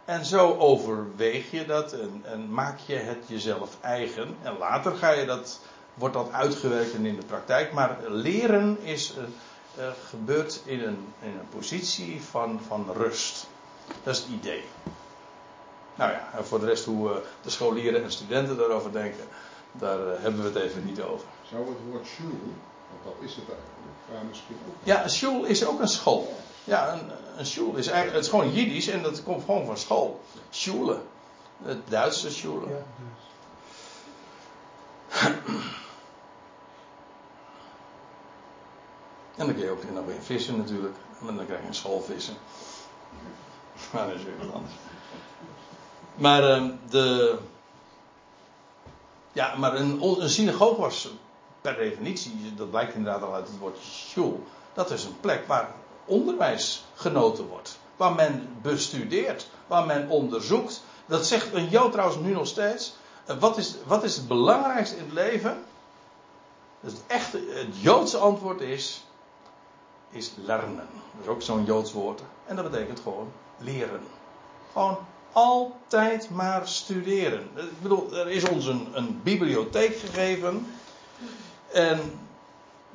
En 0.07 0.25
zo 0.25 0.57
overweeg 0.59 1.51
je 1.51 1.67
dat 1.67 1.93
en, 1.93 2.23
en, 2.25 2.51
maak 2.51 2.79
je 2.87 2.95
het 2.95 3.25
jezelf 3.27 3.77
eigen. 3.81 4.37
En 4.43 4.59
later 4.59 4.97
ga 4.97 5.11
je 5.11 5.27
dat, 5.27 5.61
wordt 5.95 6.15
dat 6.15 6.33
uitgewerkt 6.33 6.95
en 6.95 7.07
in 7.07 7.17
de 7.17 7.27
praktijk. 7.27 7.73
Maar 7.73 7.99
leren 8.09 8.79
is, 8.83 9.15
uh, 9.17 9.23
uh, 9.79 9.93
gebeurt 10.09 10.63
in 10.65 10.83
een, 10.83 11.13
in 11.21 11.29
een 11.29 11.49
positie 11.49 12.23
van, 12.23 12.61
van 12.67 12.87
rust. 12.93 13.47
Dat 14.03 14.15
is 14.15 14.21
het 14.21 14.29
idee. 14.29 14.65
Nou 15.95 16.11
ja, 16.11 16.29
en 16.37 16.47
voor 16.47 16.61
de 16.61 16.67
rest 16.67 16.85
hoe 16.85 17.11
uh, 17.11 17.17
de 17.43 17.51
scholieren 17.51 18.03
en 18.03 18.13
studenten 18.13 18.57
daarover 18.57 18.93
denken, 18.93 19.25
daar 19.73 19.99
hebben 20.21 20.43
we 20.43 20.59
het 20.59 20.69
even 20.69 20.85
niet 20.85 21.03
over. 21.03 21.27
Zou 21.51 21.69
het 21.69 21.79
woord 21.91 22.07
school, 22.07 22.53
want 22.91 23.05
dat 23.05 23.29
is 23.29 23.35
het 23.35 23.45
eigenlijk, 23.49 24.29
misschien 24.29 24.57
ook. 24.69 24.75
Ja, 24.83 25.09
school 25.09 25.45
is 25.45 25.67
ook 25.67 25.81
een 25.81 25.89
school. 25.89 26.37
Ja, 26.67 26.93
een, 26.93 27.11
een 27.37 27.47
school 27.47 27.75
is 27.75 27.87
eigenlijk, 27.87 28.17
het 28.17 28.25
is 28.25 28.31
gewoon 28.31 28.53
Jiddisch 28.53 28.89
en 28.89 29.03
dat 29.03 29.23
komt 29.23 29.45
gewoon 29.45 29.67
van 29.67 29.79
school. 29.79 30.21
Schule. 30.51 30.99
Het 31.63 31.79
Duitse 31.89 32.31
schule. 32.31 32.67
Ja, 32.69 32.83
En 39.37 39.47
dan 39.47 39.55
kun 39.55 39.65
je 39.65 39.71
ook 39.71 39.91
nog 39.93 40.05
weer 40.05 40.23
vissen 40.23 40.57
natuurlijk. 40.57 40.97
Maar 41.19 41.35
dan 41.35 41.47
krijg 41.47 41.61
je 41.61 41.67
een 41.67 41.75
schoolvissen. 41.75 42.35
Maar 43.93 44.07
dat 44.07 44.17
is 44.17 44.25
weer 44.25 44.39
wat 44.39 44.55
anders. 44.55 44.75
Maar 46.15 46.63
uh, 46.63 46.71
de. 46.91 47.39
Ja, 49.33 49.57
maar 49.57 49.75
een, 49.75 50.03
een 50.03 50.29
synagoog 50.31 50.77
was 50.77 51.09
per 51.61 51.77
definitie, 51.77 52.55
dat 52.55 52.71
blijkt 52.71 52.95
inderdaad 52.95 53.23
al 53.23 53.35
uit 53.35 53.47
het 53.47 53.59
woord 53.59 53.79
shul. 53.83 54.47
Dat 54.75 54.91
is 54.91 55.05
een 55.05 55.21
plek 55.21 55.47
waar 55.47 55.75
onderwijs 56.07 56.85
genoten 56.95 57.47
wordt. 57.47 57.79
Waar 57.97 58.15
men 58.15 58.57
bestudeert, 58.63 59.49
waar 59.67 59.87
men 59.87 60.09
onderzoekt. 60.09 60.83
Dat 61.07 61.27
zegt 61.27 61.55
een 61.55 61.69
Jood 61.69 61.93
trouwens 61.93 62.21
nu 62.21 62.33
nog 62.33 62.47
steeds. 62.47 62.95
Uh, 63.31 63.39
wat, 63.39 63.57
is, 63.57 63.75
wat 63.87 64.05
is 64.05 64.17
het 64.17 64.29
belangrijkste 64.29 64.97
in 64.97 65.05
het 65.05 65.13
leven? 65.13 65.65
Het 66.81 67.03
echte, 67.07 67.41
het 67.49 67.81
Joodse 67.81 68.17
antwoord 68.17 68.61
is, 68.61 69.05
is 70.11 70.33
lernen. 70.45 70.89
Dat 71.15 71.23
is 71.23 71.29
ook 71.29 71.43
zo'n 71.43 71.65
Joods 71.65 71.93
woord. 71.93 72.21
En 72.47 72.57
dat 72.57 72.71
betekent 72.71 73.01
gewoon 73.01 73.33
leren. 73.59 74.01
Gewoon 74.73 74.99
altijd 75.33 76.31
maar 76.31 76.69
studeren. 76.69 77.49
Ik 77.55 77.83
bedoel, 77.83 78.13
er 78.13 78.29
is 78.29 78.49
ons 78.49 78.67
een, 78.67 78.89
een 78.93 79.21
bibliotheek 79.23 79.97
gegeven. 79.97 80.67
En 81.73 82.19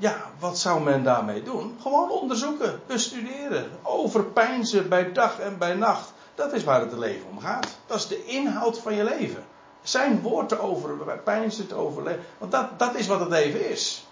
ja, 0.01 0.31
wat 0.39 0.57
zou 0.57 0.81
men 0.81 1.03
daarmee 1.03 1.43
doen? 1.43 1.77
Gewoon 1.81 2.11
onderzoeken, 2.11 2.81
bestuderen, 2.87 3.71
overpeinzen 3.83 4.89
bij 4.89 5.11
dag 5.11 5.39
en 5.39 5.57
bij 5.57 5.73
nacht. 5.73 6.13
Dat 6.35 6.53
is 6.53 6.63
waar 6.63 6.81
het 6.81 6.93
leven 6.93 7.27
om 7.29 7.39
gaat. 7.39 7.67
Dat 7.85 7.97
is 7.97 8.07
de 8.07 8.25
inhoud 8.25 8.79
van 8.79 8.95
je 8.95 9.03
leven. 9.03 9.45
Zijn 9.81 10.21
woord 10.21 10.49
te 10.49 10.59
overpeinzen, 10.59 11.67
te 11.67 11.75
overleven. 11.75 12.23
Want 12.37 12.51
dat, 12.51 12.79
dat 12.79 12.95
is 12.95 13.07
wat 13.07 13.19
het 13.19 13.29
leven 13.29 13.69
is. 13.69 14.05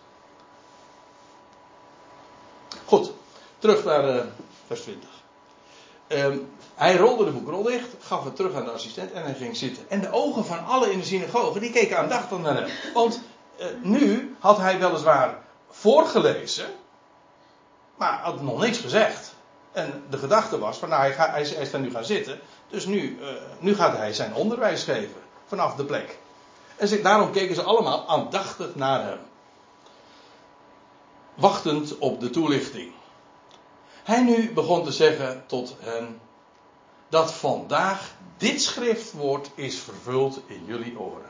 Goed, 2.85 3.11
terug 3.59 3.83
naar 3.83 4.15
uh, 4.15 4.21
vers 4.67 4.81
20. 4.81 5.09
Um, 6.07 6.17
ehm, 6.17 6.37
hij 6.75 6.97
rolde 6.97 7.25
de 7.25 7.31
boekrol 7.31 7.63
dicht, 7.63 7.89
gaf 7.99 8.23
het 8.23 8.35
terug 8.35 8.53
aan 8.53 8.65
de 8.65 8.71
assistent 8.71 9.11
en 9.11 9.23
hij 9.23 9.33
ging 9.33 9.57
zitten. 9.57 9.89
En 9.89 10.01
de 10.01 10.11
ogen 10.11 10.45
van 10.45 10.65
allen 10.65 10.91
in 10.91 10.99
de 10.99 11.05
synagoge, 11.05 11.59
die 11.59 11.71
keken 11.71 11.97
aandachtig 11.97 12.37
naar 12.37 12.55
hem. 12.55 12.69
Want 12.93 13.21
uh, 13.59 13.65
nu 13.81 14.35
had 14.39 14.57
hij 14.57 14.79
weliswaar 14.79 15.47
voorgelezen, 15.79 16.67
maar 17.95 18.19
had 18.19 18.41
nog 18.41 18.61
niks 18.61 18.77
gezegd. 18.77 19.33
En 19.71 20.03
de 20.09 20.17
gedachte 20.17 20.59
was 20.59 20.77
van 20.77 20.89
nou, 20.89 21.01
hij, 21.01 21.13
gaat, 21.13 21.29
hij 21.29 21.41
is 21.41 21.71
daar 21.71 21.81
nu 21.81 21.91
gaan 21.91 22.05
zitten, 22.05 22.39
dus 22.67 22.85
nu, 22.85 23.19
uh, 23.21 23.27
nu 23.59 23.75
gaat 23.75 23.97
hij 23.97 24.13
zijn 24.13 24.33
onderwijs 24.33 24.83
geven 24.83 25.21
vanaf 25.45 25.75
de 25.75 25.85
plek. 25.85 26.17
En 26.75 26.87
ze, 26.87 27.01
daarom 27.01 27.31
keken 27.31 27.55
ze 27.55 27.63
allemaal 27.63 28.07
aandachtig 28.07 28.75
naar 28.75 29.03
hem. 29.03 29.19
Wachtend 31.33 31.97
op 31.97 32.19
de 32.19 32.29
toelichting. 32.29 32.91
Hij 34.03 34.21
nu 34.21 34.53
begon 34.53 34.83
te 34.83 34.91
zeggen 34.91 35.43
tot 35.47 35.75
hen 35.79 36.19
dat 37.09 37.33
vandaag 37.33 38.13
dit 38.37 38.61
schriftwoord 38.61 39.49
is 39.55 39.79
vervuld 39.79 40.39
in 40.47 40.65
jullie 40.65 40.99
oren. 40.99 41.29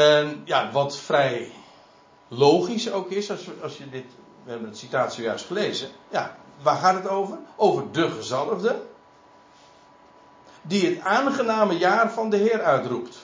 En 0.00 0.42
ja, 0.44 0.70
wat 0.72 0.98
vrij 0.98 1.52
logisch 2.28 2.90
ook 2.90 3.10
is, 3.10 3.30
als, 3.30 3.46
als 3.62 3.76
je 3.76 3.90
dit, 3.90 4.04
we 4.44 4.50
hebben 4.50 4.68
het 4.68 4.78
citaat 4.78 5.14
zojuist 5.14 5.46
gelezen. 5.46 5.88
Ja, 6.08 6.36
waar 6.62 6.76
gaat 6.76 6.94
het 6.94 7.08
over? 7.08 7.38
Over 7.56 7.92
de 7.92 8.10
gezalfde. 8.10 8.82
Die 10.62 10.86
het 10.86 11.00
aangename 11.00 11.78
jaar 11.78 12.12
van 12.12 12.30
de 12.30 12.36
Heer 12.36 12.62
uitroept. 12.62 13.18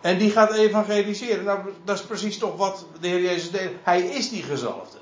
En 0.00 0.18
die 0.18 0.30
gaat 0.30 0.52
evangeliseren. 0.52 1.44
Nou, 1.44 1.60
dat 1.84 1.98
is 1.98 2.04
precies 2.04 2.38
toch 2.38 2.56
wat 2.56 2.86
de 3.00 3.08
Heer 3.08 3.22
Jezus 3.22 3.50
deed. 3.50 3.70
Hij 3.82 4.00
is 4.00 4.28
die 4.28 4.42
gezalfde. 4.42 4.98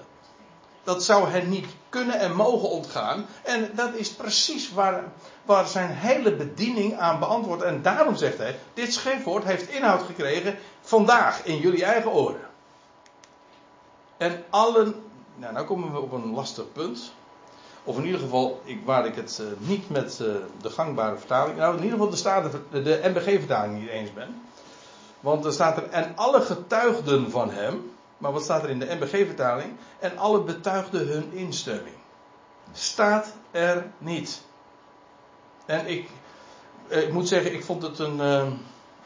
Dat 0.84 1.04
zou 1.04 1.28
hen 1.28 1.48
niet 1.48 1.66
kunnen 1.88 2.18
en 2.18 2.34
mogen 2.34 2.68
ontgaan. 2.68 3.26
En 3.42 3.70
dat 3.74 3.94
is 3.94 4.12
precies 4.12 4.72
waar, 4.72 5.04
waar 5.44 5.66
zijn 5.66 5.90
hele 5.90 6.36
bediening 6.36 6.98
aan 6.98 7.18
beantwoordt. 7.18 7.62
En 7.62 7.82
daarom 7.82 8.16
zegt 8.16 8.38
hij: 8.38 8.58
Dit 8.74 8.92
schriftwoord 8.92 9.44
heeft 9.44 9.68
inhoud 9.68 10.02
gekregen 10.02 10.58
vandaag 10.80 11.44
in 11.44 11.58
jullie 11.58 11.84
eigen 11.84 12.12
oren. 12.12 12.40
En 14.16 14.44
allen. 14.50 14.94
Nou, 15.36 15.52
nou 15.52 15.66
komen 15.66 15.92
we 15.92 16.00
op 16.00 16.12
een 16.12 16.32
lastig 16.32 16.72
punt. 16.72 17.12
Of 17.84 17.96
in 17.96 18.04
ieder 18.04 18.20
geval, 18.20 18.60
ik, 18.64 18.80
waar 18.84 19.06
ik 19.06 19.14
het 19.14 19.38
uh, 19.40 19.46
niet 19.58 19.90
met 19.90 20.18
uh, 20.22 20.34
de 20.60 20.70
gangbare 20.70 21.16
vertaling. 21.16 21.58
Nou, 21.58 21.76
in 21.76 21.82
ieder 21.82 21.98
geval 21.98 22.10
de, 22.10 22.16
staten, 22.16 22.66
de 22.70 23.00
MBG-vertaling 23.04 23.80
niet 23.80 23.88
eens 23.88 24.12
ben. 24.12 24.42
Want 25.20 25.44
er 25.44 25.52
staat 25.52 25.76
er, 25.76 25.88
en 25.88 26.12
alle 26.16 26.40
getuigden 26.40 27.30
van 27.30 27.50
hem. 27.50 27.91
Maar 28.22 28.32
wat 28.32 28.42
staat 28.42 28.62
er 28.62 28.70
in 28.70 28.78
de 28.78 28.94
MBG-vertaling? 28.94 29.72
En 29.98 30.18
alle 30.18 30.40
betuigden 30.40 31.06
hun 31.06 31.32
instemming. 31.32 31.96
Staat 32.72 33.32
er 33.50 33.86
niet. 33.98 34.42
En 35.66 35.86
ik, 35.86 36.08
eh, 36.88 37.02
ik 37.02 37.12
moet 37.12 37.28
zeggen, 37.28 37.54
ik 37.54 37.64
vond 37.64 37.82
het 37.82 37.98
een, 37.98 38.16
uh, 38.16 38.46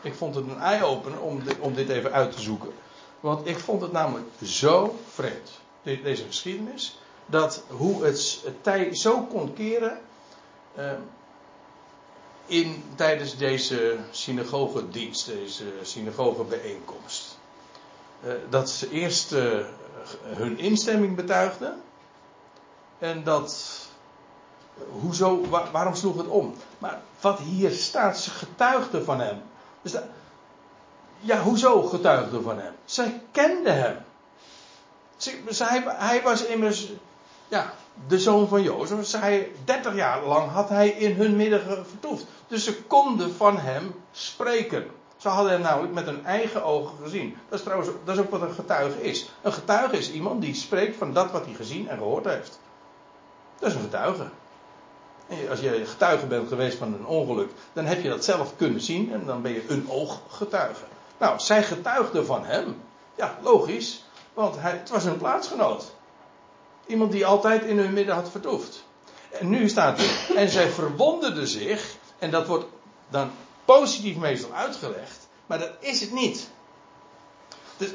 ik 0.02 0.14
vond 0.14 0.34
het 0.34 0.46
een 0.48 0.60
eye-opener 0.60 1.20
om, 1.20 1.42
om 1.60 1.74
dit 1.74 1.88
even 1.88 2.12
uit 2.12 2.32
te 2.32 2.40
zoeken. 2.40 2.72
Want 3.20 3.46
ik 3.46 3.58
vond 3.58 3.82
het 3.82 3.92
namelijk 3.92 4.26
zo 4.42 4.98
vreemd, 5.10 5.60
deze 5.82 6.24
geschiedenis, 6.24 6.98
dat 7.26 7.64
hoe 7.68 8.04
het, 8.04 8.40
het 8.44 8.62
tij 8.62 8.94
zo 8.94 9.22
kon 9.22 9.52
keren. 9.54 10.00
Uh, 10.78 10.92
in, 12.46 12.84
tijdens 12.94 13.36
deze 13.36 13.96
synagogedienst, 14.10 15.26
deze 15.26 15.64
synagogebijeenkomst. 15.82 17.25
Uh, 18.24 18.32
dat 18.48 18.70
ze 18.70 18.90
eerst 18.90 19.32
uh, 19.32 19.64
hun 20.24 20.58
instemming 20.58 21.16
betuigden. 21.16 21.80
En 22.98 23.24
dat. 23.24 23.74
Hoezo, 25.00 25.48
waar, 25.48 25.70
waarom 25.70 25.94
sloeg 25.94 26.16
het 26.16 26.26
om? 26.26 26.54
Maar 26.78 27.00
wat 27.20 27.38
hier 27.38 27.70
staat, 27.70 28.18
ze 28.18 28.30
getuigden 28.30 29.04
van 29.04 29.20
hem. 29.20 29.42
Dus 29.82 29.94
ja, 31.20 31.42
hoezo 31.42 31.82
getuigden 31.82 32.42
van 32.42 32.58
hem? 32.58 32.72
Zij 32.84 33.22
kenden 33.30 33.76
hem. 33.76 33.96
Hij 35.84 36.22
was 36.22 36.44
immers. 36.44 36.92
Ja, 37.48 37.72
de 38.08 38.18
zoon 38.18 38.48
van 38.48 38.62
Jozef. 38.62 39.06
Zij, 39.06 39.52
30 39.64 39.94
jaar 39.94 40.24
lang 40.24 40.50
had 40.50 40.68
hij 40.68 40.88
in 40.88 41.16
hun 41.16 41.36
midden 41.36 41.86
vertoefd. 41.86 42.24
Dus 42.48 42.64
ze 42.64 42.82
konden 42.82 43.34
van 43.34 43.58
hem 43.58 43.94
spreken. 44.12 44.90
Ze 45.26 45.32
hadden 45.32 45.52
hem 45.52 45.60
namelijk 45.60 45.92
met 45.92 46.04
hun 46.06 46.24
eigen 46.24 46.64
ogen 46.64 46.96
gezien. 47.02 47.36
Dat 47.48 47.58
is 47.58 47.64
trouwens 47.64 47.90
dat 48.04 48.18
ook 48.18 48.30
wat 48.30 48.42
een 48.42 48.54
getuige 48.54 49.02
is. 49.02 49.30
Een 49.42 49.52
getuige 49.52 49.98
is 49.98 50.10
iemand 50.10 50.40
die 50.40 50.54
spreekt 50.54 50.96
van 50.96 51.12
dat 51.12 51.30
wat 51.30 51.44
hij 51.44 51.54
gezien 51.54 51.88
en 51.88 51.96
gehoord 51.96 52.24
heeft. 52.24 52.58
Dat 53.58 53.68
is 53.68 53.74
een 53.74 53.82
getuige. 53.82 54.28
En 55.26 55.48
als 55.50 55.60
je 55.60 55.86
getuige 55.86 56.26
bent 56.26 56.48
geweest 56.48 56.78
van 56.78 56.94
een 56.94 57.06
ongeluk, 57.06 57.50
dan 57.72 57.84
heb 57.84 58.02
je 58.02 58.08
dat 58.08 58.24
zelf 58.24 58.56
kunnen 58.56 58.80
zien 58.80 59.12
en 59.12 59.24
dan 59.24 59.42
ben 59.42 59.52
je 59.52 59.64
een 59.68 59.90
ooggetuige. 59.90 60.84
Nou, 61.18 61.40
zij 61.40 61.62
getuigden 61.62 62.26
van 62.26 62.44
hem. 62.44 62.82
Ja, 63.14 63.38
logisch, 63.42 64.04
want 64.34 64.56
hij, 64.58 64.72
het 64.72 64.90
was 64.90 65.04
een 65.04 65.18
plaatsgenoot. 65.18 65.94
Iemand 66.86 67.12
die 67.12 67.26
altijd 67.26 67.64
in 67.64 67.78
hun 67.78 67.92
midden 67.92 68.14
had 68.14 68.30
vertoefd. 68.30 68.84
En 69.30 69.48
nu 69.48 69.68
staat 69.68 69.98
er, 69.98 70.36
en 70.36 70.48
zij 70.48 70.68
verwonderden 70.68 71.46
zich, 71.46 71.94
en 72.18 72.30
dat 72.30 72.46
wordt 72.46 72.66
dan 73.08 73.30
positief 73.66 74.16
meestal 74.16 74.52
uitgelegd, 74.52 75.28
maar 75.46 75.58
dat 75.58 75.70
is 75.78 76.00
het 76.00 76.12
niet. 76.12 76.48
Dus, 77.76 77.88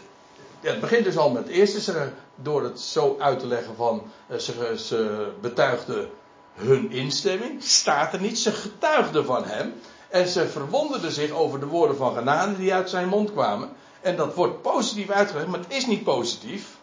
ja, 0.60 0.70
het 0.72 0.80
begint 0.80 1.04
dus 1.04 1.18
al 1.18 1.30
met 1.30 1.44
het 1.44 1.52
eerste, 1.52 2.12
door 2.36 2.64
het 2.64 2.80
zo 2.80 3.16
uit 3.20 3.40
te 3.40 3.48
leggen 3.48 3.76
van, 3.76 4.12
eh, 4.28 4.38
ze, 4.38 4.76
ze 4.78 5.32
betuigden 5.42 6.10
hun 6.54 6.92
instemming, 6.92 7.64
staat 7.64 8.14
er 8.14 8.22
niet, 8.22 8.40
ze 8.40 8.52
getuigden 8.52 9.26
van 9.26 9.44
hem. 9.46 9.74
En 10.10 10.28
ze 10.28 10.48
verwonderden 10.48 11.12
zich 11.12 11.32
over 11.32 11.60
de 11.60 11.66
woorden 11.66 11.98
van 11.98 12.16
genade 12.16 12.58
die 12.58 12.74
uit 12.74 12.90
zijn 12.90 13.08
mond 13.08 13.32
kwamen. 13.32 13.70
En 14.02 14.16
dat 14.16 14.34
wordt 14.34 14.62
positief 14.62 15.10
uitgelegd, 15.10 15.48
maar 15.48 15.60
het 15.60 15.74
is 15.74 15.86
niet 15.86 16.04
positief. 16.04 16.78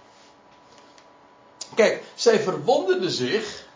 Kijk, 1.75 2.03
zij 2.15 2.41
verwonderden 2.41 3.11
zich 3.11 3.67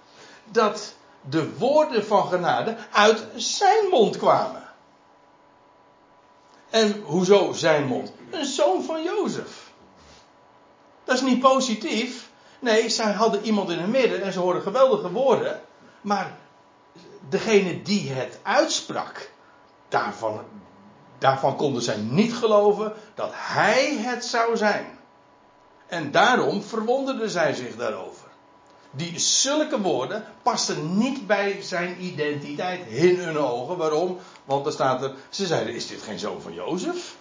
dat 0.44 0.94
de 1.20 1.56
woorden 1.56 2.04
van 2.04 2.28
genade 2.28 2.76
uit 2.92 3.24
zijn 3.34 3.86
mond 3.90 4.16
kwamen. 4.16 4.61
En 6.72 7.02
hoezo 7.04 7.52
zijn 7.52 7.86
mond? 7.86 8.12
Een 8.30 8.44
zoon 8.44 8.82
van 8.82 9.02
Jozef. 9.02 9.70
Dat 11.04 11.14
is 11.14 11.20
niet 11.22 11.40
positief. 11.40 12.30
Nee, 12.60 12.88
zij 12.88 13.12
hadden 13.12 13.42
iemand 13.44 13.70
in 13.70 13.78
hun 13.78 13.90
midden 13.90 14.22
en 14.22 14.32
ze 14.32 14.38
hoorden 14.38 14.62
geweldige 14.62 15.10
woorden. 15.10 15.60
Maar 16.00 16.36
degene 17.28 17.82
die 17.82 18.10
het 18.10 18.38
uitsprak, 18.42 19.30
daarvan, 19.88 20.40
daarvan 21.18 21.56
konden 21.56 21.82
zij 21.82 21.96
niet 21.96 22.34
geloven 22.34 22.92
dat 23.14 23.30
hij 23.32 23.96
het 23.96 24.24
zou 24.24 24.56
zijn. 24.56 24.98
En 25.86 26.10
daarom 26.10 26.62
verwonderden 26.62 27.30
zij 27.30 27.54
zich 27.54 27.76
daarover. 27.76 28.21
Die 28.94 29.18
zulke 29.18 29.80
woorden 29.80 30.24
pasten 30.42 30.98
niet 30.98 31.26
bij 31.26 31.62
zijn 31.62 32.04
identiteit 32.04 32.86
in 32.86 33.18
hun 33.18 33.38
ogen. 33.38 33.76
Waarom? 33.76 34.18
Want 34.44 34.66
er 34.66 34.72
staat 34.72 35.02
er, 35.02 35.14
ze 35.28 35.46
zeiden, 35.46 35.74
is 35.74 35.86
dit 35.86 36.02
geen 36.02 36.18
zoon 36.18 36.40
van 36.40 36.54
Jozef? 36.54 37.16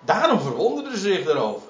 Daarom 0.00 0.40
verwonderden 0.40 0.92
ze 0.92 0.98
zich 0.98 1.24
daarover. 1.24 1.68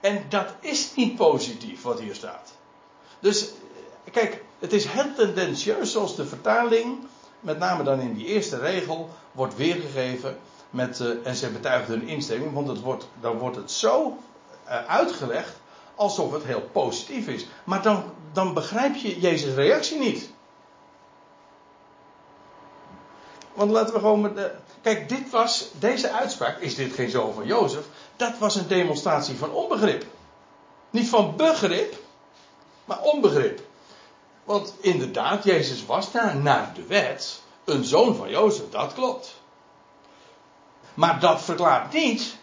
En 0.00 0.24
dat 0.28 0.46
is 0.60 0.94
niet 0.94 1.16
positief 1.16 1.82
wat 1.82 2.00
hier 2.00 2.14
staat. 2.14 2.52
Dus, 3.20 3.50
kijk, 4.10 4.44
het 4.58 4.72
is 4.72 4.84
heel 4.84 5.14
tendentieus 5.14 5.92
zoals 5.92 6.16
de 6.16 6.26
vertaling, 6.26 6.98
met 7.40 7.58
name 7.58 7.82
dan 7.82 8.00
in 8.00 8.14
die 8.14 8.26
eerste 8.26 8.58
regel, 8.58 9.08
wordt 9.32 9.56
weergegeven 9.56 10.38
met, 10.70 11.00
uh, 11.00 11.26
en 11.26 11.34
ze 11.34 11.50
betuigden 11.50 11.98
hun 11.98 12.08
instemming, 12.08 12.52
want 12.52 12.68
het 12.68 12.80
wordt, 12.80 13.08
dan 13.20 13.38
wordt 13.38 13.56
het 13.56 13.70
zo 13.70 14.18
uh, 14.66 14.86
uitgelegd 14.86 15.60
alsof 15.94 16.32
het 16.32 16.44
heel 16.44 16.68
positief 16.72 17.26
is. 17.26 17.46
Maar 17.64 17.82
dan, 17.82 18.04
dan 18.32 18.54
begrijp 18.54 18.96
je 18.96 19.20
Jezus' 19.20 19.54
reactie 19.54 19.98
niet. 19.98 20.30
Want 23.52 23.70
laten 23.70 23.94
we 23.94 24.00
gewoon 24.00 24.20
met. 24.20 24.36
De, 24.36 24.54
kijk, 24.80 25.08
dit 25.08 25.30
was. 25.30 25.68
Deze 25.78 26.10
uitspraak. 26.10 26.58
Is 26.58 26.74
dit 26.74 26.92
geen 26.92 27.10
zoon 27.10 27.34
van 27.34 27.46
Jozef? 27.46 27.84
Dat 28.16 28.38
was 28.38 28.54
een 28.54 28.68
demonstratie 28.68 29.36
van 29.36 29.50
onbegrip. 29.50 30.04
Niet 30.90 31.08
van 31.08 31.36
begrip. 31.36 31.94
Maar 32.84 33.00
onbegrip. 33.00 33.60
Want 34.44 34.74
inderdaad, 34.80 35.44
Jezus 35.44 35.86
was 35.86 36.12
daar 36.12 36.36
naar 36.36 36.72
de 36.74 36.86
wet. 36.86 37.42
Een 37.64 37.84
zoon 37.84 38.14
van 38.14 38.30
Jozef. 38.30 38.70
Dat 38.70 38.92
klopt. 38.92 39.40
Maar 40.94 41.20
dat 41.20 41.42
verklaart 41.42 41.92
niet 41.92 42.36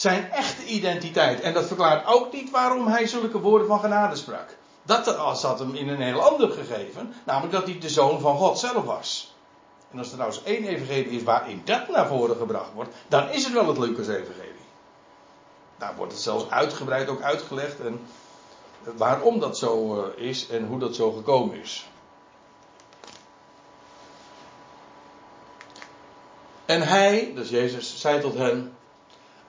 zijn 0.00 0.30
echte 0.30 0.64
identiteit. 0.64 1.40
En 1.40 1.52
dat 1.52 1.66
verklaart 1.66 2.06
ook 2.06 2.32
niet 2.32 2.50
waarom 2.50 2.86
hij 2.86 3.06
zulke 3.06 3.40
woorden 3.40 3.66
van 3.66 3.80
genade 3.80 4.16
sprak. 4.16 4.56
Dat 4.82 5.38
zat 5.38 5.58
hem 5.58 5.74
in 5.74 5.88
een 5.88 6.00
heel 6.00 6.20
ander 6.20 6.50
gegeven. 6.50 7.14
Namelijk 7.24 7.52
dat 7.52 7.64
hij 7.64 7.78
de 7.78 7.88
zoon 7.88 8.20
van 8.20 8.36
God 8.36 8.58
zelf 8.58 8.84
was. 8.84 9.34
En 9.90 9.98
als 9.98 10.10
er 10.10 10.16
nou 10.16 10.30
eens 10.30 10.42
één 10.42 10.64
evangelie 10.64 11.10
is 11.10 11.22
waarin 11.22 11.62
dat 11.64 11.88
naar 11.88 12.06
voren 12.06 12.36
gebracht 12.36 12.72
wordt, 12.74 12.94
dan 13.08 13.28
is 13.28 13.44
het 13.44 13.52
wel 13.52 13.66
het 13.66 13.78
Lucas-evangelie. 13.78 14.66
Daar 15.78 15.96
wordt 15.96 16.12
het 16.12 16.20
zelfs 16.20 16.50
uitgebreid 16.50 17.08
ook 17.08 17.22
uitgelegd 17.22 17.80
en 17.80 18.00
waarom 18.96 19.40
dat 19.40 19.58
zo 19.58 20.02
eh, 20.02 20.26
is 20.26 20.48
en 20.48 20.66
hoe 20.66 20.78
dat 20.78 20.94
zo 20.94 21.10
gekomen 21.10 21.60
is. 21.60 21.88
En 26.64 26.82
hij, 26.82 27.32
dus 27.34 27.48
Jezus, 27.48 28.00
zei 28.00 28.20
tot 28.20 28.34
hen: 28.34 28.78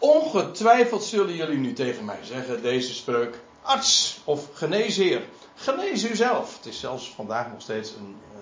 Ongetwijfeld 0.01 1.03
zullen 1.03 1.35
jullie 1.35 1.57
nu 1.57 1.73
tegen 1.73 2.05
mij 2.05 2.19
zeggen, 2.23 2.61
deze 2.61 2.93
spreuk, 2.93 3.39
arts 3.61 4.21
of 4.23 4.47
geneesheer, 4.53 5.21
genees 5.55 6.03
u 6.03 6.15
zelf. 6.15 6.57
Het 6.57 6.65
is 6.65 6.79
zelfs 6.79 7.13
vandaag 7.15 7.51
nog 7.51 7.61
steeds 7.61 7.91
een, 7.91 8.17
eh, 8.33 8.39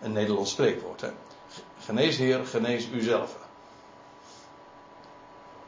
een 0.00 0.12
Nederlands 0.12 0.50
spreekwoord. 0.50 1.00
Hè? 1.00 1.10
Geneesheer, 1.78 2.46
genees 2.46 2.88
u 2.92 3.02
zelf. 3.02 3.36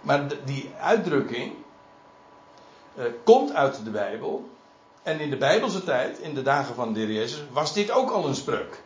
Maar 0.00 0.28
die 0.44 0.70
uitdrukking 0.80 1.54
uh, 2.94 3.04
komt 3.24 3.52
uit 3.54 3.84
de 3.84 3.90
Bijbel. 3.90 4.48
En 5.02 5.20
in 5.20 5.30
de 5.30 5.36
Bijbelse 5.36 5.84
tijd, 5.84 6.18
in 6.18 6.34
de 6.34 6.42
dagen 6.42 6.74
van 6.74 6.92
de 6.92 7.00
heer 7.00 7.12
Jezus, 7.12 7.42
was 7.50 7.72
dit 7.72 7.90
ook 7.90 8.10
al 8.10 8.26
een 8.26 8.34
spreuk. 8.34 8.82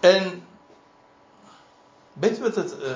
En 0.00 0.47
weet 2.18 2.36
je 2.36 2.42
wat 2.42 2.54
het, 2.54 2.76
uh, 2.82 2.90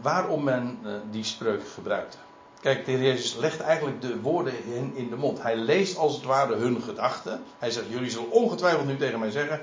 waarom 0.00 0.44
men 0.44 0.78
uh, 0.84 0.92
die 1.10 1.24
spreuk 1.24 1.68
gebruikte? 1.68 2.16
Kijk, 2.60 2.84
de 2.84 2.98
Jezus 3.02 3.34
legt 3.34 3.60
eigenlijk 3.60 4.00
de 4.00 4.20
woorden 4.20 4.64
in 4.94 5.08
de 5.10 5.16
mond. 5.16 5.42
Hij 5.42 5.56
leest 5.56 5.96
als 5.96 6.14
het 6.14 6.24
ware 6.24 6.54
hun 6.54 6.82
gedachten. 6.82 7.42
Hij 7.58 7.70
zegt: 7.70 7.86
Jullie 7.88 8.10
zullen 8.10 8.30
ongetwijfeld 8.30 8.86
nu 8.86 8.96
tegen 8.96 9.18
mij 9.18 9.30
zeggen: 9.30 9.60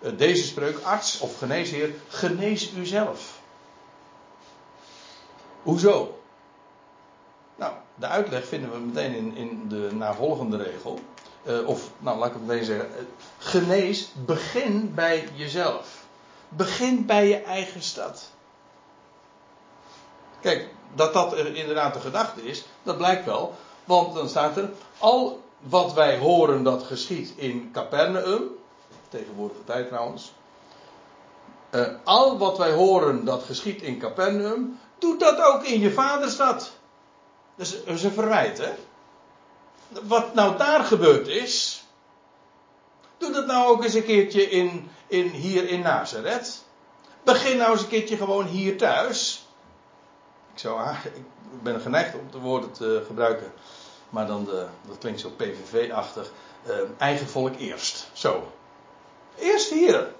uh, 0.00 0.10
Deze 0.16 0.42
spreuk, 0.42 0.78
arts 0.82 1.20
of 1.20 1.38
geneesheer, 1.38 1.94
genees 2.08 2.72
u 2.72 2.86
zelf. 2.86 3.40
Hoezo? 5.62 6.20
Nou, 7.56 7.72
de 7.94 8.06
uitleg 8.06 8.46
vinden 8.46 8.72
we 8.72 8.78
meteen 8.78 9.14
in, 9.14 9.36
in 9.36 9.68
de 9.68 9.88
navolgende 9.92 10.56
regel. 10.56 11.00
of, 11.66 11.90
nou, 11.98 12.18
laat 12.18 12.28
ik 12.28 12.34
het 12.34 12.46
meteen 12.46 12.64
zeggen: 12.64 12.88
Genees, 13.38 14.12
begin 14.24 14.94
bij 14.94 15.28
jezelf. 15.34 16.04
Begin 16.48 17.06
bij 17.06 17.28
je 17.28 17.42
eigen 17.42 17.82
stad. 17.82 18.30
Kijk, 20.42 20.68
dat 20.94 21.12
dat 21.12 21.34
inderdaad 21.36 21.94
de 21.94 22.00
gedachte 22.00 22.42
is, 22.42 22.64
dat 22.82 22.96
blijkt 22.96 23.24
wel. 23.24 23.54
Want 23.84 24.14
dan 24.14 24.28
staat 24.28 24.56
er, 24.56 24.70
al 24.98 25.42
wat 25.58 25.92
wij 25.92 26.18
horen 26.18 26.62
dat 26.62 26.82
geschiet 26.82 27.32
in 27.36 27.70
Capernaum, 27.72 28.42
tegenwoordige 29.08 29.64
tijd 29.64 29.88
trouwens. 29.88 30.32
Uh, 31.70 31.88
al 32.04 32.38
wat 32.38 32.58
wij 32.58 32.72
horen 32.72 33.24
dat 33.24 33.42
geschiet 33.42 33.82
in 33.82 33.98
Capernaum, 33.98 34.78
doe 34.98 35.18
dat 35.18 35.40
ook 35.40 35.64
in 35.64 35.80
je 35.80 35.92
vaderstad. 35.92 36.72
Dat 37.54 37.66
is 37.84 38.04
een 38.04 38.12
verwijt, 38.12 38.58
hè? 38.58 38.72
Wat 40.02 40.34
nou 40.34 40.56
daar 40.56 40.84
gebeurd 40.84 41.28
is, 41.28 41.84
doe 43.18 43.32
dat 43.32 43.46
nou 43.46 43.68
ook 43.68 43.84
eens 43.84 43.94
een 43.94 44.04
keertje 44.04 44.50
in, 44.50 44.90
in, 45.06 45.28
hier 45.28 45.68
in 45.68 45.80
Nazareth. 45.80 46.64
Begin 47.22 47.56
nou 47.56 47.72
eens 47.72 47.82
een 47.82 47.88
keertje 47.88 48.16
gewoon 48.16 48.46
hier 48.46 48.78
thuis. 48.78 49.41
Zou, 50.62 50.94
ik 51.04 51.62
ben 51.62 51.80
geneigd 51.80 52.14
om 52.14 52.30
de 52.30 52.38
woorden 52.38 52.72
te 52.72 53.02
gebruiken. 53.06 53.52
Maar 54.10 54.26
dan 54.26 54.44
de, 54.44 54.66
dat 54.86 54.98
klinkt 54.98 55.20
zo 55.20 55.30
PVV-achtig. 55.30 56.30
Uh, 56.68 56.74
eigen 56.98 57.28
volk 57.28 57.56
eerst. 57.58 58.08
Zo. 58.12 58.52
Eerst 59.38 59.70
hier. 59.70 60.14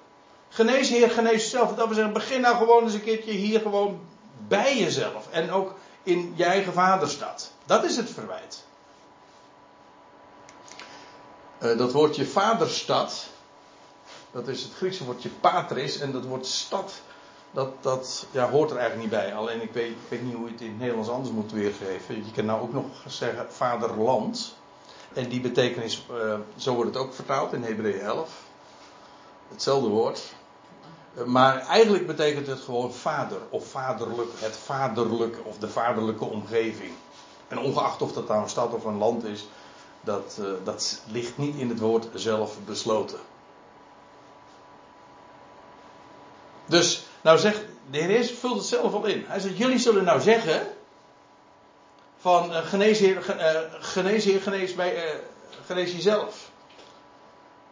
Genees 0.49 0.89
Heer, 0.89 1.11
genees 1.11 1.43
jezelf. 1.43 1.75
Dat 1.75 1.89
we 1.89 1.95
zeggen, 1.95 2.13
begin 2.13 2.41
nou 2.41 2.57
gewoon 2.57 2.85
eens 2.85 2.95
een 2.95 3.03
keertje 3.03 3.31
hier 3.31 3.61
gewoon 3.61 4.01
bij 4.49 4.79
jezelf. 4.79 5.29
En 5.31 5.51
ook 5.51 5.75
in 6.03 6.33
je 6.37 6.45
eigen 6.45 6.73
vaderstad. 6.73 7.53
Dat 7.65 7.85
is 7.85 7.97
het 7.97 8.11
verwijt. 8.11 8.65
Uh, 11.63 11.79
dat 11.79 11.93
woordje 11.93 12.27
vaderstad. 12.27 13.27
Dat 14.31 14.49
is 14.49 14.63
het 14.63 14.73
Griekse 14.73 15.05
woordje 15.05 15.31
patris. 15.41 15.99
En 15.99 16.13
dat 16.13 16.25
woord 16.25 16.47
stad. 16.47 16.93
Dat, 17.53 17.69
dat 17.81 18.27
ja, 18.31 18.51
hoort 18.51 18.71
er 18.71 18.77
eigenlijk 18.77 19.11
niet 19.11 19.21
bij. 19.21 19.35
Alleen 19.35 19.63
ik 19.63 19.73
weet, 19.73 19.97
ik 20.09 20.23
niet 20.23 20.35
hoe 20.35 20.47
je 20.47 20.53
het 20.53 20.61
in 20.61 20.69
het 20.69 20.79
Nederlands 20.79 21.09
anders 21.09 21.31
moet 21.31 21.53
weergeven. 21.53 22.15
Je 22.15 22.33
kan 22.35 22.45
nou 22.45 22.61
ook 22.61 22.73
nog 22.73 22.85
zeggen 23.07 23.53
vaderland. 23.53 24.57
En 25.13 25.29
die 25.29 25.41
betekenis, 25.41 26.07
uh, 26.11 26.35
zo 26.57 26.75
wordt 26.75 26.95
het 26.95 27.03
ook 27.03 27.15
vertaald 27.15 27.53
in 27.53 27.63
Hebreeën 27.63 28.01
11. 28.01 28.43
Hetzelfde 29.49 29.89
woord. 29.89 30.35
Uh, 31.15 31.25
maar 31.25 31.59
eigenlijk 31.59 32.07
betekent 32.07 32.47
het 32.47 32.61
gewoon 32.61 32.93
vader 32.93 33.39
of 33.49 33.67
vaderlijk. 33.67 34.31
Het 34.35 34.57
vaderlijke 34.57 35.45
of 35.45 35.59
de 35.59 35.69
vaderlijke 35.69 36.25
omgeving. 36.25 36.93
En 37.49 37.59
ongeacht 37.59 38.03
of 38.03 38.13
dat 38.13 38.29
nou 38.29 38.43
een 38.43 38.49
stad 38.49 38.75
of 38.75 38.85
een 38.85 38.99
land 38.99 39.25
is, 39.25 39.47
dat, 40.01 40.39
uh, 40.41 40.47
dat 40.65 41.03
ligt 41.07 41.39
niet 41.39 41.57
in 41.57 41.69
het 41.69 41.79
woord 41.79 42.09
zelf 42.15 42.57
besloten. 42.65 43.19
Dus, 46.67 47.07
nou 47.23 47.39
zegt, 47.39 47.61
de 47.91 47.99
Heer 47.99 48.11
Jezus 48.11 48.39
vult 48.39 48.57
het 48.57 48.67
zelf 48.67 48.95
al 48.95 49.05
in. 49.05 49.25
Hij 49.27 49.41
zegt, 49.41 49.57
jullie 49.57 49.79
zullen 49.79 50.05
nou 50.05 50.21
zeggen, 50.21 50.67
van 52.19 52.51
uh, 52.51 52.57
genees 52.57 52.99
Heer, 52.99 53.23
genees 53.81 54.25
genees, 54.43 54.75
bij, 54.75 54.95
uh, 54.95 55.21
genees 55.67 55.93
jezelf. 55.93 56.51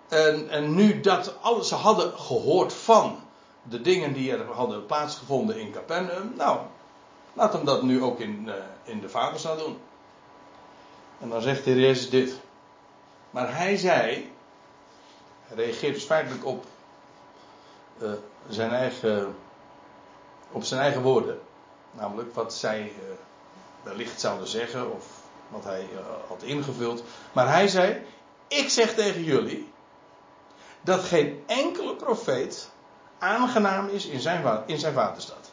En, 0.08 0.48
en 0.48 0.74
nu 0.74 1.00
dat 1.00 1.34
alles 1.40 1.68
ze 1.68 1.74
hadden 1.74 2.18
gehoord 2.18 2.72
van 2.72 3.20
de 3.62 3.80
dingen 3.80 4.12
die 4.12 4.32
er 4.32 4.52
hadden 4.52 4.86
plaatsgevonden 4.86 5.58
in 5.58 5.72
Capernaum, 5.72 6.32
nou, 6.36 6.58
laat 7.32 7.52
hem 7.52 7.64
dat 7.64 7.82
nu 7.82 8.02
ook 8.02 8.20
in, 8.20 8.50
in 8.84 9.00
de 9.00 9.08
vaderstad 9.08 9.58
doen. 9.58 9.78
En 11.20 11.28
dan 11.28 11.42
zegt 11.42 11.64
de 11.64 11.70
Heer 11.70 12.06
dit. 12.10 12.40
Maar 13.30 13.56
hij 13.56 13.76
zei, 13.76 14.32
hij 15.46 15.56
reageert 15.56 15.94
dus 15.94 16.04
feitelijk 16.04 16.46
op 16.46 16.64
uh, 18.02 18.10
zijn 18.48 18.70
eigen, 18.70 19.34
op 20.52 20.64
zijn 20.64 20.80
eigen 20.80 21.02
woorden. 21.02 21.38
Namelijk 21.90 22.34
wat 22.34 22.54
zij 22.54 22.82
uh, 22.82 23.14
wellicht 23.82 24.20
zouden 24.20 24.48
zeggen 24.48 24.94
of 24.94 25.06
wat 25.48 25.64
hij 25.64 25.88
uh, 25.92 25.98
had 26.28 26.42
ingevuld. 26.42 27.02
Maar 27.32 27.48
hij 27.48 27.68
zei: 27.68 28.02
Ik 28.48 28.68
zeg 28.68 28.94
tegen 28.94 29.24
jullie 29.24 29.72
dat 30.80 31.04
geen 31.04 31.42
enkele 31.46 31.94
profeet 31.94 32.70
aangenaam 33.18 33.88
is 33.88 34.06
in 34.06 34.20
zijn, 34.20 34.62
in 34.66 34.78
zijn 34.78 34.92
vaderstad. 34.94 35.50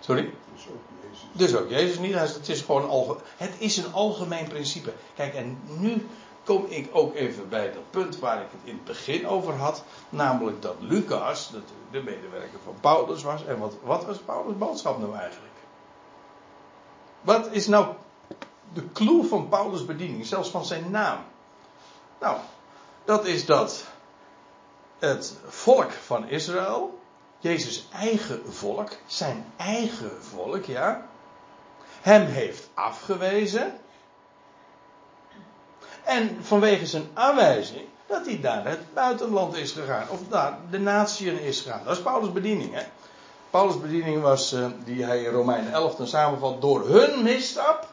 Sorry? 0.00 0.34
Dus 0.52 0.68
ook 0.68 0.80
Jezus. 1.02 1.26
Dus 1.32 1.56
ook 1.56 1.70
Jezus 1.70 1.98
niet. 1.98 2.14
Het 2.14 2.48
is 2.48 2.60
gewoon 2.60 2.88
alge, 2.88 3.16
het 3.36 3.54
is 3.58 3.76
een 3.76 3.92
algemeen 3.92 4.48
principe. 4.48 4.92
Kijk, 5.14 5.34
en 5.34 5.58
nu 5.64 6.06
kom 6.46 6.66
ik 6.68 6.88
ook 6.92 7.14
even 7.14 7.48
bij 7.48 7.72
dat 7.72 7.90
punt 7.90 8.18
waar 8.18 8.40
ik 8.40 8.48
het 8.50 8.60
in 8.64 8.74
het 8.74 8.84
begin 8.84 9.26
over 9.26 9.54
had. 9.54 9.84
Namelijk 10.08 10.62
dat 10.62 10.76
Lucas, 10.78 11.50
dat 11.50 11.62
de 11.90 12.02
medewerker 12.02 12.58
van 12.64 12.74
Paulus 12.80 13.22
was. 13.22 13.44
En 13.44 13.58
wat, 13.58 13.74
wat 13.82 14.04
was 14.04 14.18
Paulus' 14.18 14.58
boodschap 14.58 14.98
nou 14.98 15.14
eigenlijk? 15.16 15.54
Wat 17.20 17.48
is 17.50 17.66
nou 17.66 17.94
de 18.72 18.92
clue 18.92 19.24
van 19.24 19.48
Paulus' 19.48 19.84
bediening, 19.84 20.26
zelfs 20.26 20.48
van 20.48 20.64
zijn 20.64 20.90
naam? 20.90 21.18
Nou, 22.20 22.36
dat 23.04 23.26
is 23.26 23.46
dat 23.46 23.84
het 24.98 25.36
volk 25.46 25.92
van 25.92 26.28
Israël, 26.28 26.98
Jezus' 27.38 27.88
eigen 27.92 28.52
volk, 28.52 28.90
zijn 29.06 29.52
eigen 29.56 30.22
volk, 30.22 30.64
ja, 30.64 31.06
hem 32.00 32.26
heeft 32.26 32.68
afgewezen 32.74 33.80
en 36.06 36.36
vanwege 36.40 36.86
zijn 36.86 37.08
aanwijzing 37.14 37.84
dat 38.06 38.26
hij 38.26 38.38
naar 38.42 38.64
het 38.64 38.94
buitenland 38.94 39.56
is 39.56 39.72
gegaan. 39.72 40.08
Of 40.08 40.28
naar 40.28 40.58
de 40.70 40.78
natieën 40.78 41.40
is 41.40 41.60
gegaan. 41.60 41.84
Dat 41.84 41.96
is 41.96 42.02
Paulus' 42.02 42.32
bediening. 42.32 42.74
Hè? 42.74 42.82
Paulus' 43.50 43.80
bediening 43.80 44.22
was, 44.22 44.52
uh, 44.52 44.66
die 44.84 45.04
hij 45.04 45.22
in 45.22 45.30
Romeinen 45.30 45.72
11 45.72 45.94
dan 45.94 46.06
samenvat, 46.06 46.60
door 46.60 46.88
hun 46.88 47.22
misstap. 47.22 47.88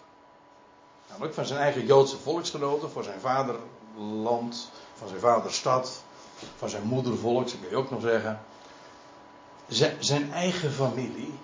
Namelijk 1.09 1.34
van 1.34 1.45
zijn 1.45 1.59
eigen 1.59 1.86
Joodse 1.86 2.18
volksgenoten, 2.18 2.89
voor 2.89 3.03
zijn 3.03 3.20
vaderland, 3.20 4.70
van 4.97 5.07
zijn 5.07 5.20
vaderstad, 5.20 6.03
van 6.57 6.70
zijn 6.70 6.84
moedervolk, 6.84 7.43
dat 7.43 7.59
kun 7.59 7.70
je 7.70 7.76
ook 7.76 7.91
nog 7.91 8.01
zeggen. 8.01 8.39
Zijn 9.99 10.32
eigen 10.34 10.72
familie. 10.72 11.39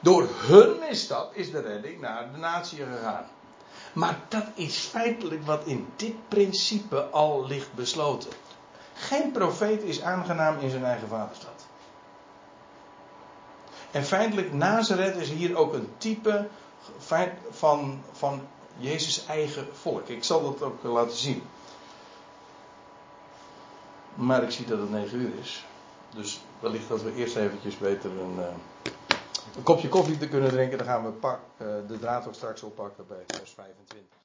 Door 0.00 0.28
hun 0.34 0.78
misstap 0.78 1.34
is 1.34 1.50
de 1.50 1.60
redding 1.60 2.00
naar 2.00 2.32
de 2.32 2.38
natie 2.38 2.78
gegaan. 2.78 3.26
Maar 3.96 4.20
dat 4.28 4.44
is 4.54 4.78
feitelijk 4.78 5.46
wat 5.46 5.64
in 5.64 5.86
dit 5.96 6.28
principe 6.28 7.04
al 7.04 7.46
ligt 7.46 7.74
besloten. 7.74 8.30
Geen 8.94 9.32
profeet 9.32 9.82
is 9.82 10.02
aangenaam 10.02 10.58
in 10.58 10.70
zijn 10.70 10.84
eigen 10.84 11.08
vaderstad. 11.08 11.66
En 13.90 14.04
feitelijk, 14.04 14.52
Nazareth 14.52 15.16
is 15.16 15.30
hier 15.30 15.56
ook 15.56 15.72
een 15.72 15.88
type 15.98 16.48
van, 17.50 18.02
van 18.12 18.40
Jezus' 18.76 19.26
eigen 19.26 19.68
volk. 19.72 20.08
Ik 20.08 20.24
zal 20.24 20.42
dat 20.42 20.62
ook 20.62 20.82
laten 20.82 21.16
zien. 21.16 21.42
Maar 24.14 24.42
ik 24.42 24.50
zie 24.50 24.66
dat 24.66 24.78
het 24.78 24.90
9 24.90 25.18
uur 25.18 25.32
is. 25.40 25.64
Dus 26.14 26.40
wellicht 26.60 26.88
dat 26.88 27.02
we 27.02 27.14
eerst 27.14 27.36
eventjes 27.36 27.78
beter 27.78 28.10
een, 28.10 28.36
uh, 28.38 28.44
een 29.56 29.62
kopje 29.62 29.88
koffie 29.88 30.18
te 30.18 30.28
kunnen 30.28 30.50
drinken. 30.50 30.78
Dan 30.78 30.86
gaan 30.86 31.04
we 31.04 31.10
pak, 31.10 31.40
uh, 31.58 31.66
de 31.86 31.98
draad 31.98 32.26
ook 32.26 32.34
straks 32.34 32.62
oppakken 32.62 33.06
bij 33.06 33.24
vers 33.26 33.50
25. 33.50 34.18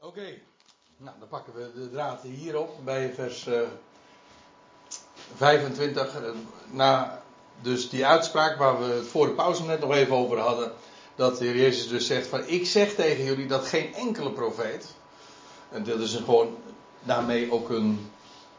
Oké, 0.00 0.40
nou 0.96 1.18
dan 1.18 1.28
pakken 1.28 1.54
we 1.54 1.70
de 1.74 1.90
draad 1.90 2.22
hierop 2.22 2.84
bij 2.84 3.14
vers 3.14 3.46
uh, 3.46 3.60
25. 5.36 6.16
na 6.70 7.22
dus 7.60 7.90
die 7.90 8.06
uitspraak 8.06 8.58
waar 8.58 8.78
we 8.78 8.84
het 8.94 9.06
voor 9.06 9.26
de 9.26 9.32
pauze 9.32 9.64
net 9.64 9.80
nog 9.80 9.92
even 9.92 10.16
over 10.16 10.38
hadden. 10.38 10.72
Dat 11.14 11.38
de 11.38 11.44
Heer 11.44 11.56
Jezus 11.56 11.88
dus 11.88 12.06
zegt 12.06 12.26
van 12.26 12.46
ik 12.46 12.66
zeg 12.66 12.94
tegen 12.94 13.24
jullie 13.24 13.46
dat 13.46 13.66
geen 13.66 13.94
enkele 13.94 14.32
profeet. 14.32 14.94
En 15.70 15.82
dit 15.82 16.00
is 16.00 16.14
gewoon 16.14 16.56
daarmee 17.02 17.52
ook 17.52 17.68
een, 17.68 18.10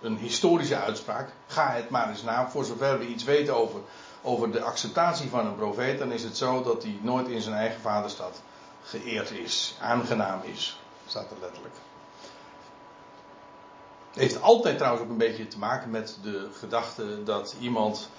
een 0.01 0.17
historische 0.17 0.77
uitspraak. 0.77 1.29
Ga 1.47 1.71
het 1.71 1.89
maar 1.89 2.09
eens 2.09 2.23
na. 2.23 2.49
Voor 2.49 2.65
zover 2.65 2.99
we 2.99 3.07
iets 3.07 3.23
weten 3.23 3.55
over, 3.55 3.79
over 4.21 4.51
de 4.51 4.61
acceptatie 4.61 5.29
van 5.29 5.45
een 5.45 5.55
profeet, 5.55 5.99
dan 5.99 6.11
is 6.11 6.23
het 6.23 6.37
zo 6.37 6.63
dat 6.63 6.83
hij 6.83 6.99
nooit 7.01 7.27
in 7.27 7.41
zijn 7.41 7.55
eigen 7.55 7.81
vaderstad 7.81 8.41
geëerd 8.83 9.31
is, 9.31 9.75
aangenaam 9.81 10.39
is. 10.43 10.79
Staat 11.07 11.31
er 11.31 11.37
letterlijk. 11.41 11.75
Heeft 14.13 14.41
altijd 14.41 14.77
trouwens 14.77 15.03
ook 15.03 15.09
een 15.09 15.17
beetje 15.17 15.47
te 15.47 15.57
maken 15.57 15.89
met 15.89 16.17
de 16.21 16.49
gedachte 16.59 17.23
dat 17.23 17.55
iemand 17.59 18.09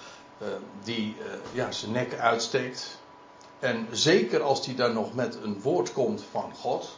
uh, 0.41 0.47
die 0.83 1.15
uh, 1.19 1.25
ja, 1.51 1.71
zijn 1.71 1.91
nek 1.91 2.19
uitsteekt. 2.19 2.99
En 3.59 3.87
zeker 3.91 4.41
als 4.41 4.63
die 4.63 4.75
dan 4.75 4.93
nog 4.93 5.13
met 5.13 5.35
een 5.43 5.61
woord 5.61 5.93
komt 5.93 6.23
van 6.31 6.53
God. 6.59 6.97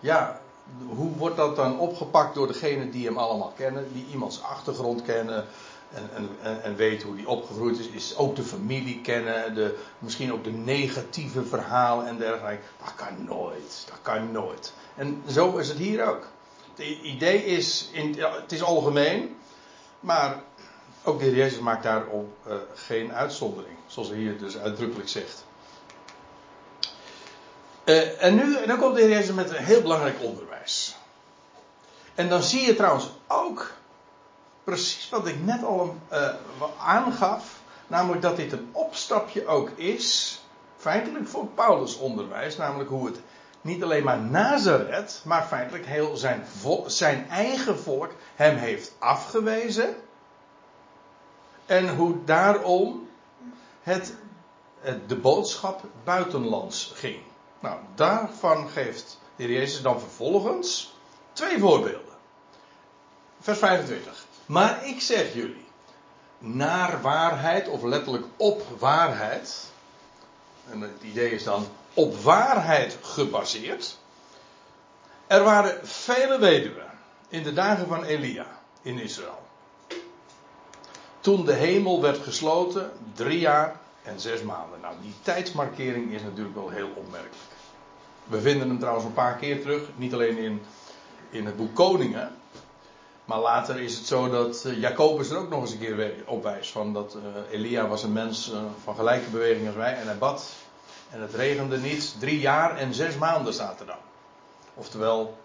Ja, 0.00 0.40
hoe 0.88 1.16
wordt 1.16 1.36
dat 1.36 1.56
dan 1.56 1.78
opgepakt 1.78 2.34
door 2.34 2.46
degenen 2.46 2.90
die 2.90 3.06
hem 3.06 3.18
allemaal 3.18 3.52
kennen, 3.56 3.92
die 3.92 4.06
iemands 4.10 4.42
achtergrond 4.42 5.02
kennen 5.02 5.46
en, 5.92 6.28
en, 6.42 6.62
en 6.62 6.76
weten 6.76 7.06
hoe 7.06 7.16
die 7.16 7.28
opgegroeid 7.28 7.78
is, 7.78 7.88
is 7.88 8.16
ook 8.16 8.36
de 8.36 8.42
familie 8.42 9.00
kennen, 9.00 9.54
de, 9.54 9.78
misschien 9.98 10.32
ook 10.32 10.44
de 10.44 10.50
negatieve 10.50 11.44
verhalen 11.44 12.06
en 12.06 12.18
dergelijke. 12.18 12.62
Dat 12.84 12.94
kan 12.94 13.24
nooit, 13.24 13.84
dat 13.86 13.98
kan 14.02 14.32
nooit. 14.32 14.72
En 14.94 15.22
zo 15.28 15.56
is 15.56 15.68
het 15.68 15.78
hier 15.78 16.08
ook. 16.08 16.26
Het 16.74 16.86
idee 17.02 17.44
is, 17.44 17.88
in, 17.92 18.16
het 18.18 18.52
is 18.52 18.62
algemeen, 18.62 19.36
maar 20.00 20.42
ook 21.04 21.18
de 21.18 21.24
heer 21.24 21.34
Jezus 21.34 21.58
maakt 21.58 21.82
daarop 21.82 22.28
uh, 22.46 22.54
geen 22.74 23.12
uitzondering, 23.12 23.76
zoals 23.86 24.08
hij 24.08 24.18
hier 24.18 24.38
dus 24.38 24.58
uitdrukkelijk 24.58 25.08
zegt. 25.08 25.46
Uh, 27.84 28.22
en 28.22 28.34
nu, 28.34 28.66
dan 28.66 28.78
komt 28.78 28.94
de 28.94 29.00
Heer 29.00 29.10
Jezus 29.10 29.34
met 29.34 29.50
een 29.50 29.64
heel 29.64 29.82
belangrijk 29.82 30.16
onderwijs. 30.22 30.47
En 32.18 32.28
dan 32.28 32.42
zie 32.42 32.66
je 32.66 32.74
trouwens 32.74 33.10
ook 33.26 33.72
precies 34.64 35.08
wat 35.08 35.26
ik 35.26 35.44
net 35.44 35.64
al 35.64 35.96
uh, 36.12 36.28
aangaf. 36.84 37.60
Namelijk 37.86 38.22
dat 38.22 38.36
dit 38.36 38.52
een 38.52 38.68
opstapje 38.72 39.46
ook 39.46 39.70
is, 39.70 40.40
feitelijk 40.76 41.28
voor 41.28 41.46
Paulus 41.46 41.98
onderwijs. 41.98 42.56
Namelijk 42.56 42.90
hoe 42.90 43.06
het 43.06 43.20
niet 43.60 43.82
alleen 43.82 44.04
maar 44.04 44.18
Nazareth, 44.18 45.22
maar 45.24 45.42
feitelijk 45.42 45.86
heel 45.86 46.16
zijn, 46.16 46.44
zijn 46.86 47.28
eigen 47.28 47.78
volk 47.78 48.10
hem 48.34 48.56
heeft 48.56 48.94
afgewezen. 48.98 49.96
En 51.66 51.96
hoe 51.96 52.24
daarom 52.24 53.08
het, 53.82 54.14
de 55.06 55.16
boodschap 55.16 55.82
buitenlands 56.04 56.92
ging. 56.94 57.20
Nou, 57.60 57.78
daarvan 57.94 58.68
geeft 58.68 59.18
de 59.36 59.52
Jezus 59.52 59.82
dan 59.82 60.00
vervolgens 60.00 60.96
twee 61.32 61.58
voorbeelden. 61.58 62.07
Vers 63.48 63.60
25. 63.60 64.26
Maar 64.46 64.86
ik 64.86 65.00
zeg 65.00 65.34
jullie, 65.34 65.64
naar 66.38 67.00
waarheid, 67.02 67.68
of 67.68 67.82
letterlijk 67.82 68.24
op 68.36 68.62
waarheid. 68.78 69.72
En 70.70 70.80
het 70.80 71.02
idee 71.02 71.30
is 71.30 71.44
dan 71.44 71.66
op 71.94 72.16
waarheid 72.16 72.98
gebaseerd. 73.02 73.98
Er 75.26 75.42
waren 75.42 75.86
vele 75.86 76.38
weduwen 76.38 76.90
in 77.28 77.42
de 77.42 77.52
dagen 77.52 77.86
van 77.86 78.04
Elia 78.04 78.46
in 78.82 78.98
Israël. 78.98 79.46
Toen 81.20 81.44
de 81.44 81.54
hemel 81.54 82.02
werd 82.02 82.18
gesloten, 82.18 82.92
drie 83.14 83.38
jaar 83.38 83.80
en 84.02 84.20
zes 84.20 84.42
maanden. 84.42 84.80
Nou, 84.80 84.94
die 85.02 85.14
tijdsmarkering 85.22 86.12
is 86.12 86.22
natuurlijk 86.22 86.54
wel 86.54 86.68
heel 86.68 86.90
opmerkelijk. 86.94 87.36
We 88.24 88.40
vinden 88.40 88.68
hem 88.68 88.78
trouwens 88.78 89.06
een 89.06 89.12
paar 89.12 89.36
keer 89.36 89.60
terug, 89.60 89.82
niet 89.96 90.12
alleen 90.12 90.38
in, 90.38 90.62
in 91.30 91.46
het 91.46 91.56
boek 91.56 91.74
Koningen. 91.74 92.37
Maar 93.28 93.38
later 93.38 93.80
is 93.80 93.96
het 93.96 94.06
zo 94.06 94.28
dat 94.28 94.64
uh, 94.66 94.80
Jacobus 94.80 95.30
er 95.30 95.38
ook 95.38 95.48
nog 95.48 95.60
eens 95.60 95.72
een 95.72 95.78
keer 95.78 96.14
op 96.26 96.42
wijst. 96.42 96.70
Van 96.70 96.92
dat 96.92 97.16
uh, 97.16 97.22
Elia 97.50 97.86
was 97.86 98.02
een 98.02 98.12
mens 98.12 98.50
uh, 98.52 98.58
van 98.82 98.94
gelijke 98.94 99.30
beweging 99.30 99.66
als 99.66 99.76
wij. 99.76 99.94
En 99.94 100.06
hij 100.06 100.18
bad. 100.18 100.52
En 101.10 101.20
het 101.20 101.34
regende 101.34 101.78
niet. 101.78 102.14
Drie 102.20 102.40
jaar 102.40 102.76
en 102.76 102.94
zes 102.94 103.16
maanden 103.16 103.54
staat 103.54 103.80
er 103.80 103.86
dan. 103.86 103.96
Oftewel, 104.74 105.38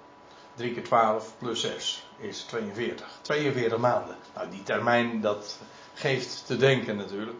drie 0.56 0.74
keer 0.74 0.84
twaalf 0.84 1.34
plus 1.38 1.62
zes 1.62 2.08
is 2.18 2.42
42. 2.42 3.08
42 3.22 3.78
maanden. 3.78 4.16
Nou, 4.36 4.50
die 4.50 4.64
termijn 4.64 5.22
dat 5.22 5.60
geeft 5.94 6.44
te 6.46 6.58
denken 6.58 6.96
natuurlijk. 6.96 7.40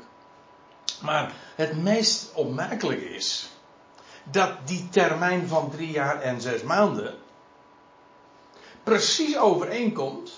Maar 1.02 1.32
het 1.56 1.84
meest 1.84 2.32
opmerkelijke 2.34 3.16
is 3.16 3.50
dat 4.24 4.52
die 4.66 4.90
termijn 4.90 5.48
van 5.48 5.72
drie 5.72 5.92
jaar 5.92 6.22
en 6.22 6.42
zes 6.42 6.64
maanden 6.64 7.16
precies 8.84 9.38
overeenkomt 9.38 10.32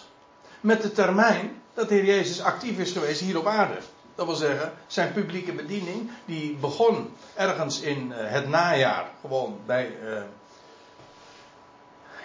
met 0.62 0.82
de 0.82 0.92
termijn 0.92 1.62
dat 1.74 1.90
de 1.90 1.96
Heer 1.96 2.06
Jezus 2.06 2.42
actief 2.42 2.78
is 2.78 2.92
geweest 2.92 3.20
hier 3.20 3.38
op 3.38 3.48
aarde. 3.48 3.78
Dat 4.16 4.26
wil 4.26 4.36
zeggen, 4.36 4.74
zijn 4.88 5.14
publieke 5.14 5.54
bediening, 5.54 6.12
die 6.26 6.56
begon 6.56 7.14
ergens 7.34 7.80
in 7.80 8.14
eh, 8.14 8.32
het 8.32 8.48
najaar, 8.48 9.10
gewoon 9.22 9.60
bij, 9.66 9.98
uh, 10.04 10.22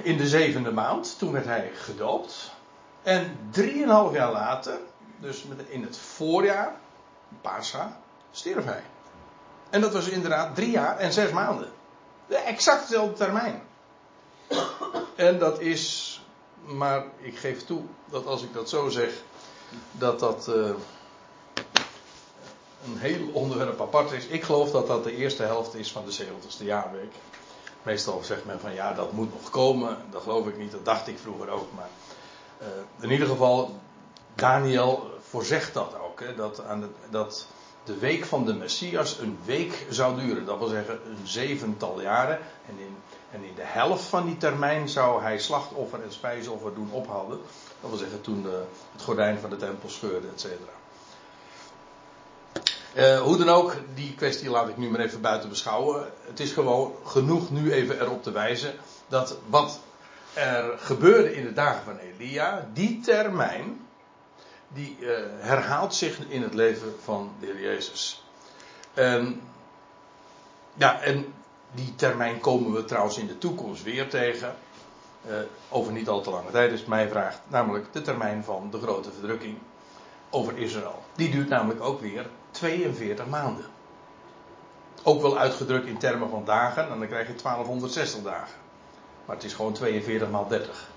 in 0.03 0.17
de 0.17 0.29
zevende 0.29 0.73
maand. 0.73 1.19
Toen 1.19 1.33
werd 1.33 1.45
hij 1.45 1.71
gedoopt. 1.75 2.51
En 3.03 3.39
drieënhalf 3.51 4.13
jaar 4.13 4.33
later, 4.33 4.79
dus 5.19 5.45
in 5.69 5.83
het 5.83 5.99
voorjaar, 5.99 6.75
Pascha, 7.41 8.01
stierf 8.31 8.65
hij. 8.65 8.83
En 9.71 9.81
dat 9.81 9.93
was 9.93 10.09
inderdaad 10.09 10.55
drie 10.55 10.71
jaar 10.71 10.99
en 10.99 11.13
zes 11.13 11.31
maanden. 11.31 11.71
De 12.27 12.37
exact 12.37 12.89
dezelfde 12.89 13.15
termijn. 13.15 13.63
En 15.17 15.39
dat 15.39 15.61
is, 15.61 16.10
maar 16.65 17.05
ik 17.19 17.39
geef 17.39 17.65
toe 17.65 17.83
dat 18.11 18.27
als 18.27 18.43
ik 18.43 18.53
dat 18.53 18.69
zo 18.69 18.89
zeg, 18.89 19.11
dat 19.93 20.21
dat 20.21 20.47
uh, 20.49 20.71
een 22.85 22.99
heel 22.99 23.29
onderwerp 23.33 23.81
apart 23.81 24.13
is. 24.13 24.27
Ik 24.27 24.43
geloof 24.43 24.71
dat 24.71 24.87
dat 24.87 25.05
de 25.05 25.17
eerste 25.17 25.43
helft 25.43 25.75
is 25.75 25.93
van 25.93 26.05
de 26.05 26.25
70ste 26.25 26.65
jaarweek. 26.65 27.13
Meestal 27.83 28.23
zegt 28.23 28.45
men 28.45 28.61
van 28.61 28.75
ja, 28.75 28.93
dat 28.93 29.13
moet 29.13 29.33
nog 29.33 29.51
komen. 29.51 29.97
Dat 30.11 30.23
geloof 30.23 30.47
ik 30.47 30.59
niet, 30.59 30.73
dat 30.73 30.85
dacht 30.85 31.09
ik 31.09 31.19
vroeger 31.19 31.49
ook. 31.49 31.73
Maar 31.75 31.89
uh, 32.61 32.67
in 33.01 33.11
ieder 33.11 33.27
geval, 33.27 33.79
Daniel 34.35 35.11
voorzegt 35.29 35.75
dat 35.75 35.95
ook. 36.01 36.21
Hè, 36.21 36.35
dat, 36.35 36.65
aan 36.65 36.93
dat 37.11 37.47
de 37.85 37.99
week 37.99 38.25
van 38.25 38.45
de 38.45 38.55
Messias 38.55 39.19
een 39.19 39.39
week 39.45 39.87
zou 39.89 40.21
duren. 40.21 40.45
Dat 40.45 40.59
wil 40.59 40.69
zeggen 40.69 41.01
een 41.07 41.27
zevental 41.27 42.01
jaren. 42.01 42.39
En 42.69 42.79
in, 42.79 42.97
en 43.31 43.45
in 43.45 43.55
de 43.55 43.65
helft 43.65 44.05
van 44.05 44.27
die 44.27 44.37
termijn 44.37 44.89
zou 44.89 45.23
hij 45.23 45.39
slachtoffer 45.39 46.03
en 46.03 46.13
spijsoffer 46.13 46.75
doen 46.75 46.91
ophouden. 46.91 47.39
Dat 47.81 47.91
wil 47.91 47.99
zeggen 47.99 48.21
toen 48.21 48.43
de, 48.43 48.63
het 48.93 49.03
gordijn 49.03 49.39
van 49.39 49.51
de 49.51 49.57
tempel 49.57 49.89
scheurde, 49.89 50.29
et 50.29 50.41
cetera. 50.41 50.79
Uh, 52.95 53.21
hoe 53.21 53.37
dan 53.37 53.49
ook, 53.49 53.77
die 53.95 54.15
kwestie 54.15 54.51
laat 54.51 54.69
ik 54.69 54.77
nu 54.77 54.91
maar 54.91 55.01
even 55.01 55.21
buiten 55.21 55.49
beschouwen. 55.49 56.07
Het 56.27 56.41
is 56.41 56.53
gewoon 56.53 56.95
genoeg 57.05 57.51
nu 57.51 57.73
even 57.73 58.01
erop 58.01 58.23
te 58.23 58.31
wijzen 58.31 58.75
dat 59.09 59.37
wat 59.47 59.81
er 60.35 60.79
gebeurde 60.79 61.35
in 61.35 61.45
de 61.45 61.53
dagen 61.53 61.85
van 61.85 61.99
Elia, 61.99 62.69
die 62.73 63.01
termijn, 63.01 63.89
die 64.73 64.97
uh, 65.01 65.09
herhaalt 65.39 65.95
zich 65.95 66.19
in 66.29 66.43
het 66.43 66.55
leven 66.55 66.95
van 67.03 67.33
de 67.41 67.47
Heer 67.47 67.61
Jezus. 67.61 68.25
En, 68.95 69.41
ja, 70.75 71.01
en 71.01 71.35
die 71.75 71.95
termijn 71.95 72.41
komen 72.41 72.73
we 72.73 72.85
trouwens 72.85 73.19
in 73.19 73.27
de 73.27 73.39
toekomst 73.39 73.83
weer 73.83 74.09
tegen. 74.09 74.55
Uh, 75.27 75.35
over 75.69 75.93
niet 75.93 76.09
al 76.09 76.21
te 76.21 76.31
lange 76.31 76.51
tijd 76.51 76.73
is 76.73 76.85
mij 76.85 77.09
vraagt, 77.09 77.41
namelijk 77.49 77.93
de 77.93 78.03
termijn 78.03 78.45
van 78.45 78.69
de 78.71 78.81
grote 78.81 79.13
verdrukking 79.13 79.59
over 80.31 80.59
Israël. 80.59 81.03
Die 81.17 81.31
duurt 81.31 81.49
namelijk 81.49 81.81
ook 81.81 82.01
weer 82.01 82.27
42 82.51 83.27
maanden. 83.27 83.65
Ook 85.03 85.23
wel 85.23 85.39
uitgedrukt 85.39 85.87
in 85.87 85.99
termen 85.99 86.31
van 86.31 86.45
dagen, 86.45 86.83
en 86.83 86.99
dan 86.99 87.09
krijg 87.09 87.27
je 87.27 87.35
1260 87.43 88.23
dagen. 88.23 88.57
Maar 89.25 89.37
het 89.37 89.45
is 89.45 89.55
gewoon 89.55 89.73
42 89.73 90.31
maal 90.31 90.49
30. 90.49 90.90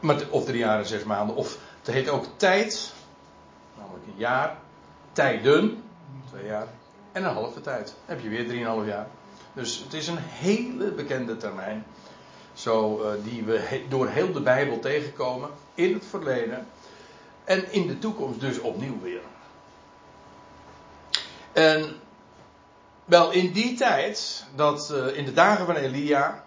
Maar, 0.00 0.16
of 0.30 0.44
drie 0.44 0.58
jaar 0.58 0.78
en 0.78 0.86
zes 0.86 1.04
maanden. 1.04 1.36
Of 1.36 1.58
het 1.82 1.94
heet 1.94 2.08
ook 2.08 2.24
tijd, 2.36 2.92
namelijk 3.78 4.04
een 4.06 4.18
jaar. 4.18 4.56
Tijden, 5.12 5.82
twee 6.28 6.46
jaar. 6.46 6.66
En 7.12 7.24
een 7.24 7.34
halve 7.34 7.60
tijd. 7.60 7.94
Heb 8.04 8.20
je 8.20 8.28
weer 8.28 8.46
drieënhalf 8.46 8.86
jaar. 8.86 9.06
Dus 9.52 9.78
het 9.84 9.92
is 9.92 10.08
een 10.08 10.18
hele 10.18 10.90
bekende 10.90 11.36
termijn. 11.36 11.84
Zo, 12.52 13.02
uh, 13.02 13.24
die 13.24 13.42
we 13.42 13.84
door 13.88 14.08
heel 14.08 14.32
de 14.32 14.40
Bijbel 14.40 14.78
tegenkomen. 14.78 15.50
In 15.74 15.94
het 15.94 16.04
verleden. 16.06 16.66
En 17.44 17.72
in 17.72 17.86
de 17.86 17.98
toekomst 17.98 18.40
dus 18.40 18.58
opnieuw 18.58 19.00
weer. 19.00 19.20
En 21.52 21.96
wel 23.04 23.30
in 23.30 23.52
die 23.52 23.76
tijd, 23.76 24.44
dat, 24.54 24.90
uh, 24.94 25.16
in 25.16 25.24
de 25.24 25.32
dagen 25.32 25.66
van 25.66 25.76
Elia, 25.76 26.44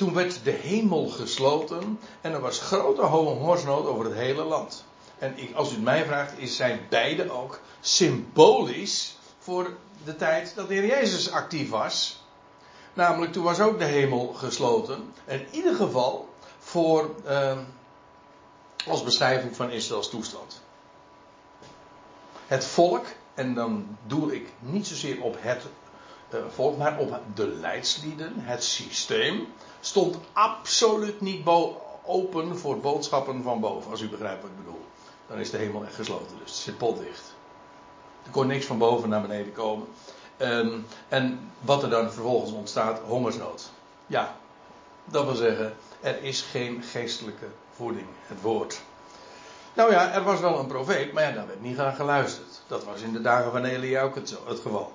toen 0.00 0.14
werd 0.14 0.44
de 0.44 0.50
hemel 0.50 1.08
gesloten 1.08 2.00
en 2.20 2.32
er 2.32 2.40
was 2.40 2.58
grote 2.58 3.02
hongersnood 3.02 3.86
over 3.86 4.04
het 4.04 4.14
hele 4.14 4.42
land. 4.42 4.84
En 5.18 5.38
ik, 5.38 5.54
als 5.54 5.70
u 5.70 5.74
het 5.74 5.82
mij 5.82 6.04
vraagt, 6.04 6.38
is 6.38 6.56
zijn 6.56 6.86
beide 6.88 7.30
ook 7.30 7.60
symbolisch 7.80 9.16
voor 9.38 9.76
de 10.04 10.16
tijd 10.16 10.52
dat 10.54 10.68
de 10.68 10.74
Heer 10.74 10.86
Jezus 10.86 11.30
actief 11.30 11.70
was. 11.70 12.24
Namelijk, 12.92 13.32
toen 13.32 13.44
was 13.44 13.60
ook 13.60 13.78
de 13.78 13.84
hemel 13.84 14.32
gesloten. 14.32 15.12
En 15.24 15.40
in 15.40 15.46
ieder 15.50 15.74
geval 15.74 16.28
voor, 16.58 17.10
uh, 17.26 17.58
als 18.86 19.02
beschrijving 19.02 19.56
van 19.56 19.70
Israëls 19.70 20.10
toestand. 20.10 20.62
Het 22.46 22.64
volk, 22.64 23.06
en 23.34 23.54
dan 23.54 23.96
doe 24.06 24.34
ik 24.34 24.48
niet 24.58 24.86
zozeer 24.86 25.22
op 25.22 25.36
het 25.40 25.62
volk, 26.48 26.76
maar 26.76 26.98
op 26.98 27.20
de 27.34 27.46
leidslieden, 27.46 28.32
het 28.36 28.64
systeem, 28.64 29.46
stond 29.80 30.16
absoluut 30.32 31.20
niet 31.20 31.46
open 32.04 32.58
voor 32.58 32.78
boodschappen 32.78 33.42
van 33.42 33.60
boven, 33.60 33.90
als 33.90 34.00
u 34.00 34.08
begrijpt 34.08 34.42
wat 34.42 34.50
ik 34.50 34.56
bedoel. 34.56 34.84
Dan 35.26 35.38
is 35.38 35.50
de 35.50 35.56
hemel 35.56 35.84
echt 35.84 35.94
gesloten, 35.94 36.36
dus 36.38 36.50
het 36.50 36.60
zit 36.60 36.78
potdicht. 36.78 37.34
Er 38.24 38.30
kon 38.30 38.46
niks 38.46 38.66
van 38.66 38.78
boven 38.78 39.08
naar 39.08 39.20
beneden 39.20 39.52
komen. 39.52 39.86
Um, 40.38 40.86
en 41.08 41.50
wat 41.60 41.82
er 41.82 41.90
dan 41.90 42.12
vervolgens 42.12 42.52
ontstaat, 42.52 43.00
hongersnood. 43.06 43.70
Ja, 44.06 44.36
dat 45.04 45.24
wil 45.24 45.34
zeggen, 45.34 45.74
er 46.00 46.22
is 46.22 46.42
geen 46.42 46.82
geestelijke 46.82 47.46
voeding, 47.70 48.06
het 48.26 48.40
woord. 48.40 48.80
Nou 49.74 49.92
ja, 49.92 50.12
er 50.12 50.22
was 50.22 50.40
wel 50.40 50.58
een 50.58 50.66
profeet, 50.66 51.12
maar 51.12 51.22
ja, 51.22 51.30
daar 51.30 51.46
werd 51.46 51.62
niet 51.62 51.78
aan 51.78 51.94
geluisterd. 51.94 52.62
Dat 52.66 52.84
was 52.84 53.00
in 53.00 53.12
de 53.12 53.20
dagen 53.20 53.50
van 53.50 53.64
Elia 53.64 54.02
ook 54.02 54.14
het 54.14 54.60
geval. 54.62 54.92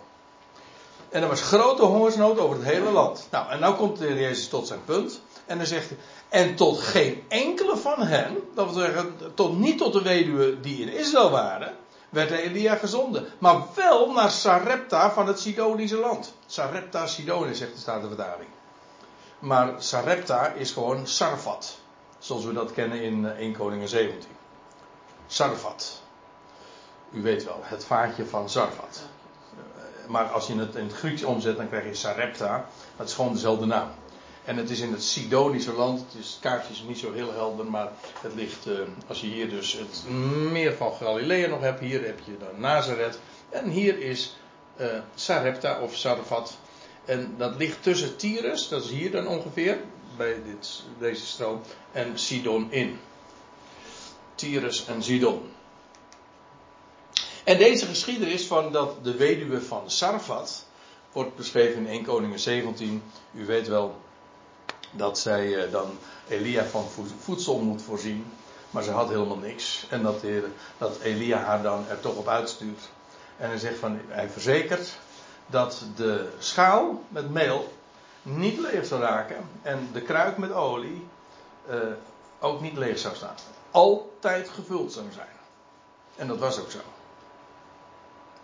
En 1.16 1.22
er 1.22 1.28
was 1.28 1.42
grote 1.42 1.84
hongersnood 1.84 2.40
over 2.40 2.56
het 2.56 2.66
hele 2.66 2.92
land. 2.92 3.28
Nou, 3.32 3.50
en 3.50 3.60
nou 3.60 3.76
komt 3.76 3.98
de 3.98 4.06
Heer 4.06 4.20
Jezus 4.20 4.48
tot 4.48 4.68
zijn 4.68 4.84
punt. 4.86 5.22
En 5.46 5.58
dan 5.58 5.68
zegt 5.68 5.90
hij, 5.90 5.98
en 6.30 6.56
tot 6.56 6.80
geen 6.80 7.24
enkele 7.28 7.78
van 7.78 8.02
hen, 8.02 8.38
dat 8.56 8.66
wil 8.66 8.84
zeggen, 8.84 9.16
tot, 9.34 9.58
niet 9.58 9.78
tot 9.78 9.94
de 9.94 10.02
weduwe 10.02 10.60
die 10.60 10.82
in 10.82 10.94
Israël 10.94 11.30
waren, 11.30 11.76
werd 12.10 12.32
Elia 12.32 12.76
gezonden. 12.76 13.28
Maar 13.38 13.62
wel 13.76 14.12
naar 14.12 14.32
Sarepta 14.32 15.12
van 15.12 15.28
het 15.28 15.40
Sidonische 15.40 15.98
land. 15.98 16.34
Sarepta 16.46 17.08
Sidonië, 17.08 17.56
zegt 17.56 17.74
de 17.74 17.80
Statenvertaling. 17.80 18.50
Maar 19.40 19.74
Sarepta 19.78 20.48
is 20.48 20.72
gewoon 20.72 21.08
Sarfat. 21.08 21.78
Zoals 22.20 22.46
we 22.46 22.54
dat 22.54 22.72
kennen 22.72 23.02
in 23.02 23.26
1 23.26 23.52
eh, 23.52 23.58
Koningen 23.58 23.88
17. 23.88 24.30
Sarfat. 25.28 26.02
U 27.12 27.22
weet 27.22 27.44
wel, 27.44 27.60
het 27.62 27.86
vaartje 27.86 28.26
van 28.26 28.50
Sarfat. 28.50 29.04
Eh, 30.06 30.12
maar 30.12 30.26
als 30.26 30.48
je 30.48 30.56
het 30.56 30.76
in 30.76 30.84
het 30.84 30.94
Grieks 30.94 31.24
omzet, 31.24 31.58
dan 31.58 31.70
krijg 31.70 31.86
je 31.86 31.94
Sarepta. 31.94 32.70
Dat 32.98 33.08
is 33.08 33.14
gewoon 33.14 33.34
dezelfde 33.34 33.66
naam. 33.66 33.90
En 34.46 34.58
het 34.58 34.70
is 34.70 34.80
in 34.80 34.92
het 34.92 35.04
Sidonische 35.04 35.74
land. 35.74 36.00
Het, 36.00 36.24
is, 36.24 36.30
het 36.30 36.40
kaartje 36.40 36.74
is 36.74 36.84
niet 36.88 37.00
zo 37.00 37.14
heel 37.14 37.34
helder, 37.34 37.66
maar 37.66 37.92
het 38.22 38.36
ligt, 38.36 38.68
uh, 38.68 38.80
als 39.08 39.22
je 39.22 39.28
hier 39.28 39.50
dus 39.50 39.74
het 39.74 40.04
meer 40.52 40.74
van 40.74 40.94
Galilea 40.94 41.48
nog 41.48 41.62
hebt, 41.62 41.80
hier 41.80 42.06
heb 42.06 42.20
je 42.26 42.38
dan 42.40 42.62
Nazareth. 42.62 43.20
En 43.50 43.70
hier 43.70 44.00
is 44.00 44.38
uh, 44.78 44.88
Sarepta 45.16 45.82
of 45.82 45.96
Sarfat. 45.96 46.58
En 47.06 47.36
dat 47.38 47.56
ligt 47.58 47.84
tussen 47.84 48.16
Tyrus, 48.16 48.68
dat 48.68 48.84
is 48.84 48.90
hier 48.90 49.12
dan 49.12 49.28
ongeveer, 49.28 49.78
bij 50.18 50.36
dit, 50.46 50.84
deze 51.00 51.26
stroom, 51.26 51.62
en 51.92 52.20
Sidon 52.20 52.72
in. 52.72 53.00
Tyrus 54.36 54.86
en 54.88 55.04
Sidon. 55.04 55.55
En 57.46 57.58
deze 57.58 57.86
geschiedenis 57.86 58.48
van 58.48 58.72
dat 58.72 59.04
de 59.04 59.16
weduwe 59.16 59.62
van 59.62 59.90
Sarfat 59.92 60.66
wordt 61.12 61.36
beschreven 61.36 61.80
in 61.80 61.88
1 61.88 62.04
Koningen 62.04 62.40
17. 62.40 63.04
U 63.34 63.46
weet 63.46 63.68
wel 63.68 63.96
dat 64.92 65.20
zij 65.20 65.64
eh, 65.64 65.72
dan 65.72 65.98
Elia 66.28 66.66
van 66.66 66.86
voedsel 67.20 67.60
moet 67.60 67.82
voorzien. 67.82 68.26
Maar 68.70 68.84
ze 68.84 68.92
had 68.92 69.10
helemaal 69.10 69.38
niks. 69.38 69.86
En 69.90 70.04
dat, 70.04 70.22
dat 70.78 71.00
Elia 71.00 71.38
haar 71.38 71.62
dan 71.62 71.88
er 71.90 72.00
toch 72.00 72.16
op 72.16 72.28
uitstuurt. 72.28 72.82
En 73.38 73.50
hij 73.50 73.58
zegt 73.58 73.80
van, 73.80 74.00
hij 74.08 74.30
verzekert 74.30 74.98
dat 75.46 75.84
de 75.96 76.30
schaal 76.40 77.04
met 77.08 77.30
meel 77.30 77.74
niet 78.22 78.60
leeg 78.60 78.86
zou 78.86 79.02
raken. 79.02 79.50
En 79.62 79.90
de 79.94 80.02
kruik 80.02 80.38
met 80.38 80.52
olie 80.52 81.08
uh, 81.70 81.76
ook 82.40 82.62
niet 82.62 82.78
leeg 82.78 82.98
zou 82.98 83.16
staan. 83.16 83.36
Altijd 83.72 84.50
gevuld 84.50 84.94
zou 84.94 85.06
zijn. 85.14 85.28
En 86.16 86.28
dat 86.28 86.40
was 86.40 86.60
ook 86.60 86.72
zo. 86.72 86.80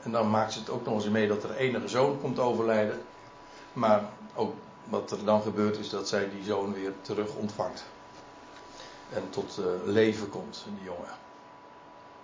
En 0.04 0.12
dan 0.12 0.30
maakt 0.30 0.54
ze 0.54 0.60
het 0.60 0.70
ook 0.70 0.86
nog 0.86 0.94
eens 0.94 1.10
mee 1.10 1.28
dat 1.28 1.44
er 1.44 1.56
enige 1.56 1.88
zoon 1.88 2.22
komt 2.22 2.40
overlijden. 2.40 3.02
Maar 3.74 4.04
ook 4.36 4.54
wat 4.90 5.12
er 5.12 5.26
dan 5.26 5.42
gebeurt 5.42 5.78
is 5.78 5.90
dat 5.90 6.08
zij 6.08 6.30
die 6.30 6.44
zoon 6.44 6.74
weer 6.74 6.94
terug 7.02 7.36
ontvangt. 7.36 7.84
En 9.14 9.24
tot 9.30 9.60
uh, 9.60 9.66
leven 9.94 10.30
komt, 10.30 10.66
die 10.66 10.84
jongen. 10.84 11.20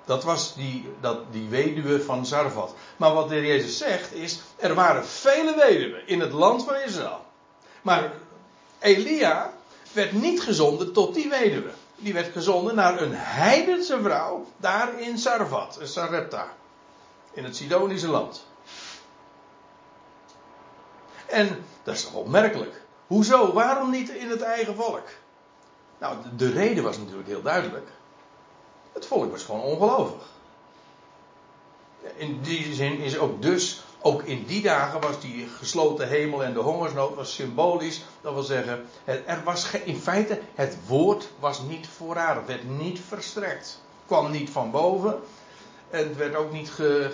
Dat 0.05 0.23
was 0.23 0.55
die, 0.55 0.89
dat, 1.01 1.19
die 1.31 1.49
weduwe 1.49 2.01
van 2.01 2.25
Zarvat. 2.25 2.75
Maar 2.97 3.13
wat 3.13 3.29
de 3.29 3.45
Jezus 3.45 3.77
zegt 3.77 4.13
is, 4.13 4.41
er 4.55 4.73
waren 4.73 5.05
vele 5.05 5.55
weduwen 5.55 6.07
in 6.07 6.19
het 6.19 6.31
land 6.31 6.63
van 6.63 6.75
Israël. 6.75 7.25
Maar 7.81 8.11
Elia 8.79 9.53
werd 9.91 10.11
niet 10.11 10.41
gezonden 10.41 10.93
tot 10.93 11.13
die 11.13 11.29
weduwe. 11.29 11.71
Die 11.95 12.13
werd 12.13 12.31
gezonden 12.31 12.75
naar 12.75 13.01
een 13.01 13.13
heidense 13.13 14.01
vrouw, 14.01 14.45
daar 14.57 14.99
in 14.99 15.17
Sarvat, 15.17 15.79
Sarepta. 15.83 16.53
In 17.37 17.43
het 17.43 17.55
Sidonische 17.55 18.07
land. 18.07 18.45
En 21.25 21.65
dat 21.83 21.95
is 21.95 22.03
toch 22.03 22.13
opmerkelijk. 22.13 22.81
Hoezo? 23.07 23.53
Waarom 23.53 23.89
niet 23.91 24.09
in 24.09 24.29
het 24.29 24.41
eigen 24.41 24.75
volk? 24.75 25.03
Nou, 25.97 26.17
de, 26.35 26.49
reden 26.49 26.83
was 26.83 26.97
natuurlijk 26.97 27.27
heel 27.27 27.41
duidelijk. 27.41 27.87
Het 28.93 29.05
volk 29.05 29.31
was 29.31 29.43
gewoon 29.43 29.61
ongelovig. 29.61 30.23
In 32.15 32.41
die 32.41 32.73
zin 32.73 32.99
is 32.99 33.17
ook 33.17 33.41
dus, 33.41 33.81
ook 34.01 34.23
in 34.23 34.45
die 34.45 34.61
dagen 34.61 35.01
was 35.01 35.21
die 35.21 35.47
gesloten 35.47 36.07
hemel 36.07 36.43
en 36.43 36.53
de 36.53 36.59
hongersnood 36.59 37.15
was 37.15 37.33
symbolisch. 37.33 38.03
Dat 38.21 38.33
wil 38.33 38.43
zeggen, 38.43 38.89
er 39.05 39.41
was 39.43 39.71
in 39.71 39.97
feite, 39.97 40.41
het 40.55 40.77
woord 40.87 41.29
was 41.39 41.61
niet 41.61 41.87
voorradig, 41.87 42.45
werd 42.45 42.69
niet 42.69 42.99
verstrekt. 43.07 43.81
Kwam 44.05 44.31
niet 44.31 44.49
van 44.49 44.71
boven 44.71 45.21
en 45.89 46.07
het 46.07 46.17
werd 46.17 46.35
ook 46.35 46.51
niet 46.51 46.69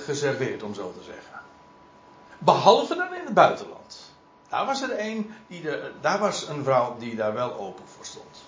geserveerd, 0.05 0.63
om 0.63 0.73
zo 0.73 0.93
te 0.93 1.03
zeggen. 1.03 1.41
Behalve 2.37 2.95
dan 2.95 3.13
in 3.13 3.25
het 3.25 3.33
buitenland. 3.33 4.11
Daar 4.49 4.65
was 4.65 4.81
er 4.81 4.99
een, 4.99 5.33
die 5.47 5.63
daar 6.01 6.19
was 6.19 6.47
een 6.47 6.63
vrouw 6.63 6.95
die 6.99 7.15
daar 7.15 7.33
wel 7.33 7.53
open 7.53 7.83
voor 7.95 8.05
stond. 8.05 8.43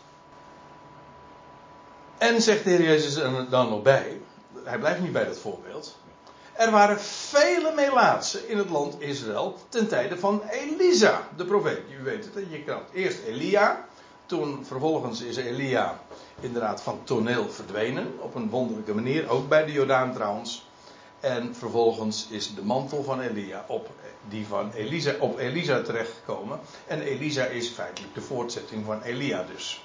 En 2.17 2.41
zegt 2.41 2.63
de 2.63 2.69
Heer 2.69 2.81
Jezus 2.81 3.15
er 3.15 3.49
dan 3.49 3.69
nog 3.69 3.81
bij, 3.81 4.21
hij 4.63 4.77
blijft 4.77 4.99
niet 4.99 5.11
bij 5.11 5.25
dat 5.25 5.37
voorbeeld. 5.37 5.97
Er 6.53 6.71
waren 6.71 6.99
vele 7.01 7.73
melaatsen 7.75 8.47
in 8.49 8.57
het 8.57 8.69
land 8.69 9.01
Israël 9.01 9.57
ten 9.69 9.87
tijde 9.87 10.17
van 10.17 10.41
Elisa, 10.49 11.27
de 11.37 11.45
profeet. 11.45 11.81
U 11.99 12.03
weet 12.03 12.25
het, 12.25 12.45
je 12.49 12.63
kan 12.63 12.81
eerst 12.93 13.19
Elia, 13.25 13.85
toen 14.25 14.65
vervolgens 14.65 15.21
is 15.21 15.35
Elia 15.35 15.99
inderdaad 16.39 16.81
van 16.81 16.99
toneel 17.03 17.49
verdwenen, 17.49 18.13
op 18.19 18.35
een 18.35 18.49
wonderlijke 18.49 18.93
manier, 18.93 19.29
ook 19.29 19.47
bij 19.49 19.65
de 19.65 19.71
Jordaan 19.71 20.13
trouwens. 20.13 20.67
En 21.19 21.55
vervolgens 21.55 22.27
is 22.29 22.55
de 22.55 22.63
mantel 22.63 23.03
van 23.03 23.21
Elia 23.21 23.65
op 23.67 23.89
die 24.27 24.47
van 24.47 24.71
Elisa, 24.71 25.13
op 25.19 25.37
Elisa 25.37 25.81
terechtgekomen. 25.81 26.59
En 26.87 27.01
Elisa 27.01 27.43
is 27.45 27.69
feitelijk 27.69 28.13
de 28.13 28.21
voortzetting 28.21 28.85
van 28.85 29.01
Elia 29.01 29.45
dus. 29.53 29.83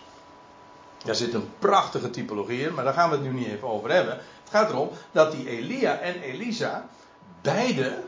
Daar 1.05 1.15
zit 1.15 1.35
een 1.35 1.51
prachtige 1.59 2.11
typologie 2.11 2.61
in, 2.61 2.75
maar 2.75 2.85
daar 2.85 2.95
gaan 2.95 3.11
we 3.11 3.17
het 3.17 3.25
nu 3.25 3.33
niet 3.33 3.47
even 3.47 3.69
over 3.69 3.91
hebben. 3.93 4.15
Het 4.15 4.51
gaat 4.51 4.71
erom 4.71 4.91
dat 5.13 5.33
die 5.33 5.49
Elia 5.49 5.99
en 5.99 6.21
Elisa 6.21 6.87
beide 7.43 8.03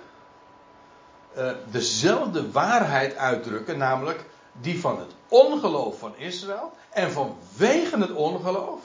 eh, 1.35 1.51
dezelfde 1.71 2.51
waarheid 2.51 3.17
uitdrukken, 3.17 3.79
namelijk 3.79 4.25
die 4.53 4.81
van 4.81 4.99
het 4.99 5.11
ongeloof 5.29 5.99
van 5.99 6.17
Israël. 6.17 6.73
En 6.91 7.13
vanwege 7.13 7.99
het 7.99 8.13
ongeloof 8.13 8.81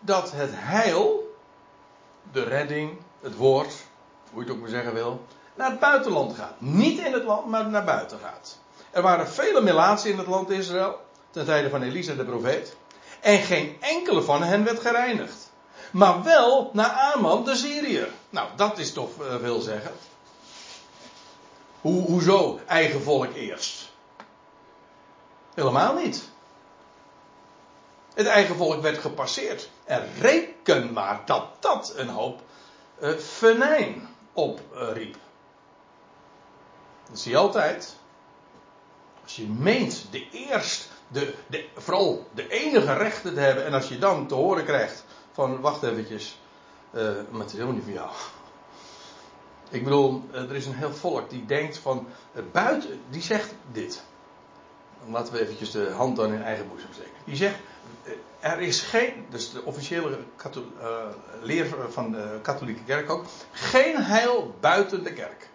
dat 0.00 0.32
het 0.32 0.50
heil, 0.52 1.34
de 2.32 2.42
redding, 2.42 2.98
het 3.20 3.36
woord, 3.36 3.74
hoe 4.30 4.42
je 4.42 4.48
het 4.48 4.56
ook 4.56 4.60
maar 4.60 4.70
zeggen 4.70 4.94
wil, 4.94 5.24
naar 5.54 5.70
het 5.70 5.78
buitenland 5.78 6.36
gaat. 6.36 6.60
Niet 6.60 6.98
in 6.98 7.12
het 7.12 7.24
land, 7.24 7.46
maar 7.46 7.68
naar 7.68 7.84
buiten 7.84 8.18
gaat. 8.18 8.58
Er 8.90 9.02
waren 9.02 9.28
vele 9.28 9.60
melaatsen 9.60 10.10
in 10.10 10.18
het 10.18 10.26
land 10.26 10.50
Israël, 10.50 11.00
ten 11.30 11.44
tijde 11.44 11.70
van 11.70 11.82
Elisa 11.82 12.14
de 12.14 12.24
profeet. 12.24 12.76
En 13.20 13.38
geen 13.38 13.76
enkele 13.80 14.22
van 14.22 14.42
hen 14.42 14.64
werd 14.64 14.80
gereinigd. 14.80 15.50
Maar 15.90 16.22
wel 16.22 16.70
naar 16.72 16.90
Aman 16.90 17.44
de 17.44 17.54
Syriër. 17.54 18.08
Nou, 18.30 18.48
dat 18.56 18.78
is 18.78 18.92
toch 18.92 19.10
veel 19.40 19.60
zeggen. 19.60 19.92
Hoe, 21.80 22.02
hoezo 22.02 22.60
eigen 22.66 23.02
volk 23.02 23.34
eerst? 23.34 23.89
Helemaal 25.60 25.94
niet. 25.94 26.28
Het 28.14 28.26
eigen 28.26 28.56
volk 28.56 28.82
werd 28.82 28.98
gepasseerd. 28.98 29.70
En 29.84 30.08
reken 30.20 30.92
maar 30.92 31.22
dat 31.24 31.46
dat 31.58 31.92
een 31.96 32.08
hoop 32.08 32.40
uh, 33.02 33.16
venijn 33.16 34.08
opriep. 34.32 35.14
Uh, 35.14 35.20
dat 37.08 37.18
zie 37.18 37.30
je 37.30 37.38
altijd. 37.38 37.96
Als 39.22 39.36
je 39.36 39.46
meent 39.46 40.06
de 40.10 40.30
eerst, 40.30 40.88
de, 41.08 41.34
de, 41.46 41.68
vooral 41.76 42.26
de 42.34 42.48
enige 42.48 42.92
rechten 42.92 43.34
te 43.34 43.40
hebben. 43.40 43.64
En 43.64 43.74
als 43.74 43.88
je 43.88 43.98
dan 43.98 44.26
te 44.26 44.34
horen 44.34 44.64
krijgt 44.64 45.04
van 45.32 45.60
wacht 45.60 45.82
eventjes. 45.82 46.38
Uh, 46.92 47.02
maar 47.30 47.40
het 47.40 47.46
is 47.46 47.52
helemaal 47.52 47.74
niet 47.74 47.84
voor 47.84 47.92
jou. 47.92 48.10
Ik 49.70 49.84
bedoel, 49.84 50.22
er 50.32 50.54
is 50.54 50.66
een 50.66 50.74
heel 50.74 50.94
volk 50.94 51.30
die 51.30 51.46
denkt 51.46 51.78
van 51.78 52.06
buiten, 52.52 53.00
die 53.10 53.22
zegt 53.22 53.54
dit. 53.72 54.08
Laten 55.08 55.32
we 55.32 55.40
eventjes 55.40 55.70
de 55.70 55.90
hand 55.90 56.16
dan 56.16 56.32
in 56.32 56.42
eigen 56.42 56.68
boezem 56.68 56.92
steken. 56.92 57.12
Die 57.24 57.36
zegt, 57.36 57.58
er 58.40 58.60
is 58.60 58.80
geen, 58.80 59.26
dus 59.30 59.50
de 59.50 59.64
officiële 59.64 60.08
uh, 60.08 60.62
leer 61.42 61.66
van 61.88 62.12
de 62.12 62.38
katholieke 62.42 62.84
kerk 62.84 63.10
ook, 63.10 63.24
geen 63.52 63.96
heil 63.96 64.54
buiten 64.60 65.04
de 65.04 65.12
kerk. 65.12 65.48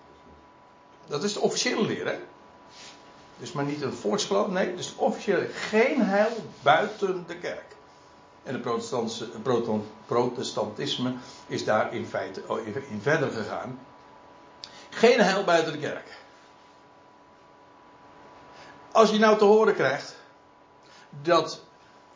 Dat 1.07 1.23
is 1.23 1.33
de 1.33 1.39
officiële 1.39 1.85
leer, 1.85 2.05
hè? 2.05 2.19
Dus 3.37 3.51
maar 3.51 3.65
niet 3.65 3.81
een 3.81 3.93
volksgeloof, 3.93 4.47
nee, 4.47 4.75
dus 4.75 4.93
officieel 4.95 5.43
geen 5.53 6.01
heil 6.01 6.31
buiten 6.61 7.23
de 7.27 7.37
kerk. 7.37 7.75
En 8.43 8.53
het 8.53 8.63
protestantisme 10.05 11.13
is 11.47 11.65
daar 11.65 11.93
in 11.93 12.05
feite 12.05 12.41
in 12.89 12.99
verder 13.01 13.31
gegaan. 13.31 13.79
Geen 14.89 15.19
heil 15.19 15.43
buiten 15.43 15.71
de 15.71 15.79
kerk. 15.79 16.23
Als 18.95 19.09
je 19.09 19.19
nou 19.19 19.37
te 19.37 19.43
horen 19.43 19.75
krijgt 19.75 20.15
dat 21.21 21.61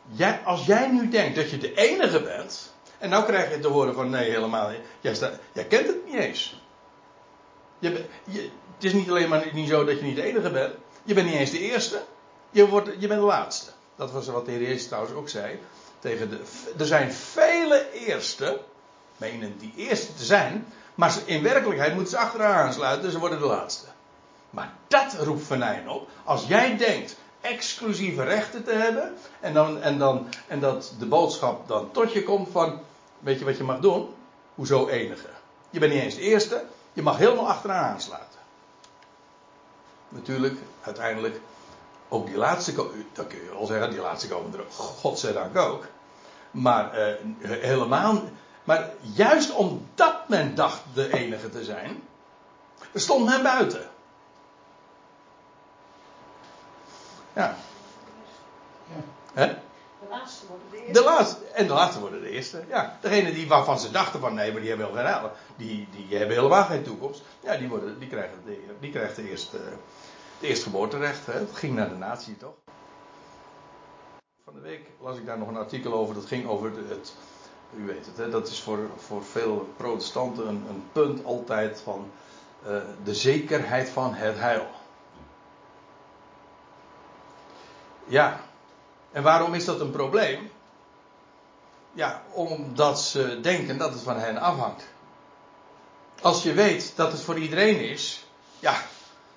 jij, 0.06 0.40
als 0.44 0.66
jij 0.66 0.88
nu 0.88 1.08
denkt 1.08 1.36
dat 1.36 1.50
je 1.50 1.58
de 1.58 1.74
enige 1.74 2.22
bent, 2.22 2.72
en 2.98 3.10
nou 3.10 3.24
krijg 3.24 3.50
je 3.50 3.60
te 3.60 3.68
horen 3.68 3.94
van 3.94 4.10
nee 4.10 4.30
helemaal 4.30 4.68
niet, 4.68 4.80
jij, 5.00 5.38
jij 5.52 5.64
kent 5.64 5.86
het 5.86 6.06
niet 6.06 6.14
eens. 6.14 6.62
Je, 7.78 8.04
je, 8.24 8.50
het 8.74 8.84
is 8.84 8.92
niet 8.92 9.08
alleen 9.08 9.28
maar 9.28 9.48
niet 9.52 9.68
zo 9.68 9.84
dat 9.84 9.98
je 9.98 10.04
niet 10.04 10.16
de 10.16 10.22
enige 10.22 10.50
bent, 10.50 10.74
je 11.02 11.14
bent 11.14 11.26
niet 11.26 11.36
eens 11.36 11.50
de 11.50 11.58
eerste, 11.58 12.02
je, 12.50 12.68
wordt, 12.68 12.90
je 12.98 13.06
bent 13.06 13.20
de 13.20 13.26
laatste. 13.26 13.70
Dat 13.96 14.10
was 14.10 14.26
wat 14.26 14.44
de 14.44 14.50
Heer 14.50 14.60
Jezus 14.62 14.86
trouwens 14.86 15.14
ook 15.14 15.28
zei. 15.28 15.58
Tegen 15.98 16.30
de, 16.30 16.40
er 16.78 16.86
zijn 16.86 17.12
vele 17.12 17.92
eerste, 17.92 18.60
menen 19.16 19.58
die 19.58 19.72
eerste 19.76 20.14
te 20.14 20.24
zijn, 20.24 20.66
maar 20.94 21.14
in 21.24 21.42
werkelijkheid 21.42 21.94
moeten 21.94 22.10
ze 22.10 22.18
achteraan 22.18 22.66
aansluiten, 22.66 23.10
ze 23.10 23.18
worden 23.18 23.38
de 23.38 23.46
laatste. 23.46 23.86
Dat 24.90 25.14
roept 25.18 25.46
venijn 25.46 25.88
op. 25.88 26.08
Als 26.24 26.46
jij 26.46 26.76
denkt 26.76 27.16
exclusieve 27.40 28.22
rechten 28.22 28.64
te 28.64 28.72
hebben, 28.72 29.16
en, 29.40 29.54
dan, 29.54 29.82
en, 29.82 29.98
dan, 29.98 30.28
en 30.46 30.60
dat 30.60 30.92
de 30.98 31.06
boodschap 31.06 31.68
dan 31.68 31.90
tot 31.90 32.12
je 32.12 32.22
komt 32.22 32.48
van, 32.50 32.80
weet 33.18 33.38
je 33.38 33.44
wat 33.44 33.56
je 33.56 33.64
mag 33.64 33.78
doen? 33.80 34.14
Hoezo 34.54 34.88
enige? 34.88 35.28
Je 35.70 35.78
bent 35.78 35.92
niet 35.92 36.02
eens 36.02 36.14
de 36.14 36.20
eerste, 36.20 36.64
je 36.92 37.02
mag 37.02 37.16
helemaal 37.16 37.48
achteraan 37.48 37.92
aansluiten. 37.92 38.38
Natuurlijk, 40.08 40.58
uiteindelijk, 40.82 41.40
ook 42.08 42.26
die 42.26 42.36
laatste, 42.36 42.74
dat 43.12 43.26
kun 43.26 43.44
je 43.44 43.50
al 43.50 43.66
zeggen, 43.66 43.90
die 43.90 44.00
laatste 44.00 44.28
komen 44.28 44.58
er, 44.58 44.64
godzijdank 44.76 45.56
ook. 45.56 45.86
Maar 46.50 46.98
uh, 46.98 47.14
helemaal, 47.50 48.22
maar 48.64 48.90
juist 49.00 49.54
omdat 49.54 50.28
men 50.28 50.54
dacht 50.54 50.80
de 50.94 51.12
enige 51.12 51.50
te 51.50 51.64
zijn, 51.64 52.02
stond 52.94 53.24
men 53.24 53.42
buiten. 53.42 53.88
Ja. 57.32 57.54
Ja. 58.88 59.02
Hè? 59.32 59.46
De 60.00 60.06
laatste 60.08 60.46
worden 60.46 60.66
de 60.70 60.76
eerste. 60.76 60.92
De 60.92 61.04
laatste, 61.04 61.44
en 61.44 61.66
de 61.66 61.72
laatste 61.72 62.00
worden 62.00 62.20
de 62.20 62.30
eerste. 62.30 62.64
Ja, 62.68 62.98
degene 63.00 63.32
die, 63.32 63.48
waarvan 63.48 63.78
ze 63.78 63.90
dachten 63.90 64.20
van 64.20 64.34
nee, 64.34 64.52
maar 64.52 64.60
die 64.60 64.68
hebben 64.68 64.86
helemaal 64.86 65.20
geen 65.20 65.30
die, 65.56 65.88
die 65.90 66.18
hebben 66.18 66.36
helemaal 66.36 66.64
geen 66.64 66.82
toekomst. 66.82 67.22
Ja, 67.40 67.56
die, 67.56 67.68
worden, 67.68 67.98
die 67.98 68.08
krijgen, 68.08 68.38
de, 68.44 68.64
die 68.80 68.90
krijgt 68.90 69.16
de 69.16 69.30
eerste, 69.30 69.58
de 70.40 70.46
eerste 70.46 70.64
geboorterecht. 70.64 71.26
Hè. 71.26 71.32
Het 71.32 71.56
ging 71.56 71.74
naar 71.74 71.88
de 71.88 71.94
natie 71.94 72.36
toch? 72.36 72.54
Van 74.44 74.54
de 74.54 74.60
week 74.60 74.90
las 75.00 75.16
ik 75.16 75.26
daar 75.26 75.38
nog 75.38 75.48
een 75.48 75.56
artikel 75.56 75.92
over. 75.92 76.14
Dat 76.14 76.26
ging 76.26 76.48
over 76.48 76.72
het. 76.88 77.14
U 77.76 77.86
weet 77.86 78.06
het, 78.06 78.16
hè, 78.16 78.30
dat 78.30 78.48
is 78.48 78.60
voor, 78.60 78.78
voor 78.96 79.24
veel 79.24 79.68
protestanten 79.76 80.48
een, 80.48 80.64
een 80.68 80.84
punt 80.92 81.24
altijd 81.24 81.80
van 81.80 82.10
uh, 82.66 82.76
de 83.04 83.14
zekerheid 83.14 83.88
van 83.88 84.14
het 84.14 84.38
heil. 84.38 84.66
Ja, 88.06 88.40
en 89.12 89.22
waarom 89.22 89.54
is 89.54 89.64
dat 89.64 89.80
een 89.80 89.90
probleem? 89.90 90.50
Ja, 91.92 92.22
omdat 92.30 93.00
ze 93.00 93.40
denken 93.40 93.78
dat 93.78 93.92
het 93.92 94.02
van 94.02 94.16
hen 94.16 94.38
afhangt. 94.38 94.84
Als 96.20 96.42
je 96.42 96.52
weet 96.52 96.92
dat 96.96 97.12
het 97.12 97.20
voor 97.20 97.38
iedereen 97.38 97.80
is, 97.80 98.26
ja, 98.58 98.82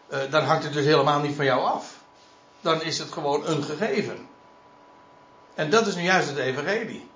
uh, 0.08 0.20
dan 0.32 0.44
hangt 0.44 0.64
het 0.64 0.74
dus 0.74 0.86
helemaal 0.86 1.20
niet 1.20 1.36
van 1.36 1.46
jou 1.46 1.62
af. 1.62 2.02
Dan 2.62 2.82
is 2.82 3.00
het 3.00 3.12
gewoon 3.12 3.48
een 3.48 3.64
gegeven. 3.64 4.28
En 5.54 5.70
dat 5.70 5.88
is 5.88 5.96
nu 5.96 6.02
juist 6.02 6.28
het 6.28 6.38
evangelie. 6.38 7.10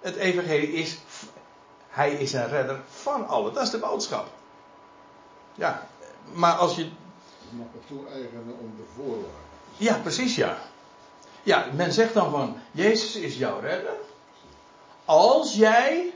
Het 0.00 0.16
evangelie 0.16 0.72
is, 0.72 0.98
hij 1.88 2.12
is 2.12 2.32
een 2.32 2.48
redder 2.48 2.80
van 2.88 3.28
allen. 3.28 3.54
Dat 3.54 3.62
is 3.62 3.70
de 3.70 3.78
boodschap. 3.78 4.26
Ja, 5.54 5.86
maar 6.32 6.52
als 6.52 6.76
je... 6.76 6.84
Je 6.84 7.56
mag 7.56 7.66
het 7.72 7.86
toe-eigenen 7.86 8.56
om 8.60 8.74
de 8.76 8.84
voorwaarden. 8.96 9.30
Ja, 9.76 9.94
precies 9.94 10.34
ja. 10.34 10.58
Ja, 11.46 11.66
men 11.72 11.92
zegt 11.92 12.14
dan 12.14 12.30
van, 12.30 12.56
Jezus 12.70 13.16
is 13.16 13.36
jouw 13.36 13.60
redder. 13.60 13.96
Als 15.04 15.54
jij, 15.54 16.14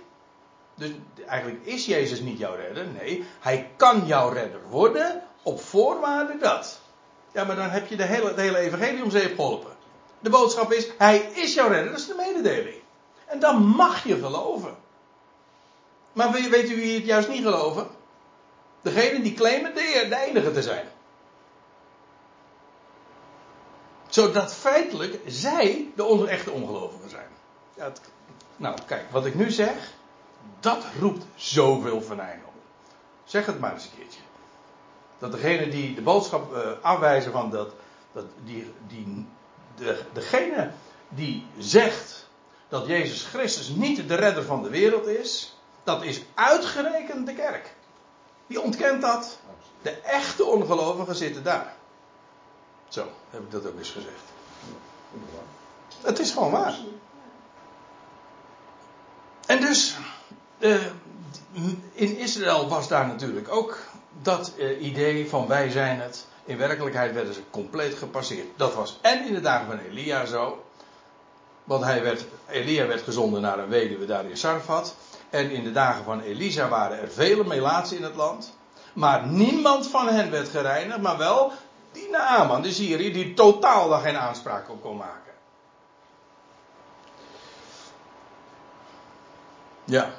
dus 0.74 0.90
eigenlijk 1.26 1.66
is 1.66 1.86
Jezus 1.86 2.20
niet 2.20 2.38
jouw 2.38 2.54
redder, 2.54 2.86
nee, 2.86 3.24
hij 3.40 3.70
kan 3.76 4.06
jouw 4.06 4.28
redder 4.28 4.60
worden 4.68 5.22
op 5.42 5.60
voorwaarde 5.60 6.36
dat. 6.38 6.80
Ja, 7.32 7.44
maar 7.44 7.56
dan 7.56 7.70
heb 7.70 7.86
je 7.86 7.96
de 7.96 8.04
hele, 8.04 8.32
hele 8.36 8.58
evangelie 8.58 9.02
om 9.02 9.10
zeep 9.10 9.34
geholpen. 9.34 9.76
De 10.20 10.30
boodschap 10.30 10.72
is, 10.72 10.88
hij 10.98 11.18
is 11.18 11.54
jouw 11.54 11.68
redder, 11.68 11.90
dat 11.90 12.00
is 12.00 12.06
de 12.06 12.14
mededeling. 12.16 12.82
En 13.26 13.38
dan 13.40 13.62
mag 13.62 14.04
je 14.04 14.18
geloven. 14.18 14.76
Maar 16.12 16.32
weet 16.32 16.70
u 16.70 16.76
wie 16.76 16.94
het 16.94 17.06
juist 17.06 17.28
niet 17.28 17.42
geloven? 17.42 17.86
Degene 18.82 19.22
die 19.22 19.34
claimen 19.34 19.74
de, 19.74 20.06
de 20.08 20.16
enige 20.16 20.50
te 20.50 20.62
zijn 20.62 20.86
zodat 24.10 24.54
feitelijk 24.54 25.20
zij 25.26 25.90
de 25.96 26.26
echte 26.28 26.50
ongelovigen 26.50 27.10
zijn. 27.10 27.28
Ja, 27.76 27.84
het, 27.84 28.00
nou, 28.56 28.78
kijk, 28.86 29.10
wat 29.10 29.26
ik 29.26 29.34
nu 29.34 29.50
zeg, 29.50 29.92
dat 30.60 30.84
roept 31.00 31.24
zoveel 31.34 32.02
venijn 32.02 32.42
op. 32.46 32.52
Zeg 33.24 33.46
het 33.46 33.60
maar 33.60 33.72
eens 33.72 33.84
een 33.84 33.98
keertje. 33.98 34.20
Dat 35.18 35.32
degene 35.32 35.68
die 35.68 35.94
de 35.94 36.02
boodschap 36.02 36.54
uh, 36.54 36.60
afwijzen 36.82 37.32
van 37.32 37.50
dat, 37.50 37.72
dat 38.12 38.24
die, 38.44 38.72
die, 38.86 39.26
de, 39.76 40.02
degene 40.12 40.70
die 41.08 41.46
zegt 41.58 42.28
dat 42.68 42.86
Jezus 42.86 43.24
Christus 43.24 43.68
niet 43.68 44.08
de 44.08 44.14
redder 44.14 44.44
van 44.44 44.62
de 44.62 44.68
wereld 44.68 45.06
is, 45.06 45.56
dat 45.84 46.02
is 46.02 46.22
uitgerekend 46.34 47.26
de 47.26 47.34
kerk. 47.34 47.74
Die 48.46 48.60
ontkent 48.60 49.02
dat. 49.02 49.38
De 49.82 49.90
echte 49.90 50.44
ongelovigen 50.44 51.14
zitten 51.14 51.42
daar. 51.42 51.74
Zo, 52.90 53.06
heb 53.30 53.40
ik 53.40 53.50
dat 53.50 53.66
ook 53.66 53.78
eens 53.78 53.90
gezegd. 53.90 54.22
Het 56.00 56.18
is 56.18 56.30
gewoon 56.30 56.50
waar. 56.50 56.78
En 59.46 59.60
dus, 59.60 59.96
uh, 60.58 60.86
in 61.92 62.16
Israël 62.16 62.68
was 62.68 62.88
daar 62.88 63.06
natuurlijk 63.06 63.52
ook 63.52 63.78
dat 64.22 64.52
uh, 64.56 64.82
idee 64.82 65.28
van 65.28 65.46
wij 65.46 65.70
zijn 65.70 66.00
het. 66.00 66.26
In 66.44 66.56
werkelijkheid 66.56 67.14
werden 67.14 67.34
ze 67.34 67.42
compleet 67.50 67.94
gepasseerd. 67.94 68.46
Dat 68.56 68.74
was 68.74 68.98
en 69.00 69.26
in 69.26 69.34
de 69.34 69.40
dagen 69.40 69.66
van 69.66 69.78
Elia 69.78 70.24
zo. 70.24 70.64
Want 71.64 71.84
hij 71.84 72.02
werd, 72.02 72.24
Elia 72.48 72.86
werd 72.86 73.02
gezonden 73.02 73.40
naar 73.40 73.58
een 73.58 73.68
weduwe 73.68 74.06
daar 74.06 74.24
in 74.24 74.36
Sarfat. 74.36 74.94
En 75.30 75.50
in 75.50 75.64
de 75.64 75.72
dagen 75.72 76.04
van 76.04 76.20
Elisa 76.20 76.68
waren 76.68 77.00
er 77.00 77.10
vele 77.10 77.44
melaatsen 77.44 77.96
in 77.96 78.02
het 78.02 78.14
land. 78.14 78.56
Maar 78.92 79.26
niemand 79.26 79.86
van 79.86 80.08
hen 80.08 80.30
werd 80.30 80.48
gereinigd, 80.48 81.00
maar 81.00 81.18
wel 81.18 81.52
die 81.92 82.08
Naaman, 82.08 82.62
de 82.62 82.72
Syrië, 82.72 83.12
die 83.12 83.34
totaal 83.34 83.88
daar 83.88 84.00
geen 84.00 84.16
aanspraak 84.16 84.70
op 84.70 84.82
kon 84.82 84.96
maken. 84.96 85.32
Ja. 89.84 90.12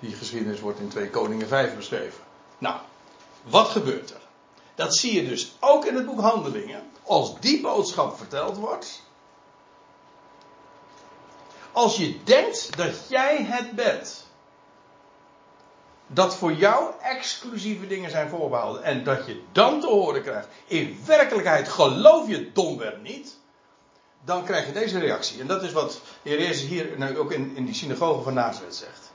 Die 0.00 0.14
geschiedenis 0.14 0.60
wordt 0.60 0.78
in 0.78 0.88
2 0.88 1.10
Koningen 1.10 1.48
5 1.48 1.76
beschreven. 1.76 2.22
Nou, 2.58 2.76
wat 3.42 3.68
gebeurt 3.68 4.10
er? 4.10 4.20
Dat 4.74 4.96
zie 4.96 5.22
je 5.22 5.28
dus 5.28 5.56
ook 5.60 5.84
in 5.84 5.94
het 5.94 6.06
boek 6.06 6.20
Handelingen. 6.20 6.90
Als 7.02 7.40
die 7.40 7.60
boodschap 7.60 8.16
verteld 8.16 8.56
wordt. 8.56 9.02
Als 11.72 11.96
je 11.96 12.22
denkt 12.24 12.76
dat 12.76 13.08
jij 13.08 13.44
het 13.44 13.72
bent. 13.72 14.26
Dat 16.06 16.36
voor 16.36 16.52
jou 16.52 16.92
exclusieve 17.02 17.86
dingen 17.86 18.10
zijn 18.10 18.28
voorbehouden. 18.28 18.82
En 18.82 19.04
dat 19.04 19.26
je 19.26 19.42
dan 19.52 19.80
te 19.80 19.86
horen 19.86 20.22
krijgt. 20.22 20.48
In 20.66 20.98
werkelijkheid 21.06 21.68
geloof 21.68 22.28
je 22.28 22.52
domweg 22.52 22.94
niet. 23.02 23.38
Dan 24.24 24.44
krijg 24.44 24.66
je 24.66 24.72
deze 24.72 24.98
reactie. 24.98 25.40
En 25.40 25.46
dat 25.46 25.62
is 25.62 25.72
wat 25.72 26.00
de 26.22 26.30
Heer 26.30 26.40
Jezus 26.40 26.68
hier 26.68 26.88
nou 26.96 27.18
ook 27.18 27.32
in, 27.32 27.56
in 27.56 27.64
die 27.64 27.74
synagoge 27.74 28.22
van 28.22 28.34
Nazareth 28.34 28.74
zegt. 28.74 29.12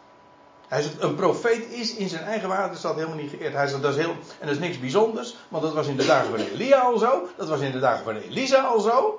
Hij 0.67 0.81
zegt, 0.81 1.01
een 1.01 1.15
profeet 1.15 1.69
is 1.69 1.95
in 1.95 2.09
zijn 2.09 2.23
eigen 2.23 2.49
waterstad 2.49 2.95
helemaal 2.95 3.17
niet 3.17 3.29
geëerd. 3.29 3.53
Hij 3.53 3.67
zegt, 3.67 3.81
dat 3.81 3.95
is 3.95 4.03
heel, 4.03 4.15
en 4.39 4.47
dat 4.47 4.55
is 4.55 4.59
niks 4.59 4.79
bijzonders, 4.79 5.35
want 5.47 5.63
dat 5.63 5.73
was 5.73 5.87
in 5.87 5.97
de 5.97 6.05
dagen 6.05 6.29
van 6.29 6.39
Elia 6.39 6.79
al 6.79 6.97
zo. 6.97 7.27
Dat 7.37 7.47
was 7.47 7.59
in 7.59 7.71
de 7.71 7.79
dagen 7.79 8.03
van 8.03 8.15
Elisa 8.15 8.61
al 8.61 8.79
zo. 8.79 9.18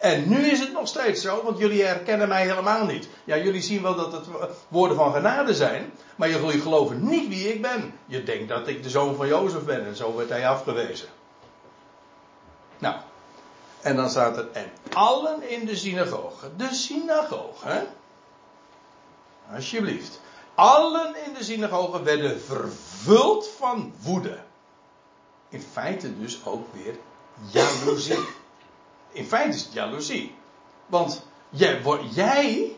En 0.00 0.28
nu 0.28 0.50
is 0.50 0.60
het 0.60 0.72
nog 0.72 0.88
steeds 0.88 1.22
zo, 1.22 1.42
want 1.42 1.58
jullie 1.58 1.84
herkennen 1.84 2.28
mij 2.28 2.46
helemaal 2.46 2.84
niet. 2.84 3.08
Ja, 3.24 3.36
jullie 3.36 3.62
zien 3.62 3.82
wel 3.82 3.94
dat 3.94 4.12
het 4.12 4.26
woorden 4.68 4.96
van 4.96 5.12
genade 5.12 5.54
zijn, 5.54 5.92
maar 6.16 6.30
jullie 6.30 6.60
geloven 6.60 7.08
niet 7.08 7.28
wie 7.28 7.52
ik 7.52 7.62
ben. 7.62 7.94
Je 8.06 8.22
denkt 8.22 8.48
dat 8.48 8.68
ik 8.68 8.82
de 8.82 8.90
zoon 8.90 9.14
van 9.14 9.28
Jozef 9.28 9.64
ben 9.64 9.86
en 9.86 9.96
zo 9.96 10.16
werd 10.16 10.28
hij 10.28 10.48
afgewezen. 10.48 11.08
Nou, 12.78 12.96
en 13.80 13.96
dan 13.96 14.10
staat 14.10 14.36
er, 14.36 14.48
en 14.52 14.70
allen 14.92 15.50
in 15.50 15.66
de 15.66 15.76
synagoge, 15.76 16.56
de 16.56 16.74
synagoge, 16.74 17.68
hè? 17.68 17.82
alsjeblieft, 19.54 20.20
allen 20.54 21.14
in 21.26 21.34
de 21.34 21.44
synagoge 21.44 22.02
werden 22.02 22.40
vervuld 22.40 23.48
van 23.58 23.92
woede. 24.02 24.38
In 25.48 25.64
feite 25.72 26.18
dus 26.20 26.40
ook 26.44 26.66
weer 26.74 26.94
jaloezie. 27.50 28.38
In 29.12 29.24
feite 29.24 29.56
is 29.56 29.62
het 29.62 29.72
jaloezie. 29.72 30.34
Want 30.86 31.22
jij, 31.50 31.80
jij 32.10 32.76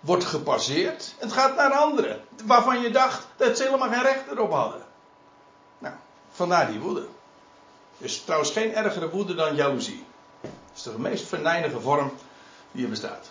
wordt 0.00 0.24
gepasseerd. 0.24 1.14
Het 1.18 1.32
gaat 1.32 1.56
naar 1.56 1.72
anderen. 1.72 2.20
Waarvan 2.44 2.80
je 2.80 2.90
dacht 2.90 3.26
dat 3.36 3.56
ze 3.56 3.62
helemaal 3.62 3.90
geen 3.90 4.02
recht 4.02 4.30
erop 4.30 4.52
hadden. 4.52 4.84
Nou, 5.78 5.94
vandaar 6.30 6.70
die 6.70 6.80
woede. 6.80 7.06
Is 7.98 8.22
trouwens 8.22 8.50
geen 8.50 8.74
ergere 8.74 9.10
woede 9.10 9.34
dan 9.34 9.54
jaloezie. 9.54 10.04
Dat 10.40 10.50
is 10.74 10.82
de 10.82 10.98
meest 10.98 11.26
venijnige 11.26 11.80
vorm 11.80 12.12
die 12.72 12.84
er 12.84 12.90
bestaat. 12.90 13.30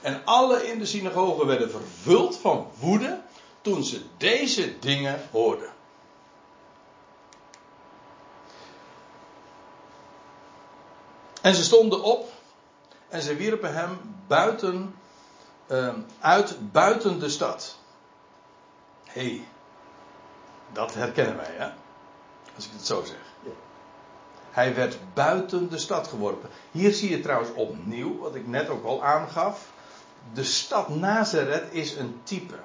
En 0.00 0.22
alle 0.24 0.68
in 0.68 0.78
de 0.78 0.86
synagoge 0.86 1.46
werden 1.46 1.70
vervuld 1.70 2.36
van 2.36 2.70
woede 2.78 3.20
toen 3.60 3.84
ze 3.84 4.02
deze 4.16 4.78
dingen 4.78 5.28
hoorden. 5.30 5.68
En 11.46 11.54
ze 11.54 11.64
stonden 11.64 12.02
op 12.02 12.32
en 13.08 13.22
ze 13.22 13.36
wierpen 13.36 13.74
hem 13.74 13.98
buiten, 14.26 14.94
uh, 15.66 15.94
uit 16.20 16.72
buiten 16.72 17.20
de 17.20 17.28
stad. 17.28 17.78
Hé, 19.04 19.20
hey, 19.20 19.48
dat 20.72 20.94
herkennen 20.94 21.36
wij, 21.36 21.52
hè? 21.56 21.68
Als 22.54 22.66
ik 22.66 22.70
het 22.72 22.86
zo 22.86 23.04
zeg. 23.04 23.16
Hij 24.50 24.74
werd 24.74 24.98
buiten 25.14 25.70
de 25.70 25.78
stad 25.78 26.08
geworpen. 26.08 26.50
Hier 26.70 26.92
zie 26.92 27.10
je 27.10 27.20
trouwens 27.20 27.52
opnieuw, 27.52 28.18
wat 28.18 28.34
ik 28.34 28.46
net 28.46 28.68
ook 28.68 28.84
al 28.84 29.04
aangaf. 29.04 29.70
De 30.32 30.44
stad 30.44 30.88
Nazareth 30.88 31.72
is 31.72 31.96
een 31.96 32.20
type. 32.22 32.58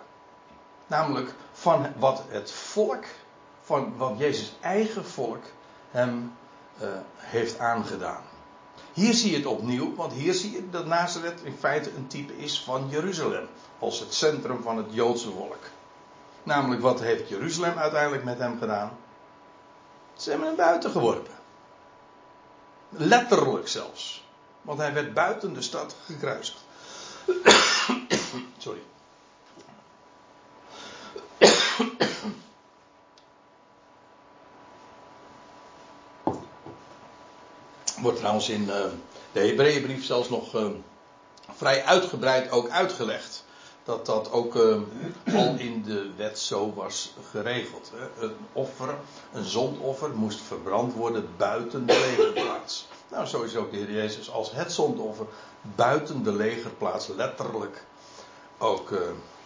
Namelijk 0.87 1.33
van 1.51 1.93
wat 1.97 2.23
het 2.27 2.51
volk, 2.51 3.03
van 3.61 3.97
wat 3.97 4.13
Jezus' 4.17 4.53
eigen 4.61 5.05
volk 5.05 5.43
hem 5.91 6.33
uh, 6.81 6.87
heeft 7.17 7.59
aangedaan. 7.59 8.29
Hier 8.93 9.13
zie 9.13 9.31
je 9.31 9.37
het 9.37 9.45
opnieuw, 9.45 9.95
want 9.95 10.13
hier 10.13 10.33
zie 10.33 10.51
je 10.51 10.69
dat 10.69 10.85
Nazareth 10.85 11.39
in 11.43 11.55
feite 11.59 11.95
een 11.95 12.07
type 12.07 12.37
is 12.37 12.61
van 12.61 12.87
Jeruzalem. 12.89 13.47
Als 13.79 13.99
het 13.99 14.13
centrum 14.13 14.61
van 14.61 14.77
het 14.77 14.85
Joodse 14.89 15.31
volk. 15.31 15.63
Namelijk, 16.43 16.81
wat 16.81 16.99
heeft 16.99 17.29
Jeruzalem 17.29 17.77
uiteindelijk 17.77 18.23
met 18.23 18.37
hem 18.37 18.57
gedaan? 18.59 18.97
Ze 20.13 20.29
hebben 20.29 20.47
hem 20.47 20.55
buiten 20.55 20.91
geworpen. 20.91 21.33
Letterlijk 22.89 23.67
zelfs. 23.67 24.23
Want 24.61 24.79
hij 24.79 24.93
werd 24.93 25.13
buiten 25.13 25.53
de 25.53 25.61
stad 25.61 25.95
gekruisigd. 26.05 26.59
Sorry. 28.57 28.81
Wordt 38.01 38.17
trouwens 38.17 38.49
in 38.49 38.61
uh, 38.61 38.75
de 39.31 39.39
Hebreeënbrief 39.39 40.05
zelfs 40.05 40.29
nog 40.29 40.55
uh, 40.55 40.65
vrij 41.55 41.83
uitgebreid 41.83 42.51
ook 42.51 42.69
uitgelegd. 42.69 43.43
Dat 43.83 44.05
dat 44.05 44.31
ook 44.31 44.55
uh, 44.55 44.77
al 45.35 45.55
in 45.57 45.83
de 45.83 46.09
wet 46.15 46.39
zo 46.39 46.73
was 46.73 47.13
geregeld. 47.31 47.91
Een 48.19 48.35
offer, 48.53 48.95
een 49.33 49.43
zondoffer, 49.43 50.09
moest 50.09 50.39
verbrand 50.41 50.93
worden 50.93 51.29
buiten 51.37 51.85
de 51.85 51.93
legerplaats. 51.93 52.87
Nou, 53.11 53.25
zo 53.25 53.41
is 53.41 53.55
ook 53.55 53.71
de 53.71 53.77
Heer 53.77 53.91
Jezus 53.91 54.31
als 54.31 54.51
het 54.51 54.71
zondoffer 54.71 55.25
buiten 55.75 56.23
de 56.23 56.33
legerplaats 56.33 57.07
letterlijk 57.07 57.83
ook 58.57 58.93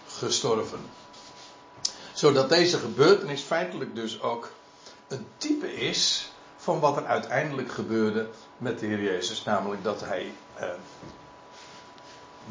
gestorven. 0.08 0.80
Zodat 2.14 2.49
deze 2.49 2.78
gebeurtenis 2.78 3.41
feitelijk 3.41 3.95
dus 3.95 4.22
ook 4.22 4.51
een 5.08 5.26
type 5.38 5.76
is 5.76 6.30
van 6.66 6.80
wat 6.80 6.97
er 6.97 7.05
uiteindelijk 7.05 7.72
gebeurde 7.72 8.28
met 8.57 8.80
de 8.80 8.86
Heer 8.86 9.01
Jezus. 9.01 9.43
Namelijk 9.43 9.84
dat 9.84 10.01
hij 10.01 10.32
eh, 10.53 10.70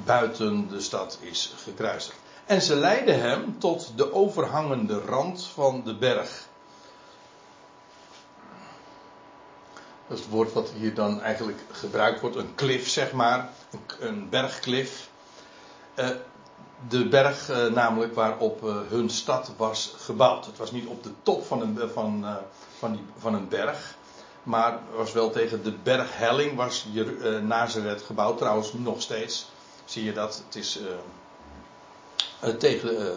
buiten 0.04 0.68
de 0.68 0.80
stad 0.80 1.18
is 1.20 1.54
gekruisigd. 1.56 2.18
En 2.44 2.62
ze 2.62 2.76
leidden 2.76 3.20
hem 3.20 3.58
tot 3.58 3.92
de 3.96 4.12
overhangende 4.12 5.00
rand 5.00 5.46
van 5.46 5.82
de 5.84 5.94
berg. 5.94 6.46
Dat 10.06 10.18
is 10.18 10.24
het 10.24 10.32
woord 10.32 10.52
wat 10.52 10.70
hier 10.70 10.94
dan 10.94 11.20
eigenlijk 11.20 11.58
gebruikt 11.70 12.20
wordt. 12.20 12.36
Een 12.36 12.54
klif, 12.54 12.88
zeg 12.88 13.12
maar. 13.12 13.50
Een, 13.98 14.28
bergklif. 14.28 15.08
Uh, 15.94 16.08
de 16.88 17.08
berg 17.08 17.50
uh, 17.50 17.66
namelijk 17.66 18.14
waarop 18.14 18.64
uh, 18.64 18.76
hun 18.88 19.10
stad 19.10 19.52
was 19.56 19.94
gebouwd. 19.98 20.46
Het 20.46 20.56
was 20.56 20.72
niet 20.72 20.86
op 20.86 21.02
de 21.02 21.12
top 21.22 21.44
van 21.46 21.60
een, 21.60 21.90
van, 21.92 22.26
van, 22.78 22.92
die, 22.92 23.04
van 23.18 23.34
een 23.34 23.48
berg. 23.48 23.96
Maar 24.44 24.78
was 24.94 25.12
wel 25.12 25.30
tegen 25.30 25.62
de 25.62 25.72
berghelling 25.72 26.56
was 26.56 26.86
uh, 26.94 27.38
Nazareth 27.38 28.02
gebouwd. 28.02 28.38
Trouwens 28.38 28.72
nog 28.72 29.02
steeds 29.02 29.46
zie 29.84 30.04
je 30.04 30.12
dat. 30.12 30.42
Het 30.46 30.56
is 30.56 30.80
uh, 30.80 32.54
tegen, 32.54 33.02
uh, 33.02 33.08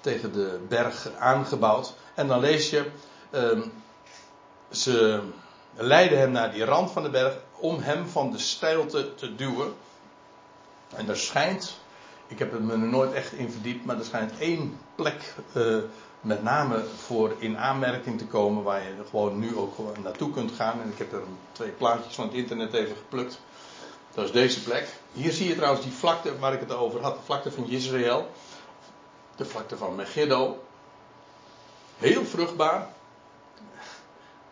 tegen 0.00 0.32
de 0.32 0.60
berg 0.68 1.10
aangebouwd. 1.18 1.94
En 2.14 2.28
dan 2.28 2.40
lees 2.40 2.70
je. 2.70 2.90
Ehm, 3.30 3.60
ze 4.70 5.20
leidden 5.74 6.18
hem 6.18 6.30
naar 6.30 6.52
die 6.52 6.64
rand 6.64 6.90
van 6.90 7.02
de 7.02 7.10
berg 7.10 7.36
om 7.56 7.78
hem 7.80 8.08
van 8.08 8.30
de 8.30 8.38
steilte 8.38 9.14
te 9.14 9.34
duwen. 9.34 9.74
En 10.94 11.08
er 11.08 11.16
schijnt, 11.16 11.76
ik 12.26 12.38
heb 12.38 12.52
het 12.52 12.62
me 12.62 12.72
er 12.72 12.78
nooit 12.78 13.12
echt 13.12 13.32
in 13.32 13.50
verdiept, 13.50 13.84
maar 13.84 13.98
er 13.98 14.04
schijnt 14.04 14.38
één 14.38 14.78
plek 14.94 15.34
met 16.24 16.42
name 16.42 16.84
voor 16.96 17.34
in 17.38 17.58
aanmerking 17.58 18.18
te 18.18 18.26
komen 18.26 18.62
waar 18.62 18.82
je 18.82 18.94
gewoon 19.08 19.38
nu 19.38 19.56
ook 19.56 19.74
gewoon 19.74 20.02
naartoe 20.02 20.30
kunt 20.30 20.52
gaan. 20.52 20.80
En 20.80 20.88
ik 20.88 20.98
heb 20.98 21.12
er 21.12 21.22
twee 21.52 21.70
plaatjes 21.70 22.14
van 22.14 22.24
het 22.24 22.34
internet 22.34 22.72
even 22.72 22.96
geplukt. 22.96 23.40
Dat 24.14 24.24
is 24.24 24.32
deze 24.32 24.62
plek. 24.62 24.88
Hier 25.12 25.32
zie 25.32 25.48
je 25.48 25.54
trouwens 25.54 25.84
die 25.84 25.92
vlakte 25.92 26.38
waar 26.38 26.52
ik 26.52 26.60
het 26.60 26.72
over 26.72 27.02
had. 27.02 27.16
De 27.16 27.22
vlakte 27.24 27.52
van 27.52 27.68
Israël. 27.68 28.30
De 29.36 29.44
vlakte 29.44 29.76
van 29.76 29.94
Megiddo. 29.94 30.62
Heel 31.98 32.24
vruchtbaar. 32.24 32.88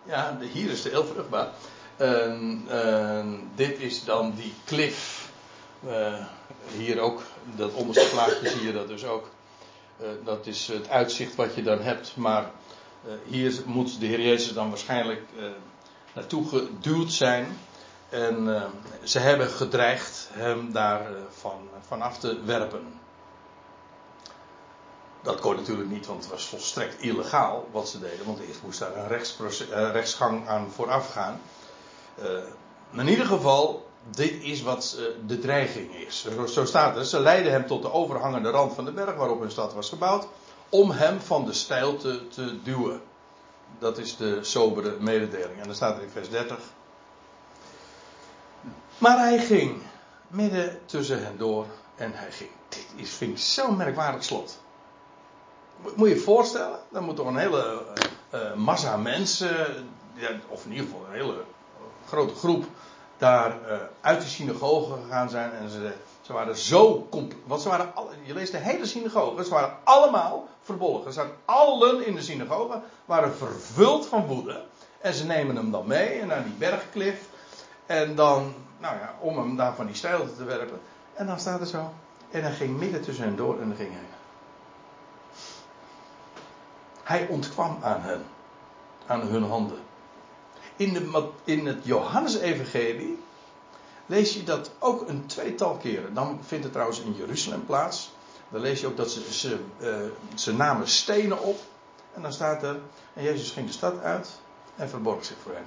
Ja, 0.02 0.38
hier 0.52 0.70
is 0.70 0.84
het 0.84 0.92
heel 0.92 1.04
vruchtbaar. 1.04 1.48
En 1.96 3.48
dit 3.54 3.78
is 3.78 4.04
dan 4.04 4.32
die 4.36 4.54
klif. 4.64 5.30
Uh, 5.86 6.14
hier 6.76 7.00
ook, 7.00 7.22
dat 7.56 7.72
onderste 7.72 8.08
plaatje 8.10 8.48
zie 8.48 8.66
je 8.66 8.72
dat 8.72 8.88
dus 8.88 9.04
ook. 9.04 9.28
Uh, 10.00 10.06
dat 10.24 10.46
is 10.46 10.66
het 10.66 10.88
uitzicht 10.88 11.34
wat 11.34 11.54
je 11.54 11.62
dan 11.62 11.80
hebt. 11.80 12.16
Maar 12.16 12.42
uh, 12.42 13.12
hier 13.26 13.62
moet 13.66 14.00
de 14.00 14.06
Heer 14.06 14.20
Jezus 14.20 14.52
dan 14.52 14.68
waarschijnlijk 14.68 15.22
uh, 15.36 15.44
naartoe 16.14 16.48
geduwd 16.48 17.12
zijn. 17.12 17.58
En 18.08 18.70
ze 19.02 19.18
hebben 19.18 19.48
gedreigd 19.48 20.28
hem 20.32 20.72
daar 20.72 21.06
van, 21.30 21.68
vanaf 21.86 22.18
te 22.18 22.44
werpen. 22.44 23.00
dat 25.22 25.40
kon 25.40 25.56
natuurlijk 25.56 25.90
niet, 25.90 26.06
want 26.06 26.22
het 26.22 26.32
was 26.32 26.44
volstrekt 26.44 27.02
illegaal 27.02 27.68
wat 27.70 27.88
ze 27.88 28.00
deden. 28.00 28.26
Want 28.26 28.40
eerst 28.40 28.62
moest 28.62 28.78
daar 28.78 28.96
een 28.96 29.10
eh, 29.70 29.90
rechtsgang 29.92 30.48
aan 30.48 30.70
vooraf 30.70 31.12
gaan. 31.12 31.40
Eh, 32.14 32.24
maar 32.90 33.04
in 33.04 33.10
ieder 33.10 33.26
geval, 33.26 33.90
dit 34.10 34.42
is 34.42 34.62
wat 34.62 34.96
eh, 34.98 35.04
de 35.26 35.38
dreiging 35.38 35.94
is. 35.94 36.26
Zo, 36.52 36.64
staat 36.64 36.96
het. 36.96 37.06
Ze 37.06 37.20
leidden 37.20 37.52
hem 37.52 37.66
tot 37.66 37.82
de 37.82 37.92
overhangende 37.92 38.50
rand 38.50 38.74
van 38.74 38.84
de 38.84 38.92
berg 38.92 39.14
waarop 39.16 39.40
hun 39.40 39.50
stad 39.50 39.74
was 39.74 39.88
gebouwd. 39.88 40.26
Om 40.68 40.90
hem 40.90 41.20
van 41.20 41.44
de 41.44 41.52
stijl 41.52 41.96
te, 41.96 42.28
te 42.28 42.62
duwen. 42.62 43.00
Dat 43.78 43.98
is 43.98 44.16
de 44.16 44.38
sobere 44.44 44.96
mededeling. 45.00 45.60
En 45.60 45.66
dan 45.66 45.74
staat 45.74 45.96
er 45.96 46.02
in 46.02 46.08
vers 46.10 46.28
30. 46.30 46.58
Maar 48.98 49.18
hij 49.18 49.38
ging 49.38 49.82
midden 50.28 50.78
tussen 50.86 51.24
hen 51.24 51.36
door 51.38 51.66
en 51.96 52.12
hij 52.14 52.30
ging. 52.32 52.50
Dit 52.68 52.86
is, 52.96 53.10
vind 53.10 53.30
ik 53.32 53.38
zo'n 53.44 53.76
merkwaardig 53.76 54.24
slot. 54.24 54.60
Mo- 55.82 55.92
Moet 55.94 56.08
je 56.08 56.14
je 56.14 56.20
voorstellen, 56.20 56.78
dan 56.90 57.04
moet 57.04 57.16
toch 57.16 57.26
een 57.26 57.36
hele 57.36 57.82
eh, 58.30 58.40
eh, 58.50 58.54
massa 58.56 58.96
mensen, 58.96 59.86
of 60.48 60.64
in 60.64 60.70
ieder 60.70 60.86
geval 60.86 61.06
een 61.06 61.12
hele 61.12 61.44
grote 62.08 62.34
groep, 62.34 62.64
daar 63.22 63.68
eh, 63.68 63.76
uit 64.00 64.20
de 64.20 64.26
synagoge 64.26 64.92
gegaan 65.02 65.30
zijn. 65.30 65.52
En 65.52 65.70
ze, 65.70 65.92
ze 66.20 66.32
waren 66.32 66.56
zo, 66.56 67.08
want 67.46 67.62
ze 67.62 67.68
waren, 67.68 67.94
alle, 67.94 68.10
je 68.22 68.34
leest 68.34 68.52
de 68.52 68.58
hele 68.58 68.86
synagoge, 68.86 69.44
ze 69.44 69.50
waren 69.50 69.76
allemaal 69.84 70.48
verbolgen. 70.62 71.12
Ze 71.12 71.20
zaten 71.20 71.36
allen 71.44 72.06
in 72.06 72.14
de 72.14 72.22
synagoge, 72.22 72.80
waren 73.04 73.34
vervuld 73.34 74.06
van 74.06 74.26
woede. 74.26 74.64
En 75.00 75.14
ze 75.14 75.26
nemen 75.26 75.56
hem 75.56 75.70
dan 75.70 75.86
mee 75.86 76.24
naar 76.24 76.44
die 76.44 76.52
bergklif. 76.52 77.28
En 77.86 78.14
dan, 78.14 78.54
nou 78.78 78.96
ja, 78.96 79.14
om 79.20 79.38
hem 79.38 79.56
daar 79.56 79.74
van 79.74 79.86
die 79.86 79.94
stijl 79.94 80.34
te 80.36 80.44
werpen. 80.44 80.80
En 81.14 81.26
dan 81.26 81.38
staat 81.38 81.60
er 81.60 81.66
zo. 81.66 81.92
En 82.30 82.42
hij 82.42 82.52
ging 82.52 82.78
midden 82.78 83.02
tussen 83.02 83.24
hen 83.24 83.36
door 83.36 83.60
en 83.60 83.68
dan 83.68 83.76
ging 83.76 83.90
hij. 83.92 84.06
Hij 87.02 87.26
ontkwam 87.26 87.78
aan 87.82 88.00
hen. 88.00 88.24
Aan 89.06 89.20
hun 89.20 89.44
handen. 89.44 89.78
In, 90.76 91.14
in 91.44 91.66
het 91.66 91.84
Johannesevangelie 91.84 93.18
lees 94.06 94.34
je 94.34 94.44
dat 94.44 94.70
ook 94.78 95.08
een 95.08 95.26
tweetal 95.26 95.76
keren. 95.76 96.14
Dan 96.14 96.40
vindt 96.42 96.64
het 96.64 96.72
trouwens 96.72 97.00
in 97.00 97.14
Jeruzalem 97.14 97.66
plaats. 97.66 98.12
Dan 98.48 98.60
lees 98.60 98.80
je 98.80 98.86
ook 98.86 98.96
dat 98.96 99.18
eh, 99.78 100.00
ze 100.34 100.54
namen 100.54 100.88
stenen 100.88 101.42
op. 101.42 101.60
En 102.12 102.22
dan 102.22 102.32
staat 102.32 102.62
er, 102.62 102.80
en 103.12 103.22
Jezus 103.22 103.50
ging 103.50 103.66
de 103.66 103.72
stad 103.72 103.98
uit 103.98 104.40
en 104.76 104.88
verborg 104.88 105.24
zich 105.24 105.36
voor 105.42 105.52
hen. 105.52 105.66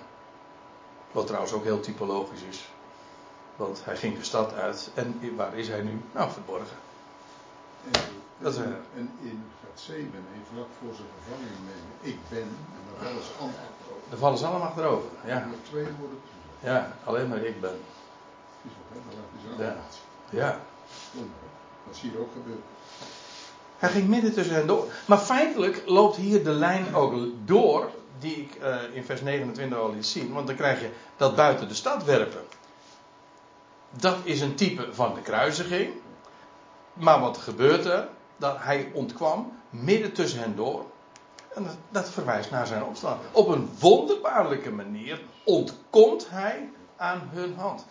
Wat 1.12 1.28
trouwens 1.28 1.54
ook 1.54 1.64
heel 1.64 1.80
typologisch 1.80 2.42
is. 2.50 2.70
Want 3.56 3.86
hij 3.86 3.98
ging 3.98 4.18
de 4.18 4.24
stad 4.24 4.54
uit 4.54 4.90
en 4.94 5.36
waar 5.36 5.58
is 5.58 5.68
hij 5.68 5.82
nu? 5.82 6.02
Nou, 6.12 6.32
verborgen. 6.32 6.78
En, 7.92 8.02
Dat 8.38 8.56
eh, 8.56 8.64
en 8.96 9.12
in 9.22 9.44
Gethsemane, 9.64 10.44
vlak 10.54 10.68
voor 10.80 10.96
zijn 10.96 11.08
vervanging 11.18 11.56
ik 12.02 12.18
ben, 12.30 12.42
en 12.42 12.82
dan 13.00 13.08
allemaal 13.08 13.20
achterover. 13.40 13.75
Dan 14.10 14.20
vallen 14.20 14.38
ze 14.38 14.46
allemaal 14.46 14.68
achterover. 14.68 15.10
Ja, 15.26 15.48
ja 16.64 16.94
alleen 17.04 17.28
maar 17.28 17.44
ik 17.44 17.62
ben. 17.62 17.80
Ja. 19.58 19.76
Ja. 20.30 20.60
Dat 21.88 21.96
zie 21.96 22.12
je 22.12 22.20
ook 22.20 22.32
gebeuren. 22.34 22.64
Hij 23.78 23.90
ging 23.90 24.08
midden 24.08 24.34
tussen 24.34 24.56
hen 24.56 24.68
door. 24.68 24.92
Maar 25.06 25.18
feitelijk 25.18 25.84
loopt 25.86 26.16
hier 26.16 26.44
de 26.44 26.52
lijn 26.52 26.96
ook 26.96 27.14
door, 27.46 27.90
die 28.20 28.36
ik 28.36 28.56
eh, 28.56 28.78
in 28.94 29.04
vers 29.04 29.22
29 29.22 29.78
al 29.78 29.94
liet 29.94 30.06
zien. 30.06 30.34
Want 30.34 30.48
dan 30.48 30.56
krijg 30.56 30.82
je 30.82 30.90
dat 31.18 31.36
buiten 31.36 31.68
de 31.68 31.74
stad 31.74 32.04
werpen. 32.04 32.42
Dat 33.90 34.18
is 34.24 34.42
een 34.42 34.56
type 34.56 34.94
van 34.94 35.14
de 35.14 35.22
kruisiging. 35.22 35.94
Maar 36.94 37.20
wat 37.20 37.38
gebeurt 37.38 37.86
er? 37.86 38.08
Dat 38.38 38.56
hij 38.60 38.90
ontkwam 38.94 39.52
midden 39.70 40.12
tussen 40.12 40.40
hen 40.40 40.56
door. 40.56 40.86
En 41.56 41.68
dat, 41.90 42.10
verwijst 42.10 42.52
naar 42.52 42.68
zijn 42.68 42.84
opstaan. 42.84 43.20
Op 43.32 43.48
een 43.48 43.70
wonderbaarlijke 43.80 44.72
manier 44.72 45.22
ontkomt 45.44 46.30
hij 46.30 46.70
aan 46.96 47.30
hun 47.32 47.56
hand. 47.58 47.86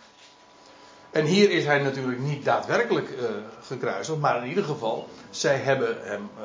En 1.11 1.25
hier 1.25 1.51
is 1.51 1.65
hij 1.65 1.83
natuurlijk 1.83 2.21
niet 2.21 2.45
daadwerkelijk 2.45 3.11
eh 3.11 3.25
gekruisigd, 3.61 4.19
maar 4.19 4.43
in 4.43 4.49
ieder 4.49 4.65
geval, 4.65 5.09
zij 5.31 5.57
hebben 5.57 5.97
hem, 6.03 6.31
eh, 6.39 6.45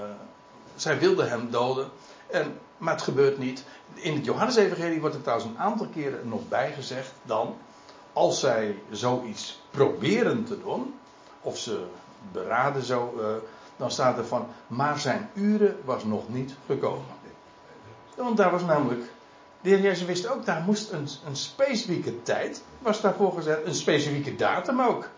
zij 0.76 1.00
wilden 1.00 1.30
hem 1.30 1.52
doden. 1.52 1.90
En, 2.28 2.60
maar 2.78 2.94
het 2.94 3.04
gebeurt 3.04 3.38
niet. 3.38 3.64
In 3.94 4.16
het 4.16 4.26
Johannesevangelie 4.26 5.00
wordt 5.00 5.16
er 5.16 5.22
trouwens 5.22 5.50
een 5.50 5.60
aantal 5.60 5.88
keren 5.88 6.30
nog 6.30 6.48
bijgezegd 6.48 7.12
dan, 7.24 7.58
als 8.14 8.40
zij 8.40 8.80
zoiets 8.90 9.62
proberen 9.72 10.44
te 10.44 10.60
doen, 10.60 11.00
of 11.41 11.58
ze 11.58 11.86
beraden 12.32 12.84
zo, 12.84 13.14
eh, 13.20 13.26
dan 13.80 13.91
staat 13.91 14.18
er 14.18 14.26
van, 14.26 14.47
maar 14.68 14.99
zijn 14.99 15.30
uren 15.34 15.77
was 15.85 16.03
nog 16.03 16.30
niet 16.30 16.56
gekomen. 16.65 17.06
Want 18.15 18.38
daar 18.38 18.51
was 18.51 18.64
namelijk 18.64 19.01
de 19.61 19.69
heer 19.69 19.81
Jezus 19.81 20.06
wist 20.06 20.27
ook, 20.27 20.45
daar 20.45 20.61
moest 20.61 20.91
een, 20.91 21.07
een 21.26 21.35
specifieke 21.35 22.22
tijd, 22.22 22.64
was 22.80 23.01
daarvoor 23.01 23.34
gezet, 23.34 23.65
een 23.65 23.76
specifieke 23.76 24.35
datum 24.35 24.81
ook. 24.81 25.10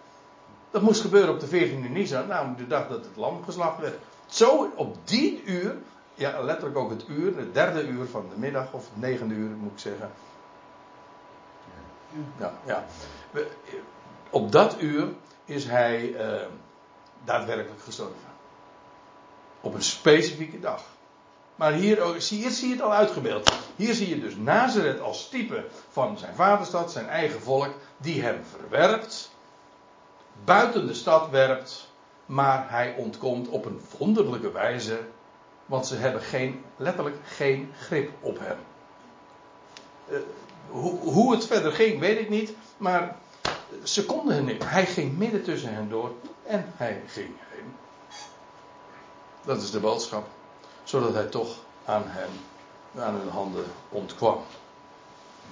Dat 0.72 0.82
moest 0.82 1.02
gebeuren 1.02 1.34
op 1.34 1.40
de 1.40 1.48
14e 1.48 1.92
Nisan, 1.92 2.28
namelijk 2.28 2.58
de 2.58 2.68
dag 2.68 2.88
dat 2.88 3.06
het 3.06 3.16
lam 3.16 3.44
geslacht 3.44 3.80
werd. 3.80 3.98
Zo 4.26 4.72
op 4.76 4.98
die 5.04 5.44
uur, 5.44 5.78
ja 6.14 6.42
letterlijk 6.42 6.78
ook 6.78 6.90
het 6.90 7.04
uur, 7.08 7.38
het 7.38 7.54
derde 7.54 7.88
uur 7.88 8.06
van 8.06 8.26
de 8.30 8.40
middag, 8.40 8.74
of 8.74 8.84
het 8.84 9.02
negende 9.02 9.34
uur 9.34 9.50
moet 9.50 9.72
ik 9.72 9.80
zeggen. 9.80 10.12
Ja, 12.38 12.54
ja. 12.66 12.86
Op 14.30 14.52
dat 14.52 14.82
uur 14.82 15.08
is 15.46 15.66
hij 15.66 16.16
eh, 16.16 16.48
daadwerkelijk 17.24 17.82
gestorven. 17.82 18.31
Op 19.62 19.74
een 19.74 19.84
specifieke 19.84 20.60
dag. 20.60 20.84
Maar 21.56 21.74
hier, 21.74 22.16
zie 22.18 22.40
je 22.40 22.72
het 22.72 22.82
al 22.82 22.94
uitgebeeld. 22.94 23.52
Hier 23.76 23.94
zie 23.94 24.10
je 24.10 24.20
dus 24.20 24.36
Nazareth 24.36 25.02
als 25.02 25.30
type 25.30 25.66
van 25.90 26.18
zijn 26.18 26.36
vaderstad, 26.36 26.92
zijn 26.92 27.08
eigen 27.08 27.42
volk, 27.42 27.74
die 27.98 28.22
hem 28.22 28.42
verwerpt, 28.50 29.32
buiten 30.44 30.88
de 30.88 30.94
stad 30.94 31.30
werpt, 31.30 31.90
maar 32.26 32.70
hij 32.70 32.96
ontkomt 32.98 33.48
op 33.48 33.66
een 33.66 33.82
wonderlijke 33.98 34.52
wijze, 34.52 35.00
want 35.66 35.88
ze 35.88 35.96
hebben 35.96 36.22
geen, 36.22 36.64
letterlijk 36.78 37.16
geen 37.26 37.72
grip 37.80 38.12
op 38.20 38.40
hem. 38.40 38.58
Eh, 40.10 40.18
hoe, 40.70 41.00
hoe 41.00 41.32
het 41.32 41.46
verder 41.46 41.72
ging, 41.72 42.00
weet 42.00 42.20
ik 42.20 42.30
niet, 42.30 42.54
maar 42.78 43.16
ze 43.84 44.06
konden 44.06 44.36
hem 44.36 44.46
niet. 44.46 44.70
Hij 44.70 44.86
ging 44.86 45.18
midden 45.18 45.44
tussen 45.44 45.74
hen 45.74 45.90
door 45.90 46.12
en 46.44 46.66
hij 46.76 47.02
ging 47.08 47.30
heen. 47.50 47.74
Dat 49.46 49.62
is 49.62 49.72
de 49.72 49.80
boodschap 49.80 50.28
zodat 50.84 51.14
hij 51.14 51.26
toch 51.26 51.56
aan 51.86 52.04
hen, 52.06 52.30
aan 53.04 53.16
hun 53.16 53.30
handen 53.30 53.66
ontkwam. 53.90 54.44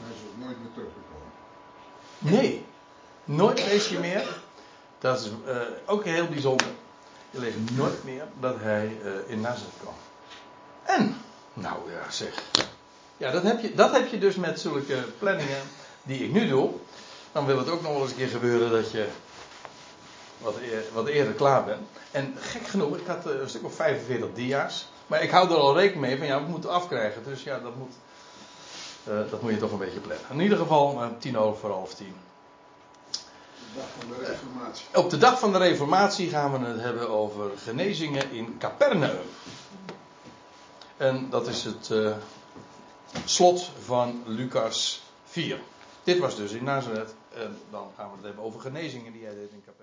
Hij 0.02 0.12
is 0.16 0.22
ook 0.30 0.46
nooit 0.46 0.58
meer 0.60 0.72
teruggekomen. 0.74 1.32
Nee, 2.18 2.66
nooit 3.24 3.66
lees 3.66 3.90
je 3.90 4.00
meer. 4.00 4.42
Dat 5.00 5.20
is 5.20 5.30
eh, 5.46 5.58
ook 5.86 6.04
heel 6.04 6.28
bijzonder. 6.28 6.68
Je 7.30 7.40
leest 7.40 7.58
nooit 7.76 8.04
meer 8.04 8.24
dat 8.40 8.56
hij 8.60 8.98
eh, 9.04 9.12
in 9.32 9.42
Nazareth 9.42 9.74
kwam. 9.82 9.94
En, 10.84 11.22
nou 11.54 11.92
ja, 11.92 12.12
zeg. 12.12 12.44
Ja, 13.18 13.32
dat 13.32 13.44
heb, 13.44 13.62
je, 13.62 13.76
dat 13.76 13.92
heb 13.92 14.08
je 14.08 14.18
dus 14.20 14.36
met 14.36 14.60
zulke 14.60 15.04
planningen 15.20 15.62
die 16.04 16.24
ik 16.24 16.32
nu 16.32 16.48
doe. 16.48 16.72
Dan 17.32 17.46
wil 17.46 17.58
het 17.58 17.70
ook 17.70 17.82
nog 17.82 17.92
wel 17.92 18.02
eens 18.02 18.12
een 18.12 18.18
keer 18.18 18.28
gebeuren 18.28 18.72
dat 18.72 18.92
je 18.92 19.08
wat, 20.42 20.58
eer- 20.58 20.86
wat 20.94 21.08
eerder 21.08 21.34
klaar 21.34 21.66
bent. 21.66 21.88
En 22.12 22.36
gek 22.40 22.68
genoeg, 22.68 22.98
ik 22.98 23.08
had 23.08 23.26
eh, 23.28 23.40
een 23.40 23.50
stuk 23.50 23.64
of 23.64 23.74
45 23.76 24.30
dia's. 24.34 24.88
Maar 25.08 25.24
ik 25.24 25.32
hou 25.32 25.50
er 25.50 25.56
al 25.58 25.76
rekening 25.76 26.02
mee 26.06 26.18
van 26.18 26.28
ja, 26.28 26.44
we 26.44 26.50
moeten 26.50 26.70
afkrijgen. 26.70 27.24
Dus 27.24 27.44
ja, 27.44 27.60
dat 27.60 27.76
moet, 27.76 27.94
eh, 29.04 29.32
dat 29.32 29.42
moet 29.42 29.52
je 29.52 29.58
toch 29.58 29.72
een 29.72 29.78
beetje 29.78 30.00
plannen. 30.00 30.26
In 30.30 30.40
ieder 30.40 30.58
geval 30.58 31.02
eh, 31.02 31.08
tien 31.20 31.38
over 31.38 31.70
half 31.72 31.94
tien. 31.94 32.16
De 33.12 33.80
dag 33.80 33.88
van 34.00 34.10
de 34.10 34.26
reformatie. 34.26 34.86
Op 34.94 35.10
de 35.10 35.18
dag 35.18 35.40
van 35.40 35.52
de 35.52 35.58
Reformatie 35.58 36.30
gaan 36.30 36.52
we 36.52 36.66
het 36.68 36.82
hebben 36.82 37.10
over 37.10 37.52
genezingen 37.58 38.32
in 38.32 38.56
Capernaum. 38.60 39.18
En 40.98 41.30
dat 41.30 41.48
is 41.48 41.64
het 41.64 41.92
slot 43.26 43.72
van 43.86 44.24
Lucas 44.26 45.02
4. 45.26 45.60
Dit 46.04 46.20
was 46.20 46.36
dus 46.36 46.52
in 46.52 46.64
Nazareth. 46.64 47.14
En 47.34 47.58
dan 47.72 47.88
gaan 47.98 48.10
we 48.10 48.16
het 48.16 48.26
hebben 48.26 48.44
over 48.44 48.60
genezingen 48.60 49.14
die 49.14 49.24
hij 49.26 49.34
deed 49.34 49.52
in 49.52 49.64
Capernaum. 49.66 49.79